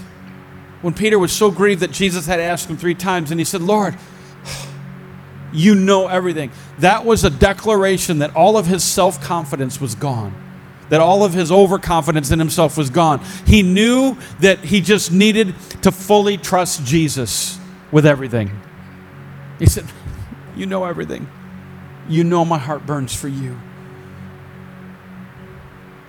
when 0.81 0.95
Peter 0.95 1.19
was 1.19 1.31
so 1.31 1.51
grieved 1.51 1.81
that 1.81 1.91
Jesus 1.91 2.25
had 2.25 2.39
asked 2.39 2.67
him 2.67 2.77
three 2.77 2.95
times, 2.95 3.29
and 3.29 3.39
he 3.39 3.45
said, 3.45 3.61
Lord, 3.61 3.95
you 5.53 5.75
know 5.75 6.07
everything. 6.07 6.51
That 6.79 7.05
was 7.05 7.23
a 7.23 7.29
declaration 7.29 8.19
that 8.19 8.35
all 8.35 8.57
of 8.57 8.65
his 8.65 8.83
self 8.83 9.21
confidence 9.21 9.79
was 9.79 9.95
gone, 9.95 10.33
that 10.89 11.01
all 11.01 11.23
of 11.23 11.33
his 11.33 11.51
overconfidence 11.51 12.31
in 12.31 12.39
himself 12.39 12.77
was 12.77 12.89
gone. 12.89 13.21
He 13.45 13.63
knew 13.63 14.17
that 14.39 14.59
he 14.59 14.81
just 14.81 15.11
needed 15.11 15.55
to 15.81 15.91
fully 15.91 16.37
trust 16.37 16.85
Jesus 16.85 17.59
with 17.91 18.05
everything. 18.05 18.51
He 19.59 19.65
said, 19.65 19.85
You 20.55 20.65
know 20.65 20.85
everything. 20.85 21.27
You 22.09 22.23
know 22.23 22.45
my 22.45 22.57
heart 22.57 22.85
burns 22.85 23.13
for 23.13 23.27
you. 23.27 23.59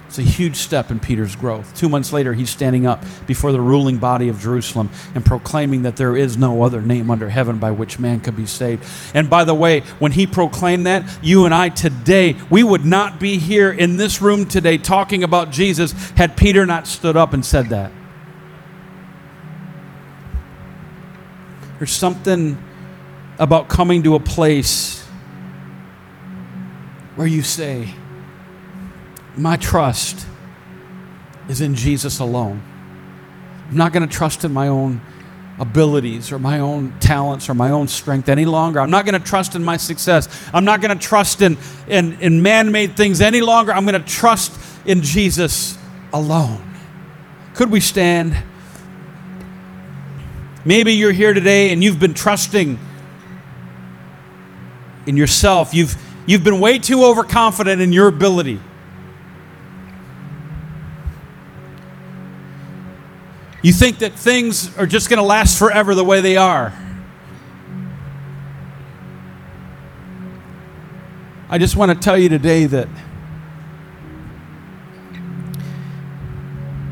It's 0.09 0.19
a 0.19 0.23
huge 0.23 0.57
step 0.57 0.91
in 0.91 1.01
Peter's 1.01 1.37
growth. 1.37 1.77
Two 1.77 1.91
months 1.91 2.15
later, 2.15 2.33
he's 2.33 2.49
standing 2.49 2.87
up 2.87 3.05
before 3.27 3.53
the 3.53 3.61
ruling 3.61 3.99
body 3.99 4.31
of 4.31 4.41
Jerusalem 4.41 4.89
and 5.15 5.23
proclaiming 5.23 5.83
that 5.83 5.97
there 5.97 6.17
is 6.17 6.39
no 6.39 6.63
other 6.63 6.81
name 6.81 7.11
under 7.11 7.29
heaven 7.29 7.59
by 7.59 7.73
which 7.73 7.99
man 7.99 8.21
could 8.21 8.35
be 8.35 8.47
saved. 8.47 8.87
And 9.13 9.29
by 9.29 9.45
the 9.45 9.53
way, 9.53 9.81
when 9.99 10.13
he 10.13 10.27
proclaimed 10.27 10.87
that, 10.87 11.05
you 11.23 11.45
and 11.45 11.53
I 11.53 11.69
today, 11.69 12.37
we 12.49 12.65
would 12.65 12.87
not 12.87 13.21
be 13.21 13.37
here 13.37 13.71
in 13.71 13.99
this 13.99 14.23
room 14.23 14.47
today 14.47 14.79
talking 14.79 15.25
about 15.25 15.51
Jesus 15.51 15.93
had 16.13 16.39
Peter 16.39 16.65
not 16.65 16.87
stood 16.87 17.19
up 17.19 17.35
and 17.35 17.45
said 17.45 17.67
that. 17.67 17.93
There's 21.77 21.93
something 21.93 22.57
about 23.39 23.69
coming 23.69 24.05
to 24.05 24.15
a 24.15 24.21
place 24.21 25.05
where 27.15 27.27
you 27.27 27.43
say, 27.43 27.93
my 29.39 29.57
trust 29.57 30.27
is 31.49 31.61
in 31.61 31.75
Jesus 31.75 32.19
alone. 32.19 32.63
I'm 33.69 33.77
not 33.77 33.93
going 33.93 34.07
to 34.07 34.13
trust 34.13 34.45
in 34.45 34.53
my 34.53 34.69
own 34.69 35.01
abilities 35.59 36.31
or 36.31 36.39
my 36.39 36.61
own 36.61 36.99
talents 37.01 37.49
or 37.49 37.55
my 37.55 37.71
own 37.71 37.89
strength 37.89 38.29
any 38.29 38.45
longer. 38.45 38.81
I'm 38.81 38.91
not 38.91 39.05
going 39.05 39.21
to 39.21 39.27
trust 39.27 39.55
in 39.55 39.65
my 39.65 39.77
success. 39.77 40.29
I'm 40.55 40.65
not 40.65 40.81
going 40.81 40.97
to 40.97 41.05
trust 41.05 41.43
in, 41.43 41.59
in, 41.89 42.19
in 42.21 42.43
man 42.43 42.71
made 42.73 42.97
things 42.97 43.21
any 43.21 43.41
longer. 43.41 43.73
I'm 43.73 43.85
going 43.85 44.01
to 44.01 44.09
trust 44.09 44.59
in 44.87 45.03
Jesus 45.03 45.77
alone. 46.13 46.63
Could 47.55 47.71
we 47.71 47.81
stand? 47.81 48.37
Maybe 50.65 50.93
you're 50.95 51.13
here 51.13 51.35
today 51.35 51.73
and 51.73 51.83
you've 51.83 51.99
been 51.99 52.15
trusting 52.15 52.79
in 55.07 55.17
yourself. 55.17 55.75
You've, 55.75 55.97
you've 56.27 56.45
been 56.45 56.61
way 56.61 56.79
too 56.79 57.05
overconfident 57.05 57.81
in 57.81 57.93
your 57.93 58.09
ability. 58.09 58.61
You 63.63 63.73
think 63.73 63.99
that 63.99 64.13
things 64.13 64.77
are 64.79 64.87
just 64.87 65.09
going 65.09 65.19
to 65.19 65.25
last 65.25 65.59
forever 65.59 65.95
the 65.95 66.05
way 66.05 66.21
they 66.21 66.37
are. 66.37 66.73
I 71.51 71.59
just 71.59 71.77
want 71.77 71.91
to 71.91 71.99
tell 71.99 72.17
you 72.17 72.29
today 72.29 72.67
that 72.67 72.89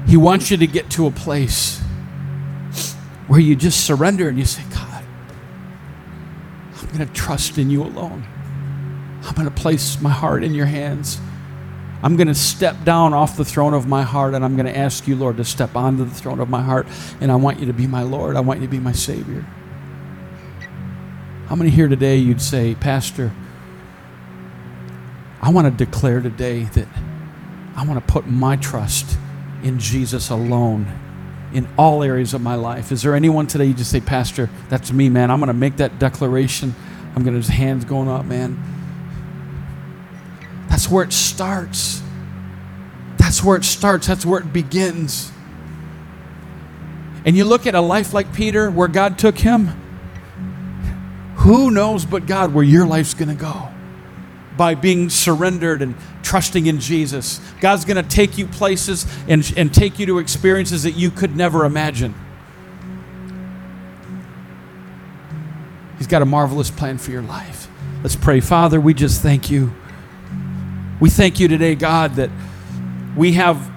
He 0.09 0.17
wants 0.17 0.51
you 0.51 0.57
to 0.57 0.67
get 0.67 0.91
to 0.93 1.07
a 1.07 1.11
place 1.11 1.81
where 3.27 3.41
you 3.41 3.57
just 3.57 3.85
surrender 3.85 4.29
and 4.29 4.39
you 4.39 4.45
say, 4.45 4.63
God, 4.71 5.05
I'm 6.81 6.87
going 6.87 7.07
to 7.07 7.13
trust 7.13 7.59
in 7.59 7.71
you 7.71 7.83
alone. 7.83 8.25
I'm 9.25 9.35
going 9.35 9.49
to 9.49 9.55
place 9.55 10.01
my 10.01 10.11
heart 10.11 10.45
in 10.45 10.55
your 10.55 10.67
hands. 10.67 11.21
I'm 12.03 12.17
going 12.17 12.29
to 12.29 12.35
step 12.35 12.85
down 12.85 13.15
off 13.15 13.37
the 13.37 13.45
throne 13.45 13.75
of 13.75 13.87
my 13.87 14.03
heart 14.03 14.35
and 14.35 14.45
I'm 14.45 14.55
going 14.57 14.67
to 14.67 14.77
ask 14.77 15.09
you, 15.09 15.17
Lord, 15.17 15.39
to 15.39 15.45
step 15.45 15.75
onto 15.75 16.05
the 16.05 16.15
throne 16.15 16.41
of 16.41 16.49
my 16.49 16.63
heart. 16.63 16.87
And 17.21 17.33
I 17.33 17.37
want 17.37 17.59
you 17.59 17.67
to 17.67 17.73
be 17.73 17.87
my 17.87 18.03
Lord. 18.03 18.37
I 18.37 18.41
want 18.41 18.61
you 18.61 18.67
to 18.67 18.71
be 18.71 18.79
my 18.79 18.93
Savior. 18.93 19.47
How 21.47 21.57
many 21.57 21.71
here 21.71 21.89
today 21.89 22.17
you'd 22.17 22.43
say, 22.43 22.75
Pastor, 22.75 23.33
I 25.41 25.51
want 25.51 25.67
to 25.67 25.85
declare 25.85 26.21
today 26.21 26.65
that 26.65 26.89
I 27.77 27.85
want 27.85 28.05
to 28.05 28.13
put 28.13 28.27
my 28.27 28.57
trust 28.57 29.17
in 29.63 29.79
Jesus 29.79 30.31
alone 30.31 30.87
in 31.53 31.69
all 31.79 32.03
areas 32.03 32.35
of 32.35 32.41
my 32.41 32.55
life. 32.55 32.91
Is 32.91 33.03
there 33.03 33.15
anyone 33.15 33.47
today 33.47 33.67
you 33.67 33.75
just 33.75 33.91
say, 33.91 34.01
Pastor, 34.01 34.51
that's 34.69 34.93
me, 34.93 35.09
man. 35.09 35.31
I'm 35.31 35.39
going 35.39 35.49
to 35.49 35.55
make 35.55 35.77
that 35.77 35.99
declaration. 35.99 36.75
I'm 37.15 37.23
going 37.23 37.35
to, 37.35 37.39
his 37.39 37.49
hands 37.49 37.85
going 37.85 38.09
up, 38.09 38.25
man. 38.25 38.76
That's 40.77 40.91
where 40.91 41.05
it 41.05 41.13
starts. 41.15 42.03
That's 43.17 43.43
where 43.43 43.57
it 43.57 43.65
starts. 43.65 44.09
That's 44.09 44.27
where 44.27 44.41
it 44.41 44.53
begins. 44.53 45.33
And 47.25 47.35
you 47.35 47.47
look 47.47 47.67
at 47.67 47.75
a 47.75 47.81
life 47.81 48.13
like 48.13 48.35
Peter, 48.35 48.71
where 48.71 48.87
God 48.87 49.19
took 49.19 49.39
him, 49.39 49.69
who 51.37 51.71
knows 51.71 52.05
but 52.05 52.27
God 52.27 52.53
where 52.53 52.63
your 52.63 52.87
life's 52.87 53.15
going 53.15 53.31
to 53.31 53.35
go? 53.35 53.71
By 54.59 54.75
being 54.75 55.09
surrendered 55.09 55.81
and 55.81 55.95
trusting 56.23 56.67
in 56.67 56.79
Jesus. 56.79 57.41
God's 57.63 57.87
going 57.87 57.97
to 57.97 58.07
take 58.07 58.37
you 58.37 58.47
places 58.47 59.07
and, 59.29 59.51
and 59.57 59.73
take 59.73 59.99
you 59.99 60.05
to 60.05 60.19
experiences 60.19 60.83
that 60.83 60.93
you 60.93 61.11
could 61.11 61.35
never 61.35 61.65
imagine. 61.65 62.15
He's 65.97 66.07
got 66.07 66.21
a 66.21 66.27
marvelous 66.27 66.71
plan 66.71 66.99
for 66.99 67.13
your 67.13 67.23
life. 67.23 67.67
Let's 68.03 68.15
pray. 68.15 68.41
Father, 68.41 68.79
we 68.79 68.93
just 68.93 69.23
thank 69.23 69.51
you. 69.51 69.73
We 70.99 71.11
thank 71.11 71.39
you 71.41 71.47
today, 71.47 71.75
God, 71.75 72.15
that 72.15 72.31
we 73.17 73.33
have 73.33 73.71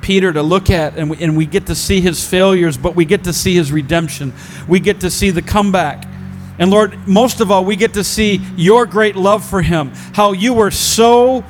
Peter 0.00 0.32
to 0.32 0.42
look 0.42 0.70
at 0.70 0.96
and 0.96 1.10
we, 1.10 1.16
and 1.18 1.36
we 1.36 1.44
get 1.44 1.66
to 1.66 1.74
see 1.74 2.00
his 2.00 2.24
failures, 2.26 2.76
but 2.76 2.94
we 2.94 3.04
get 3.04 3.24
to 3.24 3.32
see 3.32 3.54
his 3.54 3.72
redemption. 3.72 4.32
We 4.68 4.78
get 4.78 5.00
to 5.00 5.10
see 5.10 5.30
the 5.30 5.42
comeback. 5.42 6.06
And 6.58 6.70
Lord, 6.70 7.08
most 7.08 7.40
of 7.40 7.50
all, 7.50 7.64
we 7.64 7.74
get 7.74 7.94
to 7.94 8.04
see 8.04 8.40
your 8.56 8.86
great 8.86 9.16
love 9.16 9.44
for 9.44 9.60
him, 9.60 9.90
how 10.14 10.30
you 10.32 10.54
were 10.54 10.70
so 10.70 11.44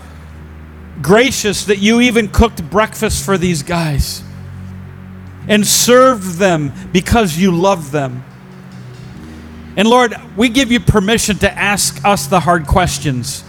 gracious 1.03 1.67
that 1.67 1.79
you 1.79 2.01
even 2.01 2.29
cooked 2.29 2.69
breakfast 2.71 3.25
for 3.25 3.37
these 3.37 3.63
guys 3.63 4.23
and 5.47 5.67
served 5.67 6.39
them 6.39 6.73
because 6.93 7.37
you 7.37 7.51
loved 7.51 7.93
them. 7.93 8.25
And 9.77 9.89
Lord, 9.89 10.15
we 10.37 10.49
give 10.49 10.73
you 10.73 10.81
permission 10.81 11.37
to 11.39 11.53
ask 11.53 12.03
us 12.05 12.27
the 12.27 12.41
hard 12.41 12.67
questions 12.67 13.45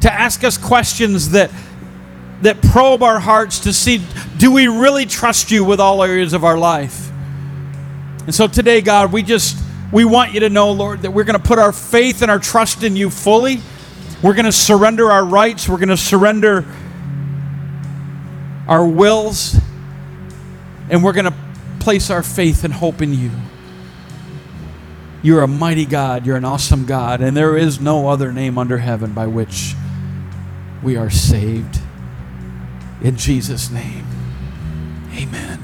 to 0.00 0.12
ask 0.12 0.44
us 0.44 0.58
questions 0.58 1.30
that 1.30 1.50
that 2.42 2.62
probe 2.62 3.02
our 3.02 3.18
hearts 3.18 3.60
to 3.60 3.72
see 3.72 4.00
do 4.36 4.52
we 4.52 4.68
really 4.68 5.06
trust 5.06 5.50
you 5.50 5.64
with 5.64 5.80
all 5.80 6.02
areas 6.04 6.32
of 6.32 6.44
our 6.44 6.56
life? 6.56 7.10
And 8.24 8.34
so 8.34 8.46
today 8.46 8.80
god 8.80 9.12
we 9.12 9.22
just 9.22 9.58
we 9.92 10.04
want 10.04 10.34
you 10.34 10.40
to 10.40 10.50
know 10.50 10.70
lord 10.72 11.02
that 11.02 11.10
we're 11.10 11.24
going 11.24 11.38
to 11.38 11.44
put 11.44 11.58
our 11.58 11.72
faith 11.72 12.22
and 12.22 12.30
our 12.30 12.38
trust 12.38 12.82
in 12.82 12.96
you 12.96 13.10
fully. 13.10 13.60
We're 14.22 14.34
going 14.34 14.46
to 14.46 14.52
surrender 14.52 15.10
our 15.12 15.24
rights. 15.24 15.68
We're 15.68 15.76
going 15.76 15.90
to 15.90 15.96
surrender 15.96 16.64
our 18.66 18.84
wills. 18.84 19.56
And 20.90 21.04
we're 21.04 21.12
going 21.12 21.26
to 21.26 21.34
place 21.78 22.10
our 22.10 22.22
faith 22.22 22.64
and 22.64 22.74
hope 22.74 23.00
in 23.00 23.14
you. 23.14 23.30
You're 25.22 25.42
a 25.42 25.48
mighty 25.48 25.84
god. 25.84 26.26
You're 26.26 26.36
an 26.36 26.44
awesome 26.44 26.84
god. 26.84 27.20
And 27.20 27.36
there 27.36 27.56
is 27.56 27.80
no 27.80 28.08
other 28.08 28.32
name 28.32 28.58
under 28.58 28.78
heaven 28.78 29.12
by 29.12 29.26
which 29.26 29.74
we 30.82 30.96
are 30.96 31.10
saved. 31.10 31.80
In 33.02 33.16
Jesus' 33.16 33.70
name, 33.70 34.06
amen. 35.14 35.57